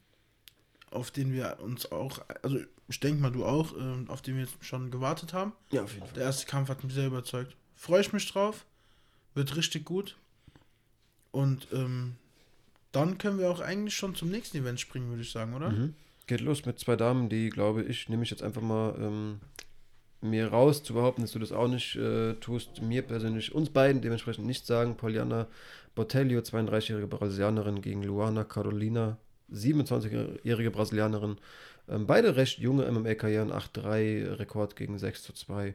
[0.90, 4.44] auf den wir uns auch, also ich denke mal du auch, äh, auf den wir
[4.46, 5.54] jetzt schon gewartet haben.
[5.72, 6.14] Ja, auf jeden Fall.
[6.16, 7.56] Der erste Kampf hat mich sehr überzeugt.
[7.76, 8.66] Freue ich mich drauf.
[9.34, 10.18] Wird richtig gut.
[11.32, 12.16] Und ähm,
[12.92, 15.70] dann können wir auch eigentlich schon zum nächsten Event springen, würde ich sagen, oder?
[15.70, 15.94] Mhm.
[16.28, 19.40] Geht los mit zwei Damen, die, glaube ich, nehme ich jetzt einfach mal ähm,
[20.22, 22.82] mir raus zu behaupten, dass du das auch nicht äh, tust.
[22.82, 24.96] Mir persönlich, uns beiden dementsprechend nicht sagen.
[24.96, 25.48] Poliana
[25.96, 29.18] Botelho, 32-jährige Brasilianerin gegen Luana Carolina,
[29.52, 31.38] 27-jährige Brasilianerin.
[31.90, 35.74] Ähm, beide recht junge MMA-Karrieren, 8-3, Rekord gegen 6 zu 2.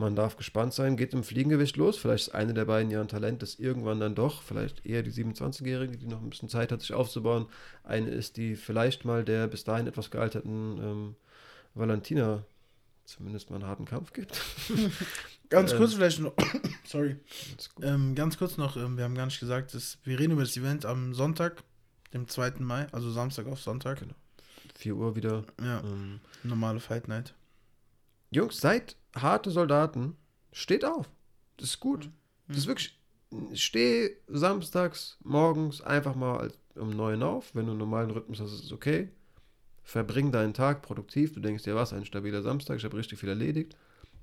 [0.00, 1.98] Man darf gespannt sein, geht im Fliegengewicht los.
[1.98, 5.12] Vielleicht ist eine der beiden ja ein Talent, das irgendwann dann doch, vielleicht eher die
[5.12, 7.46] 27-Jährige, die noch ein bisschen Zeit hat, sich aufzubauen.
[7.84, 11.16] Eine ist die vielleicht mal der bis dahin etwas gealterten ähm,
[11.74, 12.44] Valentina
[13.04, 14.40] zumindest mal einen harten Kampf gibt.
[15.50, 16.32] Ganz Ähm, kurz vielleicht noch,
[16.84, 17.16] sorry,
[17.58, 20.42] ist ähm, ganz kurz noch, ähm, wir haben gar nicht gesagt, dass wir reden über
[20.42, 21.64] das Event am Sonntag,
[22.14, 22.60] dem 2.
[22.60, 23.98] Mai, also Samstag auf Sonntag.
[23.98, 24.14] Genau.
[24.76, 25.44] 4 Uhr wieder.
[25.60, 27.34] Ja, Ähm, normale Fight Night.
[28.30, 30.16] Jungs, seid harte Soldaten.
[30.52, 31.10] Steht auf.
[31.56, 32.10] Das ist gut.
[32.48, 32.98] Das ist wirklich.
[33.54, 37.54] Steh samstags morgens einfach mal um 9 auf.
[37.54, 39.08] Wenn du einen normalen Rhythmus hast, ist es okay.
[39.84, 41.32] Verbring deinen Tag produktiv.
[41.34, 43.76] Du denkst dir, was, ein stabiler Samstag, ich habe richtig viel erledigt.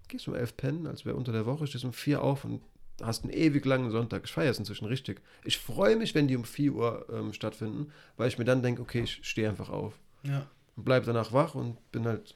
[0.09, 2.61] Gehst um 11 pennen, als wäre unter der Woche, stehst um 4 auf und
[3.01, 4.23] hast einen ewig langen Sonntag.
[4.25, 5.21] Ich feiere es inzwischen richtig.
[5.43, 8.81] Ich freue mich, wenn die um 4 Uhr ähm, stattfinden, weil ich mir dann denke,
[8.81, 9.99] okay, ich stehe einfach auf.
[10.23, 10.47] Ja.
[10.75, 12.35] und bleib danach wach und bin halt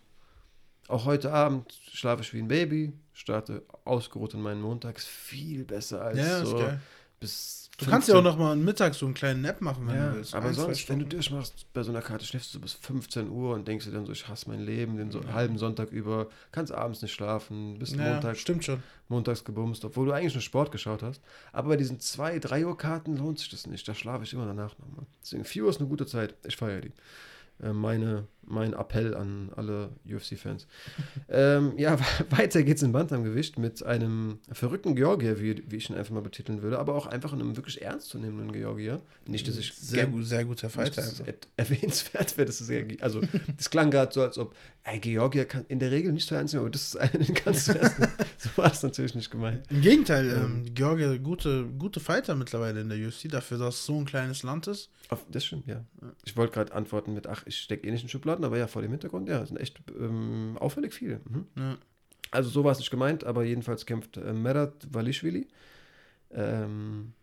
[0.92, 6.02] auch heute Abend schlafe ich wie ein Baby, starte ausgeruht in meinen Montags viel besser
[6.02, 6.64] als Ja, so
[7.20, 8.24] bis Du kannst ja auch 15.
[8.24, 10.36] noch mal mittags so einen kleinen Nap machen, wenn ja, du willst.
[10.36, 13.56] aber Ein, sonst, wenn du durchmachst bei so einer Karte, schläfst du bis 15 Uhr
[13.56, 16.72] und denkst dir dann so, ich hasse mein Leben, den so halben Sonntag über, kannst
[16.72, 18.84] abends nicht schlafen, bis ja, Montag, stimmt schon.
[19.08, 21.22] montags gebumst, obwohl du eigentlich nur Sport geschaut hast.
[21.54, 24.46] Aber bei diesen 2, 3 Uhr Karten lohnt sich das nicht, da schlafe ich immer
[24.46, 25.08] danach nochmal.
[25.24, 26.92] Deswegen 4 Uhr ist eine gute Zeit, ich feiere die.
[27.64, 30.68] Äh, meine, mein Appell an alle UFC-Fans.
[31.30, 31.98] ähm, ja,
[32.30, 36.62] weiter geht's im Bantamgewicht mit einem verrückten Georgier, wie, wie ich ihn einfach mal betiteln
[36.62, 39.02] würde, aber auch einfach einem wirklich ernstzunehmenden Georgier.
[39.28, 41.04] Nicht, dass ich Sehr, gut, sehr guter nicht, Fighter.
[41.04, 41.28] einfach.
[41.28, 43.22] et- erwähnenswert wäre, dass es sehr, also
[43.58, 46.54] das klang gerade so, als ob, ey, Georgier kann in der Regel nicht so ernst
[46.54, 47.74] nehmen, aber das ist einer, den kannst du.
[48.38, 49.64] So war es natürlich nicht gemeint.
[49.70, 50.64] Im Gegenteil, Ähm.
[50.66, 54.44] ähm, Georgia, gute, gute Fighter mittlerweile in der UFC, dafür, dass es so ein kleines
[54.44, 54.90] Land ist.
[55.10, 55.84] Auf, das stimmt, ja.
[56.26, 58.82] Ich wollte gerade antworten mit, ach, ich stecke eh nicht in Schubladen, aber ja, vor
[58.82, 61.22] dem Hintergrund, ja, sind echt ähm, auffällig viele.
[61.30, 61.46] Mhm.
[61.58, 61.78] Ja.
[62.32, 65.48] Also so war es nicht gemeint, aber jedenfalls kämpft äh, Merat Valishvili.
[66.32, 67.14] Ähm,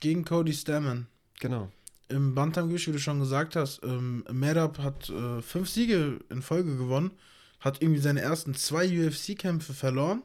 [0.00, 1.06] Gegen Cody Stammen.
[1.40, 1.70] genau.
[2.08, 6.76] Im Bantamgewicht, wie du schon gesagt hast, ähm, Merab hat äh, fünf Siege in Folge
[6.76, 7.12] gewonnen,
[7.60, 10.24] hat irgendwie seine ersten zwei UFC-Kämpfe verloren.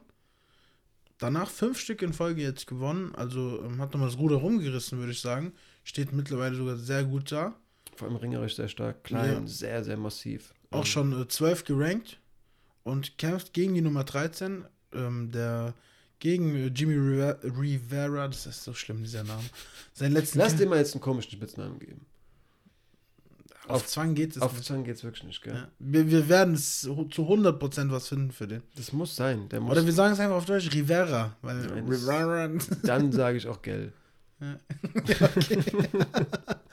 [1.18, 5.12] Danach fünf Stück in Folge jetzt gewonnen, also ähm, hat nochmal das Ruder rumgerissen, würde
[5.12, 5.52] ich sagen.
[5.84, 7.54] Steht mittlerweile sogar sehr gut da.
[7.96, 9.46] Vor allem ringerisch sehr stark, klein, Ja.
[9.46, 10.52] sehr, sehr massiv.
[10.70, 12.18] Auch Ähm, schon äh, 12 gerankt
[12.84, 15.74] und kämpft gegen die Nummer 13, ähm, der
[16.18, 19.42] gegen äh, Jimmy Rivera, das ist so schlimm, dieser Name.
[19.92, 22.06] Sein letzten Lass Kampf- dir mal jetzt einen komischen Spitznamen geben.
[23.68, 24.64] auf Zwang geht es Auf nicht.
[24.64, 25.54] Zahn geht's wirklich nicht, gell?
[25.54, 25.68] Ja.
[25.78, 28.62] Wir, wir werden es zu 100% was finden für den.
[28.76, 29.48] Das muss sein.
[29.48, 32.48] Der muss, Oder wir sagen es einfach auf Deutsch Rivera, weil Rivera.
[32.84, 33.92] dann sage ich auch Gell.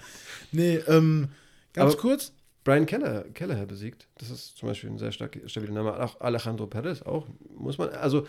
[0.54, 1.30] nee, ähm,
[1.74, 2.32] ganz Aber- kurz.
[2.64, 4.08] Brian Keller, Kelleher besiegt.
[4.20, 6.02] Das ist zum Beispiel ein sehr stark stabiler Name.
[6.02, 7.28] Auch Alejandro Perez auch.
[7.58, 8.26] Muss man, also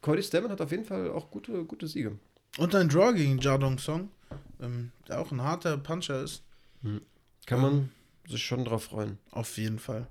[0.00, 2.18] Cody Stammen hat auf jeden Fall auch gute, gute Siege.
[2.56, 4.08] Und ein Draw gegen Jadong Song,
[4.62, 6.42] ähm, der auch ein harter Puncher ist.
[6.82, 7.60] Kann Ähm.
[7.60, 7.90] man
[8.26, 9.18] sich schon drauf freuen.
[9.32, 10.06] Auf jeden Fall.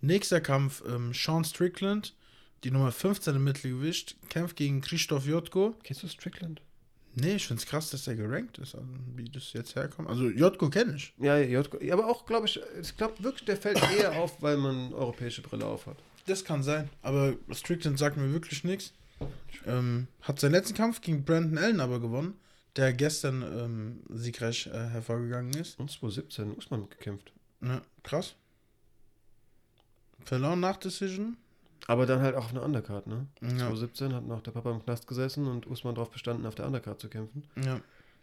[0.00, 2.14] Nächster Kampf, ähm, Sean Strickland,
[2.62, 5.74] die Nummer 15 im Mittelgewicht, kämpft gegen Christoph Jotko.
[5.82, 6.62] Kennst du Strickland?
[7.18, 10.06] Nee, ich finde es krass, dass der gerankt ist, also wie das jetzt herkommt.
[10.10, 11.14] Also Jotko kenne ich.
[11.16, 11.78] Ja, Jotko.
[11.82, 15.40] Ja, aber auch, glaube ich, ich glaube wirklich, der fällt eher auf, weil man europäische
[15.40, 15.96] Brille aufhat.
[16.26, 18.92] Das kann sein, aber Strickland sagt mir wirklich nichts.
[19.64, 22.34] Ähm, hat seinen letzten Kampf gegen Brandon Allen aber gewonnen,
[22.76, 25.78] der gestern ähm, siegreich äh, hervorgegangen ist.
[25.80, 27.32] Und 2017 Usman gekämpft.
[27.62, 28.34] Ja, krass.
[30.22, 31.38] Verloren nach Decision.
[31.86, 33.26] Aber dann halt auch auf einer Undercard, ne?
[33.40, 33.48] Ja.
[33.48, 37.00] 2017 hat noch der Papa im Knast gesessen und Usman darauf bestanden, auf der Undercard
[37.00, 37.44] zu kämpfen.
[37.64, 37.80] Ja.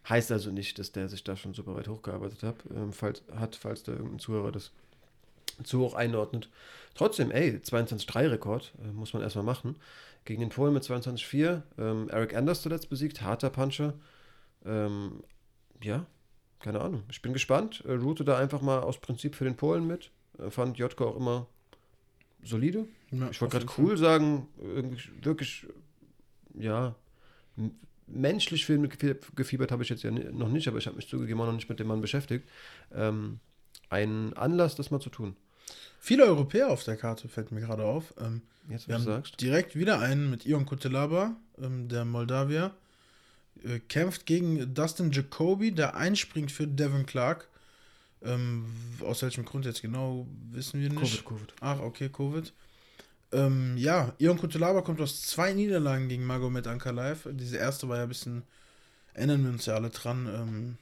[0.08, 3.56] Heißt also nicht, dass der sich da schon super weit hochgearbeitet hat, ähm, falls, hat,
[3.56, 4.70] falls da irgendein Zuhörer das
[5.62, 6.50] zu hoch einordnet.
[6.94, 9.76] Trotzdem, ey, 22-3-Rekord äh, muss man erstmal machen.
[10.24, 11.62] Gegen den Polen mit 22-4.
[11.78, 13.94] Ähm, Eric Anders zuletzt besiegt, harter Puncher.
[14.64, 15.22] Ähm,
[15.82, 16.06] ja,
[16.60, 17.04] keine Ahnung.
[17.10, 17.82] Ich bin gespannt.
[17.86, 20.10] Äh, route da einfach mal aus Prinzip für den Polen mit.
[20.38, 21.46] Äh, fand Jotko auch immer
[22.44, 22.86] solide.
[23.10, 25.66] ja Ich wollte gerade cool sagen, irgendwie wirklich,
[26.58, 26.94] ja,
[28.06, 31.08] menschlich viel mit gefie- gefiebert habe ich jetzt ja noch nicht, aber ich habe mich
[31.08, 32.48] zugegeben auch noch nicht mit dem Mann beschäftigt.
[32.92, 33.40] Ähm,
[33.88, 35.32] ein Anlass, das mal zu tun.
[35.32, 35.40] Fall.
[36.00, 38.12] Viele Europäer auf der Karte, fällt mir gerade auf.
[38.18, 39.40] Ähm, Jetzt, wir was du haben sagst.
[39.40, 42.74] direkt wieder einen mit Ion Kutelaba, ähm, der Moldawier.
[43.62, 47.48] Äh, kämpft gegen Dustin Jacoby, der einspringt für Devin Clark.
[48.24, 48.64] Ähm,
[49.00, 51.00] aus welchem Grund jetzt genau, wissen wir nicht.
[51.00, 51.54] Covid, Covid.
[51.60, 52.52] Ach, okay, Covid.
[53.32, 57.28] Ähm, ja, Ion Kutelaba kommt aus zwei Niederlagen gegen Magomed Ankalaev.
[57.32, 58.42] Diese erste war ja ein bisschen,
[59.12, 60.78] erinnern wir uns ja alle dran, ähm,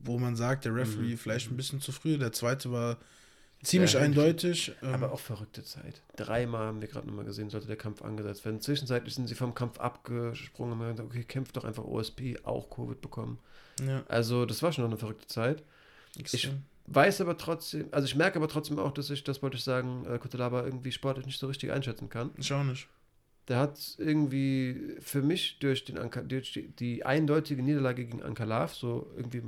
[0.00, 1.18] wo man sagt, der Referee Mhm.
[1.18, 2.18] vielleicht ein bisschen zu früh.
[2.18, 2.98] Der zweite war
[3.62, 4.72] ziemlich Sehr eindeutig.
[4.82, 6.02] Ähm, Aber auch verrückte Zeit.
[6.16, 8.60] Dreimal haben wir gerade nochmal gesehen, sollte der Kampf angesetzt werden.
[8.60, 12.68] Zwischenzeitlich sind sie vom Kampf abgesprungen und haben gesagt, okay, kämpft doch einfach OSP, auch
[12.68, 13.38] Covid bekommen.
[13.80, 15.62] ja, Also, das war schon noch eine verrückte Zeit.
[16.18, 16.62] Extrem.
[16.86, 20.04] Weiß aber trotzdem, also ich merke aber trotzdem auch, dass ich, das wollte ich sagen,
[20.06, 22.30] äh, Kutelaba irgendwie sportlich nicht so richtig einschätzen kann.
[22.36, 22.86] Ich auch nicht.
[23.48, 28.74] Der hat irgendwie für mich durch, den Anka, durch die, die eindeutige Niederlage gegen Ankalav
[28.74, 29.42] so irgendwie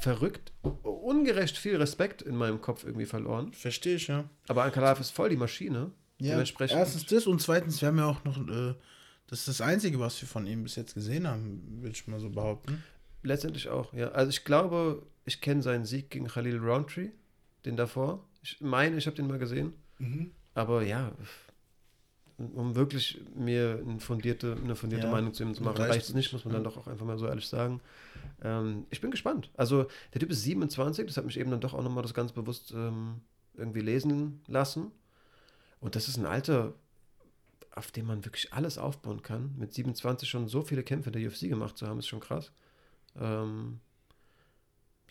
[0.00, 0.52] verrückt,
[0.82, 3.52] ungerecht viel Respekt in meinem Kopf irgendwie verloren.
[3.52, 4.24] Verstehe ich, ja.
[4.48, 5.90] Aber Ankalav ist voll die Maschine.
[6.18, 8.74] Ja, Dementsprechend- erstens das und zweitens, wir haben ja auch noch, äh,
[9.26, 12.20] das ist das Einzige, was wir von ihm bis jetzt gesehen haben, würde ich mal
[12.20, 12.82] so behaupten.
[13.22, 14.08] Letztendlich auch, ja.
[14.10, 17.10] Also ich glaube, ich kenne seinen Sieg gegen Khalil Roundtree,
[17.64, 18.24] den davor.
[18.42, 19.72] Ich meine, ich habe den mal gesehen.
[20.54, 21.12] Aber ja,
[22.38, 26.14] um wirklich mir eine fundierte, eine fundierte Ja, Meinung zu ihm zu machen, reicht es
[26.14, 26.70] nicht, muss man dann Ja.
[26.70, 27.80] doch auch einfach mal so ehrlich sagen.
[28.42, 29.50] Ähm, ich bin gespannt.
[29.56, 32.32] Also der Typ ist 27, das hat mich eben dann doch auch nochmal das ganz
[32.32, 33.20] bewusst ähm,
[33.54, 34.90] irgendwie lesen lassen.
[35.80, 36.74] Und das ist ein Alter,
[37.74, 39.54] auf dem man wirklich alles aufbauen kann.
[39.56, 42.50] Mit 27 schon so viele Kämpfe in der UFC gemacht zu haben, ist schon krass.
[43.20, 43.80] Ähm,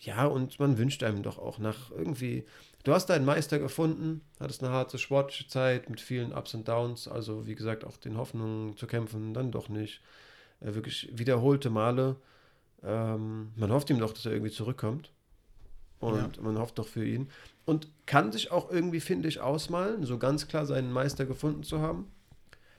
[0.00, 2.44] ja, und man wünscht einem doch auch nach irgendwie.
[2.82, 7.06] Du hast deinen Meister gefunden, hattest eine harte sportliche Zeit mit vielen Ups und Downs,
[7.06, 10.00] also wie gesagt, auch den Hoffnungen zu kämpfen, dann doch nicht.
[10.60, 12.16] Äh, wirklich wiederholte Male.
[12.82, 15.12] Ähm, man hofft ihm doch, dass er irgendwie zurückkommt.
[16.00, 17.30] Und man hofft doch für ihn.
[17.64, 21.80] Und kann sich auch irgendwie, finde ich, ausmalen, so ganz klar seinen Meister gefunden zu
[21.80, 22.10] haben.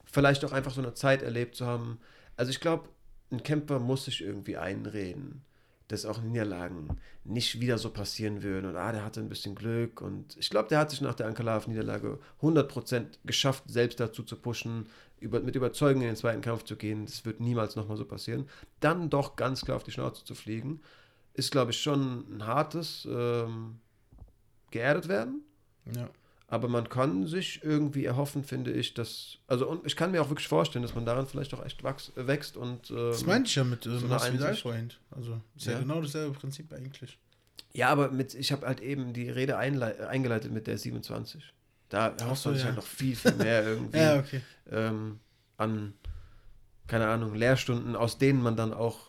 [0.04, 2.00] Vielleicht auch einfach so eine Zeit erlebt zu haben.
[2.36, 2.90] Also ich glaube,
[3.34, 5.44] ein Kämpfer muss sich irgendwie einreden,
[5.88, 8.70] dass auch Niederlagen nicht wieder so passieren würden.
[8.70, 10.02] Und ah, der hatte ein bisschen Glück.
[10.02, 14.88] Und ich glaube, der hat sich nach der Ankalaev-Niederlage 100% geschafft, selbst dazu zu pushen,
[15.20, 17.06] über, mit Überzeugung in den zweiten Kampf zu gehen.
[17.06, 18.48] Das wird niemals nochmal so passieren.
[18.80, 20.82] Dann doch ganz klar auf die Schnauze zu fliegen,
[21.34, 23.80] ist, glaube ich, schon ein hartes ähm,
[24.72, 25.42] geerdet werden.
[25.96, 26.10] Ja.
[26.48, 29.38] Aber man kann sich irgendwie erhoffen, finde ich, dass.
[29.48, 32.12] Also, und ich kann mir auch wirklich vorstellen, dass man daran vielleicht auch echt wachs,
[32.16, 32.92] wächst und.
[32.92, 34.62] Ähm, Das meinte ich ja mit ähm, so so eine Masvidal Einsicht.
[34.64, 34.90] vorhin.
[35.12, 35.80] Also ist ja, Ja.
[35.80, 37.18] genau dasselbe Prinzip eigentlich.
[37.74, 41.44] Ja, aber mit, ich habe halt eben die Rede eingeleitet mit der 27.
[41.90, 42.66] Da Ach hofft so, sich ja.
[42.68, 44.42] halt noch viel, viel mehr irgendwie Ja, okay.
[44.70, 45.20] ähm,
[45.58, 45.94] an,
[46.88, 49.00] keine Ahnung, Lehrstunden, aus denen man dann auch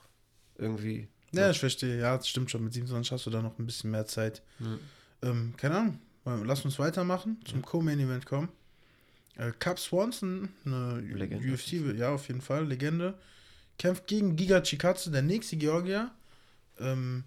[0.56, 1.08] irgendwie.
[1.32, 1.98] Ja, ich verstehe.
[1.98, 2.62] Ja, das stimmt schon.
[2.64, 4.40] Mit 27 hast du da noch ein bisschen mehr Zeit.
[4.58, 4.78] Hm.
[5.22, 5.98] Ähm, keine Ahnung.
[6.24, 7.38] Lass uns weitermachen.
[7.44, 8.48] Zum Co-Main-Event kommen.
[9.36, 11.52] Äh, Cap Swanson, eine Legende.
[11.52, 13.14] UFC, ja, auf jeden Fall, Legende.
[13.78, 16.10] Kämpft gegen Giga Chikatsu, der nächste Georgier.
[16.78, 17.24] Ähm,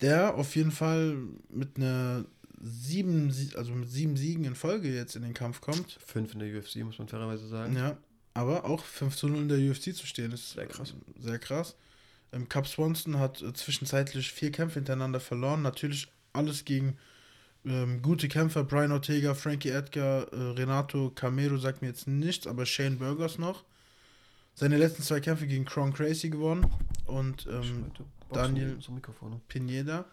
[0.00, 1.16] der auf jeden Fall
[1.48, 2.24] mit einer
[2.60, 5.98] sieben, Sie- also mit sieben Siegen in Folge jetzt in den Kampf kommt.
[6.04, 7.76] Fünf in der UFC, muss man fairerweise sagen.
[7.76, 7.96] Ja,
[8.34, 10.90] aber auch 5 zu 0 in der UFC zu stehen, ist Sehr krass.
[11.18, 11.76] äh, Sehr krass.
[12.32, 15.62] Ähm, Cap Swanson hat äh, zwischenzeitlich vier Kämpfe hintereinander verloren.
[15.62, 16.96] Natürlich alles gegen
[17.68, 18.64] ähm, gute Kämpfer.
[18.64, 23.64] Brian Ortega, Frankie Edgar, äh, Renato Camero sagt mir jetzt nichts, aber Shane Burgers noch.
[24.54, 26.66] Seine letzten zwei Kämpfe gegen Kron Crazy gewonnen
[27.06, 27.86] und ähm,
[28.32, 29.40] Daniel- zum Mikrofon.
[29.48, 30.04] Pineda.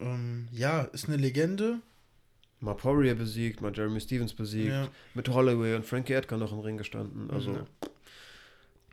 [0.00, 1.80] Ähm, ja, ist eine Legende.
[2.60, 4.88] mal Poirier besiegt, mal Jeremy Stevens besiegt, Ja.
[5.14, 7.30] mit Holloway und Frankie Edgar noch im Ring gestanden.
[7.30, 7.66] Also, Ja.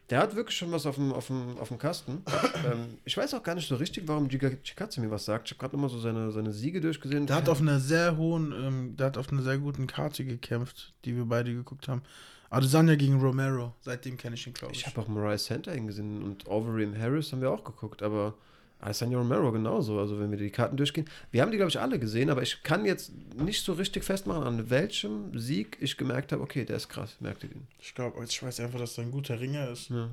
[0.09, 2.23] Der hat wirklich schon was auf dem, auf dem, auf dem Kasten.
[2.65, 5.47] ähm, ich weiß auch gar nicht so richtig, warum Giga Chikatze mir was sagt.
[5.47, 7.25] Ich habe gerade immer so seine, seine Siege durchgesehen.
[7.25, 10.93] Der hat auf einer sehr hohen, ähm, der hat auf einer sehr guten Karte gekämpft,
[11.05, 12.03] die wir beide geguckt haben.
[12.49, 14.81] Adesanya gegen Romero, seitdem kenne ich ihn, glaube ich.
[14.81, 18.35] ich habe auch Mariah Center gesehen und Overeem Harris haben wir auch geguckt, aber
[18.79, 19.99] Alessandro Romero genauso.
[19.99, 21.09] Also, wenn wir die Karten durchgehen.
[21.31, 24.43] Wir haben die, glaube ich, alle gesehen, aber ich kann jetzt nicht so richtig festmachen,
[24.43, 27.15] an welchem Sieg ich gemerkt habe, okay, der ist krass.
[27.19, 27.67] Merkt ihr den?
[27.79, 29.89] Ich glaube, ich weiß einfach, dass er ein guter Ringer ist.
[29.89, 30.09] Ja.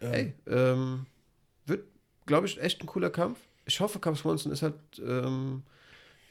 [0.00, 1.06] Ähm, Ey, ähm,
[1.66, 1.84] wird,
[2.26, 3.38] glaube ich, echt ein cooler Kampf.
[3.64, 5.62] Ich hoffe, Cub Swanson ist halt ähm,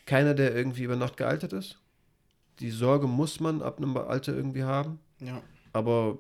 [0.06, 1.80] keiner, der irgendwie über Nacht gealtert ist.
[2.60, 5.00] Die Sorge muss man ab einem Alter irgendwie haben.
[5.20, 5.42] Ja.
[5.72, 6.20] Aber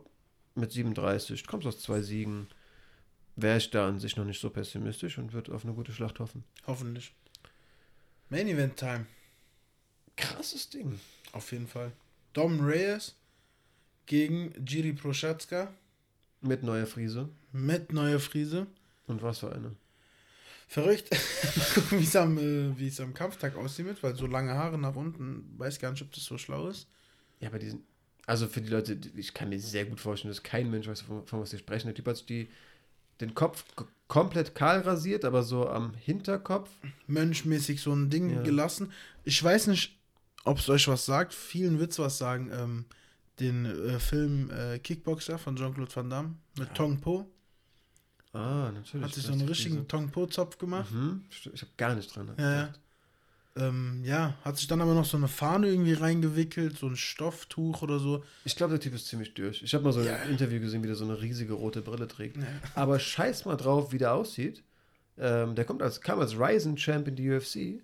[0.55, 2.47] mit 37, kommst aus zwei Siegen,
[3.35, 6.19] wäre ich da an sich noch nicht so pessimistisch und würde auf eine gute Schlacht
[6.19, 6.43] hoffen.
[6.67, 7.13] Hoffentlich.
[8.29, 9.05] Main Event Time.
[10.15, 10.99] Krasses Ding.
[11.31, 11.91] Auf jeden Fall.
[12.33, 13.15] Dom Reyes
[14.05, 15.73] gegen Jiri Prochaska
[16.41, 17.29] Mit neuer Friese.
[17.51, 18.67] mit neuer Frise.
[19.07, 19.75] Und was für eine.
[20.67, 21.09] Verrückt.
[21.75, 24.95] Gucken, wie es am, äh, wie es am Kampftag aussieht, weil so lange Haare nach
[24.95, 26.87] unten, weiß gar nicht, ob das so schlau ist.
[27.39, 27.83] Ja, aber diesen.
[28.25, 31.01] Also für die Leute, die- ich kann mir sehr gut vorstellen, dass kein Mensch weiß,
[31.01, 31.87] von, von was sie sprechen.
[31.87, 32.47] Der Typ hat sich die,
[33.25, 33.65] den Kopf
[34.07, 36.69] komplett kahl rasiert, aber so am Hinterkopf.
[37.07, 38.41] Mönchmäßig so ein Ding Ja.
[38.43, 38.91] gelassen.
[39.23, 39.97] Ich weiß nicht,
[40.43, 41.33] ob es euch was sagt.
[41.33, 42.51] Vielen wird's was sagen.
[42.53, 42.85] Ähm,
[43.39, 47.27] den äh, Film äh, Kickboxer von Jean-Claude Van Damme mit Tong Po.
[48.33, 49.05] Ah, natürlich.
[49.05, 50.91] Hat sich so einen richtigen diese- Tong Po-Zopf gemacht.
[50.91, 52.31] Mhm, ich habe gar nicht dran.
[52.37, 52.73] Ja, ja.
[53.55, 57.83] Ähm, ja, hat sich dann aber noch so eine Fahne irgendwie reingewickelt, so ein Stofftuch
[57.83, 58.23] oder so.
[58.45, 59.61] Ich glaube, der Typ ist ziemlich durch.
[59.61, 60.15] Ich habe mal so Ja.
[60.15, 62.37] ein Interview gesehen, wie der so eine riesige rote Brille trägt.
[62.37, 62.43] Ja.
[62.73, 64.63] Aber scheiß mal drauf, wie der aussieht.
[65.19, 67.81] Ähm, der kommt als, kam als Ryzen Champ in die UFC.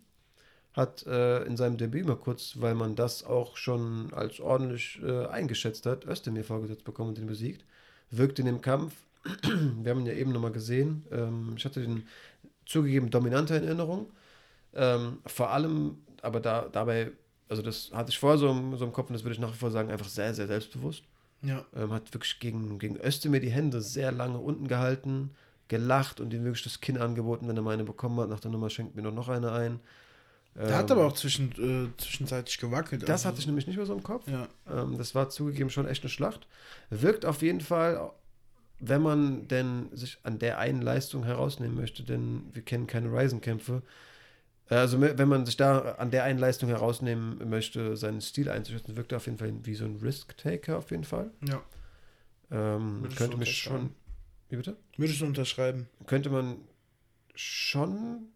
[0.74, 5.26] Hat äh, in seinem Debüt mal kurz, weil man das auch schon als ordentlich äh,
[5.28, 7.64] eingeschätzt hat, Özdemir vorgesetzt bekommen und den besiegt.
[8.10, 8.94] Wirkt in dem Kampf.
[9.44, 11.06] Wir haben ihn ja eben nochmal gesehen.
[11.12, 12.08] Ähm, ich hatte den
[12.66, 14.08] zugegeben dominanter in Erinnerung.
[14.74, 17.12] Ähm, vor allem, aber da, dabei,
[17.48, 19.52] also das hatte ich vorher so im, so im Kopf und das würde ich nach
[19.54, 21.04] wie vor sagen, einfach sehr, sehr selbstbewusst.
[21.42, 25.32] Ja, Ähm, hat wirklich gegen, gegen Özdemir die Hände sehr lange unten gehalten,
[25.70, 28.30] gelacht und ihm wirklich das Kinn angeboten, wenn er mal eine bekommen hat.
[28.30, 29.80] Nach der Nummer schenkt mir nur noch eine ein.
[30.56, 33.04] der hat aber auch zwischen, äh, zwischenzeitlich gewackelt.
[33.04, 34.28] Ähm, Das also- hatte ich nämlich nicht mehr so im Kopf.
[34.28, 36.48] Ja, Ähm, das war zugegeben schon echt eine Schlacht.
[36.90, 38.12] Wirkt auf jeden Fall,
[38.80, 43.82] wenn man denn sich an der einen Leistung herausnehmen möchte, denn wir kennen keine Ryzen-Kämpfe.
[44.70, 49.12] Also wenn man sich da an der einen Leistung herausnehmen möchte, seinen Stil einzuschätzen, wirkt
[49.12, 51.32] er auf jeden Fall wie so ein Risk-Taker auf jeden Fall.
[51.48, 51.62] ja.
[52.52, 53.92] Ähm, könnte mich schon.
[54.50, 54.76] Wie bitte?
[54.98, 55.88] Würdest du unterschreiben?
[56.08, 56.58] Könnte man
[57.36, 58.28] schon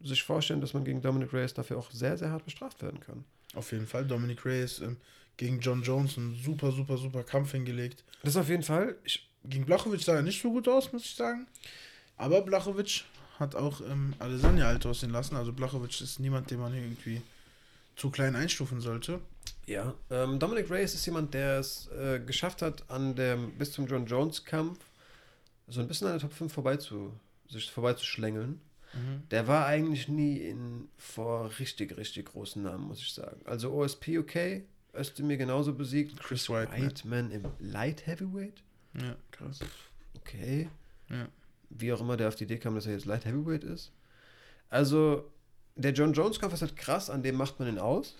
[0.00, 3.24] sich vorstellen, dass man gegen Dominic Reyes dafür auch sehr, sehr hart bestraft werden kann.
[3.54, 4.04] Auf jeden Fall.
[4.04, 4.96] Dominic Reyes ähm,
[5.36, 8.02] gegen John Jones einen super, super, super Kampf hingelegt.
[8.22, 8.96] Das ist auf jeden Fall.
[9.04, 11.46] Ich, Gegen Blachowicz sah er nicht so gut aus, muss ich sagen.
[12.16, 13.04] Aber Blachowicz
[13.38, 15.36] hat auch ähm, Alessandria alt aussehen lassen.
[15.36, 17.22] Also Blachowicz ist niemand, den man irgendwie
[17.96, 19.20] zu klein einstufen sollte.
[19.66, 23.86] Ja, ähm, Dominic Reyes ist jemand, der es äh, geschafft hat, an dem bis zum
[23.86, 24.78] John Jones Kampf
[25.68, 27.12] so ein bisschen an der Top 5 vorbei zu,
[27.48, 28.60] sich vorbeizuschlängeln.
[29.32, 33.40] Der war eigentlich nie in vor richtig, richtig großen Namen, muss ich sagen.
[33.44, 36.20] Also OSP okay, Özdemir genauso besiegt.
[36.20, 36.80] Chris Whiteman.
[36.82, 38.62] Whiteman im Light Heavyweight,
[38.94, 39.58] Ja, krass.
[40.16, 40.68] okay.
[41.10, 41.26] Ja.
[41.70, 43.92] Wie auch immer der auf die Idee kam, dass er jetzt Light Heavyweight ist.
[44.70, 45.30] Also,
[45.76, 48.16] der John Jones Kampf ist halt krass, an dem macht man ihn aus.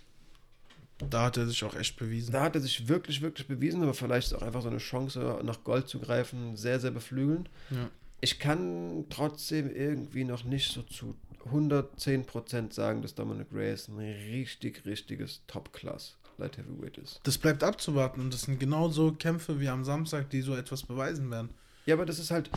[0.99, 2.33] Da hat er sich auch echt bewiesen.
[2.33, 5.41] Da hat er sich wirklich, wirklich bewiesen, aber vielleicht ist auch einfach so eine Chance,
[5.43, 7.51] nach Gold zu greifen, sehr, sehr beflügelnd.
[7.71, 7.91] Ja.
[8.21, 11.17] Ich kann trotzdem irgendwie noch nicht so zu
[11.51, 17.21] 110% sagen, dass Dominic Reyes ein richtig, richtiges Top-Class Light Heavyweight ist.
[17.25, 21.31] Das bleibt abzuwarten und das sind genauso Kämpfe wie am Samstag, die so etwas beweisen
[21.31, 21.51] werden.
[21.87, 22.51] Ja, aber das ist halt,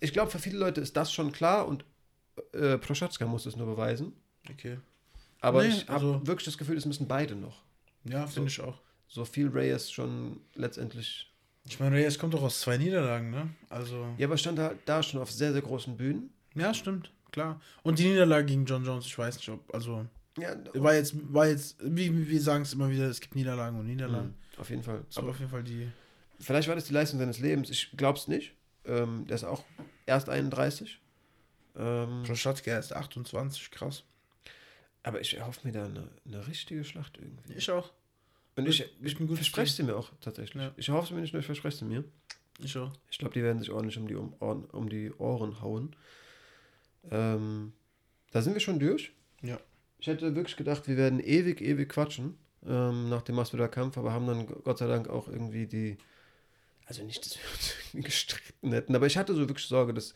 [0.00, 1.84] ich glaube, für viele Leute ist das schon klar und
[2.52, 4.12] äh, Prochatzka muss es nur beweisen.
[4.50, 4.78] Okay.
[5.40, 7.62] Aber Nee, ich habe also- wirklich das Gefühl, es müssen beide noch.
[8.04, 8.80] Ja, finde ich auch.
[9.08, 11.32] So viel Reyes schon letztendlich.
[11.64, 13.48] Ich meine, Reyes kommt doch aus zwei Niederlagen, ne?
[13.68, 14.06] Also.
[14.18, 16.30] Ja, aber stand da, da schon auf sehr, sehr großen Bühnen.
[16.54, 17.60] Ja, stimmt, klar.
[17.82, 20.06] Und die Niederlage gegen John Jones, ich weiß nicht, ob, also,
[20.38, 23.86] Ja, war jetzt, war jetzt, wie wir sagen es immer wieder, es gibt Niederlagen und
[23.86, 24.28] Niederlagen.
[24.28, 25.04] Mhm, auf jeden Fall.
[25.10, 25.20] So.
[25.20, 25.88] Aber auf jeden Fall die.
[26.40, 27.68] Vielleicht war das die Leistung seines Lebens.
[27.70, 28.54] Ich glaube es nicht.
[28.88, 29.64] Ähm, der ist auch
[30.06, 30.98] erst 31.
[31.76, 34.02] Ähm, Proschatke ist 28, krass.
[35.02, 37.52] aber ich erhoffe mir da eine, eine richtige Schlacht irgendwie.
[37.52, 37.92] Ich auch.
[38.56, 40.60] Und ich, ich ein gutes verspreche sie mir auch tatsächlich.
[40.60, 40.72] Ja.
[40.76, 42.02] Ich hoffe es mir nicht nur, ich verspreche sie mir.
[42.60, 42.92] Ich auch.
[43.08, 45.94] Ich glaube, die werden sich ordentlich um die, um, Ohren, um die Ohren hauen.
[47.10, 47.72] Ähm,
[48.32, 49.12] da sind wir schon durch.
[49.42, 49.60] Ja.
[50.00, 52.36] Ich hätte wirklich gedacht, wir werden ewig, ewig quatschen
[52.66, 55.96] ähm, nach dem Masvidal Kampf, aber haben dann Gott sei Dank auch irgendwie die,
[56.88, 60.14] also nicht, dass wir uns irgendwie gestritten hätten, aber ich hatte so wirklich Sorge, dass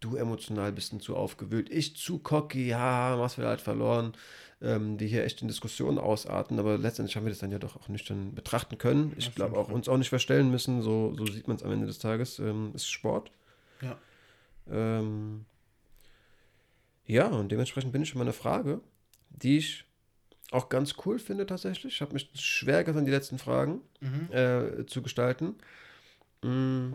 [0.00, 4.14] du emotional bist und zu aufgewühlt, ich zu cocky, ja, Masvidal hat verloren,
[4.60, 7.76] ähm, die hier echt in Diskussionen ausarten, aber letztendlich haben wir das dann ja doch
[7.76, 9.12] auch nüchtern betrachten können.
[9.18, 11.86] Ich glaube auch uns auch nicht verstellen müssen, so, so sieht man es am Ende
[11.86, 12.38] des Tages.
[12.38, 13.30] Ähm, es ist Sport.
[13.82, 13.98] Ja.
[14.70, 15.44] Ähm,
[17.06, 18.80] ja, und dementsprechend bin ich schon mal eine Frage,
[19.28, 19.84] die ich
[20.50, 21.94] auch ganz cool finde tatsächlich.
[21.94, 24.32] Ich habe mich schwer getan, die letzten Fragen Mhm.
[24.32, 25.56] äh, zu gestalten.
[26.42, 26.94] Mm.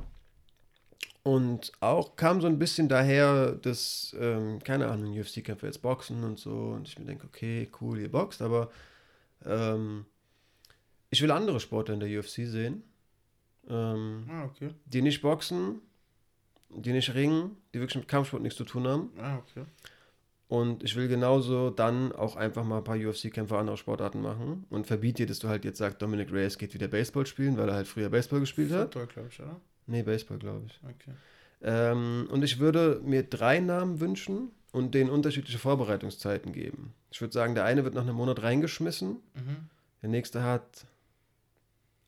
[1.23, 6.39] Und auch kam so ein bisschen daher, dass, ähm, keine Ahnung, UFC-Kämpfer jetzt boxen und
[6.39, 6.69] so.
[6.69, 8.71] Und ich mir denke, okay, cool, ihr boxt, aber
[9.45, 10.05] ähm,
[11.09, 12.83] ich will andere Sportler in der UFC sehen.
[13.67, 14.69] Ähm, Ah, okay.
[14.85, 15.81] die nicht boxen,
[16.69, 19.09] die nicht ringen, die wirklich mit Kampfsport nichts zu tun haben.
[19.19, 19.65] Ah, okay.
[20.49, 24.87] Und ich will genauso dann auch einfach mal ein paar UFC-Kämpfer andere Sportarten machen und
[24.87, 27.75] verbiete dir, dass du halt jetzt sagst, Dominic Reyes geht wieder Baseball spielen, weil er
[27.75, 28.93] halt früher Baseball gespielt hat.
[28.93, 29.61] Football, glaube ich, oder?
[29.85, 30.79] Nee, Baseball, glaube ich.
[30.83, 31.15] Okay.
[31.61, 36.93] Ähm, und ich würde mir drei Namen wünschen und denen unterschiedliche Vorbereitungszeiten geben.
[37.11, 39.69] Ich würde sagen, der eine wird nach einem Monat reingeschmissen, Mhm.
[40.01, 40.87] der nächste hat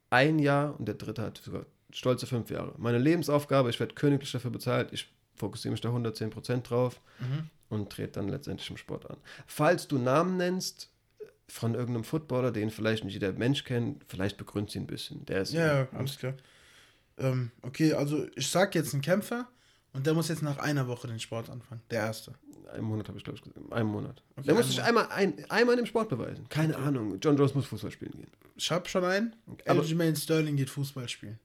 [0.09, 2.73] ein Jahr und der dritte hat sogar stolze fünf Jahre.
[2.77, 5.11] Meine Lebensaufgabe, ich werde königlich dafür bezahlt, ich
[5.41, 7.49] fokussiere mich da 110% drauf Mhm.
[7.69, 9.17] und trete dann letztendlich im Sport an.
[9.47, 10.89] Falls du Namen nennst
[11.47, 15.25] von irgendeinem Footballer, den vielleicht nicht jeder Mensch kennt, vielleicht begründ sie ein bisschen.
[15.25, 16.33] Der ist Ja, ja, alles klar.
[17.17, 19.47] Ähm, okay, also ich sag jetzt einen Kämpfer
[19.93, 21.81] und der muss jetzt nach einer Woche den Sport anfangen.
[21.91, 22.33] Der erste.
[22.71, 23.71] Einen Monat habe ich, glaube ich, gesagt.
[23.73, 24.23] Einen Monat.
[24.37, 26.47] Okay, der muss sich einmal, ein, einmal im Sport beweisen.
[26.47, 27.19] Keine Ahnung.
[27.21, 28.31] John Jones muss Fußball spielen gehen.
[28.55, 29.35] Ich hab schon einen.
[29.47, 31.37] Okay, aber- Aljamain Sterling geht Fußball spielen.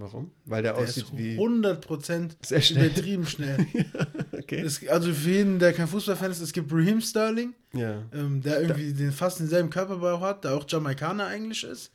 [0.00, 0.30] Warum?
[0.44, 1.36] Weil der, Der aussieht ist wie.
[1.36, 2.86] 100% Sehr schnell.
[2.86, 3.66] übertrieben schnell.
[4.32, 4.60] Okay.
[4.60, 8.04] es, also für jeden, der kein Fußballfan ist, es gibt Raheem Sterling, ja.
[8.12, 11.90] ähm, der irgendwie den, fast denselben Körperbau hat, der auch Jamaikaner eigentlich ist.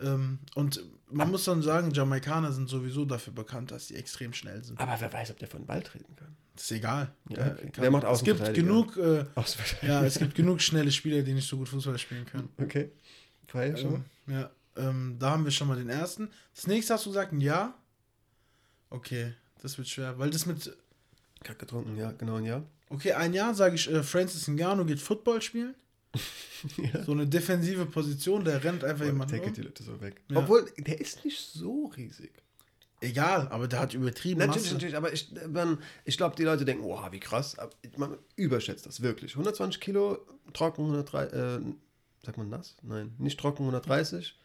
[0.00, 0.82] Ähm, und
[1.12, 4.80] man muss dann sagen, Jamaikaner sind sowieso dafür bekannt, dass sie extrem schnell sind.
[4.80, 6.34] Aber wer weiß, ob der von den Ball treten kann.
[6.56, 7.12] Das ist egal.
[7.28, 7.80] Ja, Der okay.
[7.80, 9.24] Der macht es gibt genug, äh,
[9.86, 12.48] ja, es gibt genug schnelle Spieler, die nicht so gut Fußball spielen können.
[12.60, 12.90] Okay.
[13.46, 13.94] Feier schon.
[13.94, 16.30] Ähm, ja, ähm, da haben wir schon mal den ersten.
[16.54, 17.74] Das nächste hast du gesagt, ein Ja.
[18.90, 20.76] Okay, das wird schwer, weil das mit,
[21.42, 22.62] Kack getrunken, ja, genau ein Jahr.
[22.90, 25.74] okay, ein Jahr sage ich, äh, Francis Ngannou geht Football spielen.
[26.76, 27.02] ja.
[27.04, 29.52] So eine defensive Position, der rennt einfach jemand Take um.
[29.52, 30.20] die Leute so weg.
[30.28, 30.38] Ja.
[30.38, 32.32] Obwohl, der ist nicht so riesig.
[33.00, 34.74] Egal, aber der hat übertrieben Natürlich, Masse.
[34.74, 37.58] natürlich, aber ich, man, ich glaube, die Leute denken, oh, wie krass.
[37.58, 39.32] Aber man überschätzt das wirklich.
[39.32, 40.18] 120 Kilo,
[40.52, 41.60] trocken, 130, äh,
[42.24, 42.76] sagt man nass?
[42.82, 44.36] Nein, nicht trocken, 130.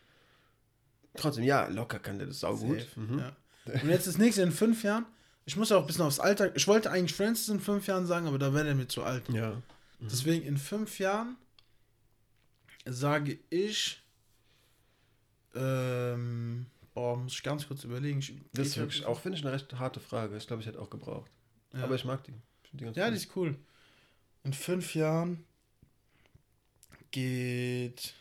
[1.17, 2.79] Trotzdem, ja, locker kann der das saugut.
[2.81, 3.19] Safe, Mhm.
[3.19, 3.35] ja.
[3.81, 5.05] Und jetzt das nächste in fünf Jahren.
[5.45, 6.55] Ich muss auch ein bisschen aufs Alter.
[6.55, 9.27] Ich wollte eigentlich Francis in fünf Jahren sagen, aber da wäre er mir zu alt.
[9.29, 9.61] Ja.
[9.99, 11.35] Deswegen in fünf Jahren
[12.85, 14.01] sage ich.
[15.55, 18.19] Ähm, boah, muss ich ganz kurz überlegen.
[18.19, 20.37] Ich, Das ist wirklich auch, finde ich, eine recht harte Frage.
[20.37, 21.31] Ich glaube, ich hätte auch gebraucht.
[21.73, 21.83] Ja.
[21.83, 22.33] Aber ich mag die.
[22.73, 23.11] Die Ja, cool.
[23.11, 23.55] die ist cool.
[24.43, 25.43] In fünf Jahren
[27.11, 28.13] geht.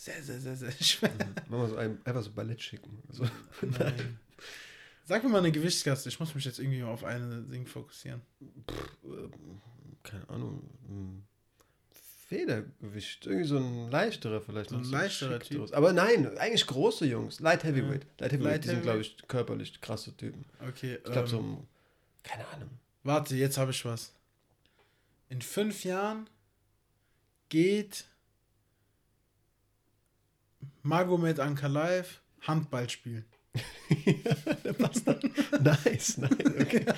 [0.00, 1.10] Sehr, sehr, sehr, sehr schwer.
[1.50, 3.02] Mach mal so ein, einfach so Ballett schicken.
[3.06, 3.24] Also,
[3.60, 4.18] Nein.
[5.04, 6.08] Sag mir mal eine Gewichtsklasse.
[6.08, 8.22] Ich muss mich jetzt irgendwie auf eine Ding fokussieren.
[9.04, 9.30] ähm,
[10.02, 10.62] keine Ahnung.
[10.86, 11.22] hm,
[12.28, 13.26] Federgewicht.
[13.26, 14.70] Irgendwie so ein leichterer vielleicht.
[14.70, 15.58] So ein leichterer Typ.
[15.58, 15.72] draus.
[15.74, 17.40] Aber nein, eigentlich große Jungs.
[17.40, 18.06] Light Heavyweight.
[18.18, 20.46] Light Heavyweight, Light die sind, glaube ich, körperlich krasse Typen.
[20.66, 20.94] Okay.
[20.94, 21.66] Ich glaube, ähm, so
[22.22, 22.70] keine Ahnung.
[23.02, 24.14] Warte, jetzt habe ich was.
[25.28, 26.30] In fünf Jahren
[27.50, 28.06] geht
[30.82, 33.24] Magomed Ankalaev Handball spielen.
[34.64, 35.18] Der passt da.
[35.60, 36.84] nice, nein, okay.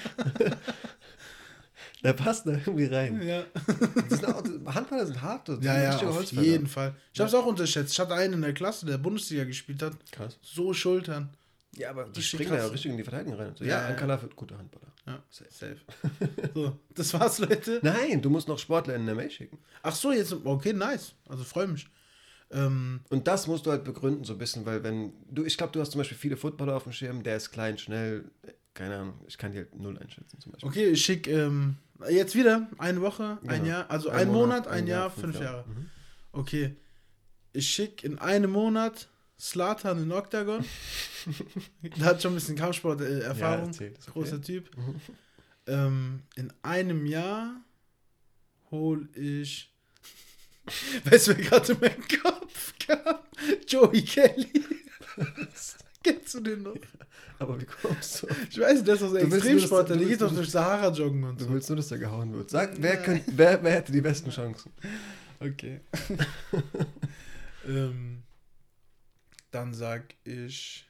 [2.05, 3.23] Der passt da irgendwie rein.
[3.23, 3.45] Ja,
[4.27, 5.49] auch, Handballer sind hart.
[5.49, 6.43] Das ja, ja auf Holzfäller.
[6.43, 6.95] jeden Fall.
[7.13, 7.93] Ich habe es auch unterschätzt.
[7.93, 9.93] Ich hatte einen in der Klasse, der Bundesliga gespielt hat.
[10.11, 10.37] Krass.
[10.43, 11.31] So Schultern.
[11.77, 13.53] Ja, aber die springen ja richtig in die Verteidigung rein.
[13.55, 13.65] So.
[13.65, 13.89] Ja, Ja, ja.
[13.89, 14.93] Ankala wird guter Handballer.
[15.07, 15.77] Ja, safe.
[16.55, 17.81] So, das war's, Leute.
[17.83, 19.59] Nein, du musst noch Sportler in der Mail schicken.
[19.83, 21.15] Ach so, jetzt, okay, nice.
[21.29, 21.87] Also freue mich.
[22.53, 25.73] Ähm, Und das musst du halt begründen, so ein bisschen, weil wenn du, ich glaube,
[25.73, 28.31] du hast zum Beispiel viele Footballer auf dem Schirm, der ist klein, schnell,
[28.75, 30.69] keine Ahnung, ich kann die halt null einschätzen zum Beispiel.
[30.69, 31.77] okay, ich schick ähm,
[32.11, 33.65] jetzt wieder eine Woche, ein Genau.
[33.65, 35.57] Jahr, also Ein ein, Monat, Monat, ein, ein Jahr, Jahr, fünf, fünf Jahre.
[35.59, 35.69] Jahre.
[35.69, 35.91] Mhm.
[36.33, 36.77] Okay,
[37.55, 39.09] ich schick in einem Monat
[39.41, 40.65] Slatan in Octagon.
[41.83, 43.67] Der hat schon ein bisschen Kampfsport-Erfahrung.
[43.67, 44.19] Ja, zählt, ist okay.
[44.21, 44.77] Großer Typ.
[44.77, 45.01] Mhm.
[45.67, 47.57] Ähm, in einem Jahr
[48.71, 49.72] hol ich.
[51.05, 53.19] Weißt du, wer gerade in meinen Kopf kam?
[53.67, 54.49] Joey Kelly.
[56.03, 56.75] Kennst du den noch?
[57.39, 58.29] Aber wie kommst du?
[58.51, 60.35] Ich weiß nicht, das ist aus Du willst nur, Extremsport, dass- du der geht doch
[60.35, 61.51] durch Sahara joggen und Du so.
[61.53, 62.51] willst nur, dass er gehauen wird.
[62.51, 64.71] Sag, wer, könnt, wer, wer hätte die besten Chancen?
[65.41, 65.81] Okay.
[67.67, 68.23] ähm,
[69.51, 70.87] dann sag ich.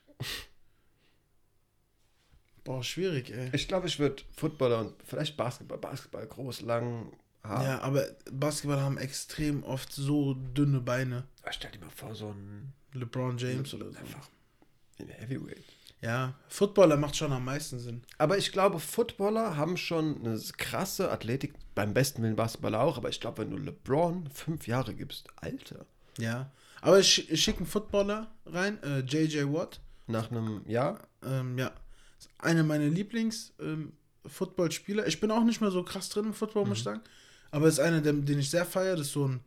[2.65, 3.51] Boah, schwierig, ey.
[3.55, 5.79] Ich glaube, ich würde Footballer und vielleicht Basketball.
[5.79, 7.13] Basketball groß, lang,
[7.45, 7.65] hart.
[7.65, 11.25] Ja, aber Basketballer haben extrem oft so dünne Beine.
[11.51, 13.99] Stell dir mal vor, so ein LeBron James oder so.
[13.99, 14.29] Einfach
[14.99, 15.65] in Heavyweight.
[16.01, 18.03] Ja, Footballer macht schon am meisten Sinn.
[18.19, 21.55] Aber ich glaube, Footballer haben schon eine krasse Athletik.
[21.75, 22.97] Beim besten Willen Basketballer auch.
[22.99, 25.87] Aber ich glaube, wenn du LeBron fünf Jahre gibst, Alter,
[26.19, 26.51] Ja.
[26.81, 29.81] Aber ich, ich schicke einen Footballer rein, äh, JJ Watt.
[30.09, 30.99] nach einem Jahr.
[31.25, 31.71] Ähm, ja.
[32.39, 35.07] Einer meiner Lieblings-Footballspieler.
[35.07, 37.01] ich bin auch nicht mehr so krass drin im Football, muss ich sagen.
[37.53, 38.97] Aber ist einer, der, den ich sehr feiere.
[38.97, 39.41] Das ist so ein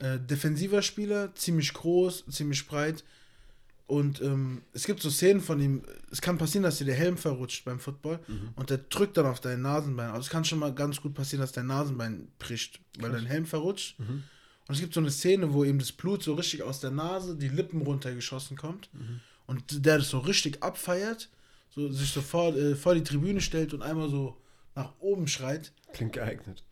[0.00, 3.02] äh, defensiver Spieler, ziemlich groß, ziemlich breit.
[3.86, 7.16] Und ähm, es gibt so Szenen von ihm, es kann passieren, dass dir der Helm
[7.16, 8.18] verrutscht beim Football
[8.56, 10.08] und der drückt dann auf dein Nasenbein.
[10.10, 13.46] Also es kann schon mal ganz gut passieren, dass dein Nasenbein bricht, weil dein Helm
[13.46, 13.96] verrutscht.
[14.66, 17.36] Und es gibt so eine Szene, wo ihm das Blut so richtig aus der Nase,
[17.36, 18.90] die Lippen runtergeschossen kommt.
[19.46, 21.28] Und der das so richtig abfeiert,
[21.70, 24.36] so, sich so vor, äh, vor die Tribüne stellt und einmal so
[24.74, 25.72] nach oben schreit.
[25.92, 26.64] Klingt geeignet.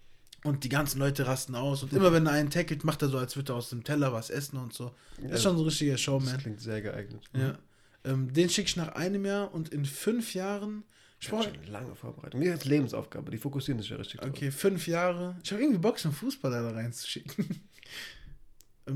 [0.45, 1.83] Und die ganzen Leute rasten aus.
[1.83, 4.13] Und immer wenn er einen tackelt, macht er so, als würde er aus dem Teller
[4.13, 4.95] was essen und so.
[5.17, 6.39] Das Ja, ist schon so ein richtiger Das Showman.
[6.39, 7.23] klingt sehr geeignet.
[7.33, 7.59] Ja.
[8.05, 10.85] Ähm, den schicke ich nach einem Jahr und in fünf Jahren.
[11.19, 12.41] Ich Ich habe brauche schon lange Vorbereitung.
[12.41, 13.31] Mir ist Lebensaufgabe.
[13.31, 14.29] Die fokussieren sich ja richtig drauf.
[14.29, 15.37] Okay, fünf Jahre.
[15.43, 17.63] Ich habe irgendwie Bock, einen Fußballer da reinzuschicken.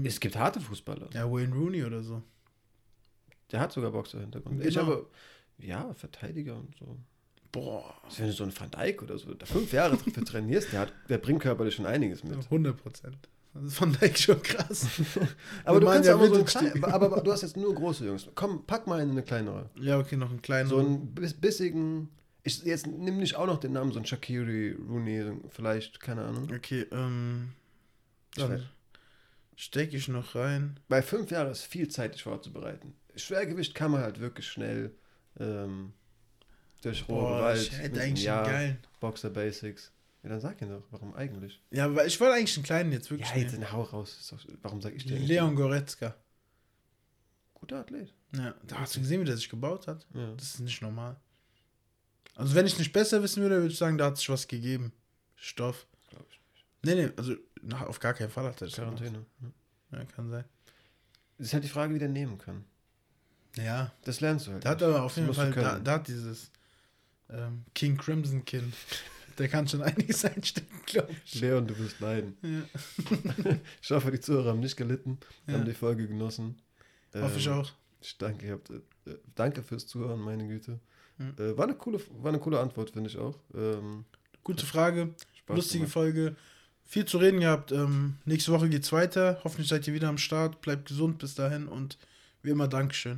[0.04, 1.08] Es gibt harte Fußballer.
[1.14, 2.22] ja, Wayne Rooney oder so.
[3.50, 4.60] Der hat sogar Boxer-Hintergrund.
[4.62, 4.86] Ich Genau.
[4.86, 5.06] habe,
[5.56, 6.98] ja, Verteidiger und so.
[7.50, 10.72] Boah, Also wenn du so einen Van Dijk oder so, da fünf Jahre für trainierst,
[10.72, 12.36] der, hat, der bringt körperlich schon einiges mit.
[12.36, 13.16] 100 Prozent.
[13.54, 14.86] Das ist von Dijk schon krass.
[15.64, 18.28] Aber du ja so ein klein, aber, aber du hast jetzt nur große Jungs.
[18.34, 19.70] Komm, pack mal in eine kleinere.
[19.76, 20.68] Ja, okay, noch einen kleinen.
[20.68, 22.10] So einen bis, bissigen.
[22.44, 26.48] Ich jetzt nimm nicht auch noch den Namen, so ein Shakiri, Rooney, vielleicht, keine Ahnung.
[26.54, 27.52] Okay, ähm.
[28.36, 28.62] Dann
[29.56, 30.78] stecke ich noch rein.
[30.88, 32.94] Bei fünf Jahren ist viel Zeit, dich vorzubereiten.
[33.16, 34.94] Schwergewicht kann man halt wirklich schnell
[35.40, 35.92] ähm,
[36.82, 37.60] durch rohe Boah, Gewalt.
[37.62, 38.78] ich hätte eigentlich Jahr, einen geilen.
[39.00, 39.90] Boxer Basics.
[40.22, 41.60] Ja, dann sag ihn doch, warum eigentlich?
[41.70, 43.28] Ja, weil ich wollte eigentlich einen kleinen jetzt wirklich.
[43.30, 44.34] Ja, jetzt in Hau raus.
[44.62, 45.18] Warum sag ich dir nehmen.
[45.22, 45.28] eigentlich?
[45.36, 46.14] Leon Goretzka.
[47.54, 48.12] Guter Athlet.
[48.36, 50.06] Ja, da hast du gesehen, wie der sich gebaut hat.
[50.14, 50.32] Ja.
[50.36, 51.16] Das ist nicht normal.
[52.34, 54.92] Also, wenn ich nicht besser wissen würde, würde ich sagen, da hat sich was gegeben.
[55.34, 55.86] Stoff.
[56.10, 56.40] Glaub ich.
[56.84, 58.74] Nee, nee, also na, auf gar keinen Fall hat er das.
[58.76, 59.24] Quarantäne.
[59.90, 59.98] Ja.
[59.98, 60.44] Ja, kann sein.
[61.38, 62.64] Das ist halt die Frage, wie der nehmen kann.
[63.56, 64.64] Ja, Das lernst du halt.
[64.64, 64.88] der hat nicht.
[64.88, 65.84] aber auf jeden Fall, da, können.
[65.84, 66.50] da hat dieses
[67.30, 68.74] ähm, King Crimson Kind.
[69.38, 71.40] Der kann schon einiges einstecken, glaube ich.
[71.40, 72.36] Leon, du wirst leiden.
[72.42, 73.56] Ja.
[73.82, 75.54] Ich hoffe, die Zuhörer haben nicht gelitten, Ja.
[75.54, 76.60] haben die Folge genossen.
[77.14, 77.70] Hoffe ich Ähm, auch.
[78.00, 78.80] Ich danke, ihr habt, äh,
[79.34, 80.78] danke fürs Zuhören, meine Güte.
[81.18, 81.34] Hm.
[81.38, 83.38] Äh, war, eine coole, war eine coole Antwort, finde ich auch.
[83.54, 84.04] Ähm,
[84.44, 85.14] Gute Frage,
[85.48, 85.92] lustige gemacht.
[85.92, 86.36] Folge.
[86.84, 87.70] Viel zu reden gehabt.
[87.72, 89.40] Ähm, nächste Woche geht's weiter.
[89.44, 90.60] Hoffentlich seid ihr wieder am Start.
[90.62, 91.98] Bleibt gesund bis dahin und
[92.42, 93.16] wie immer Dankeschön.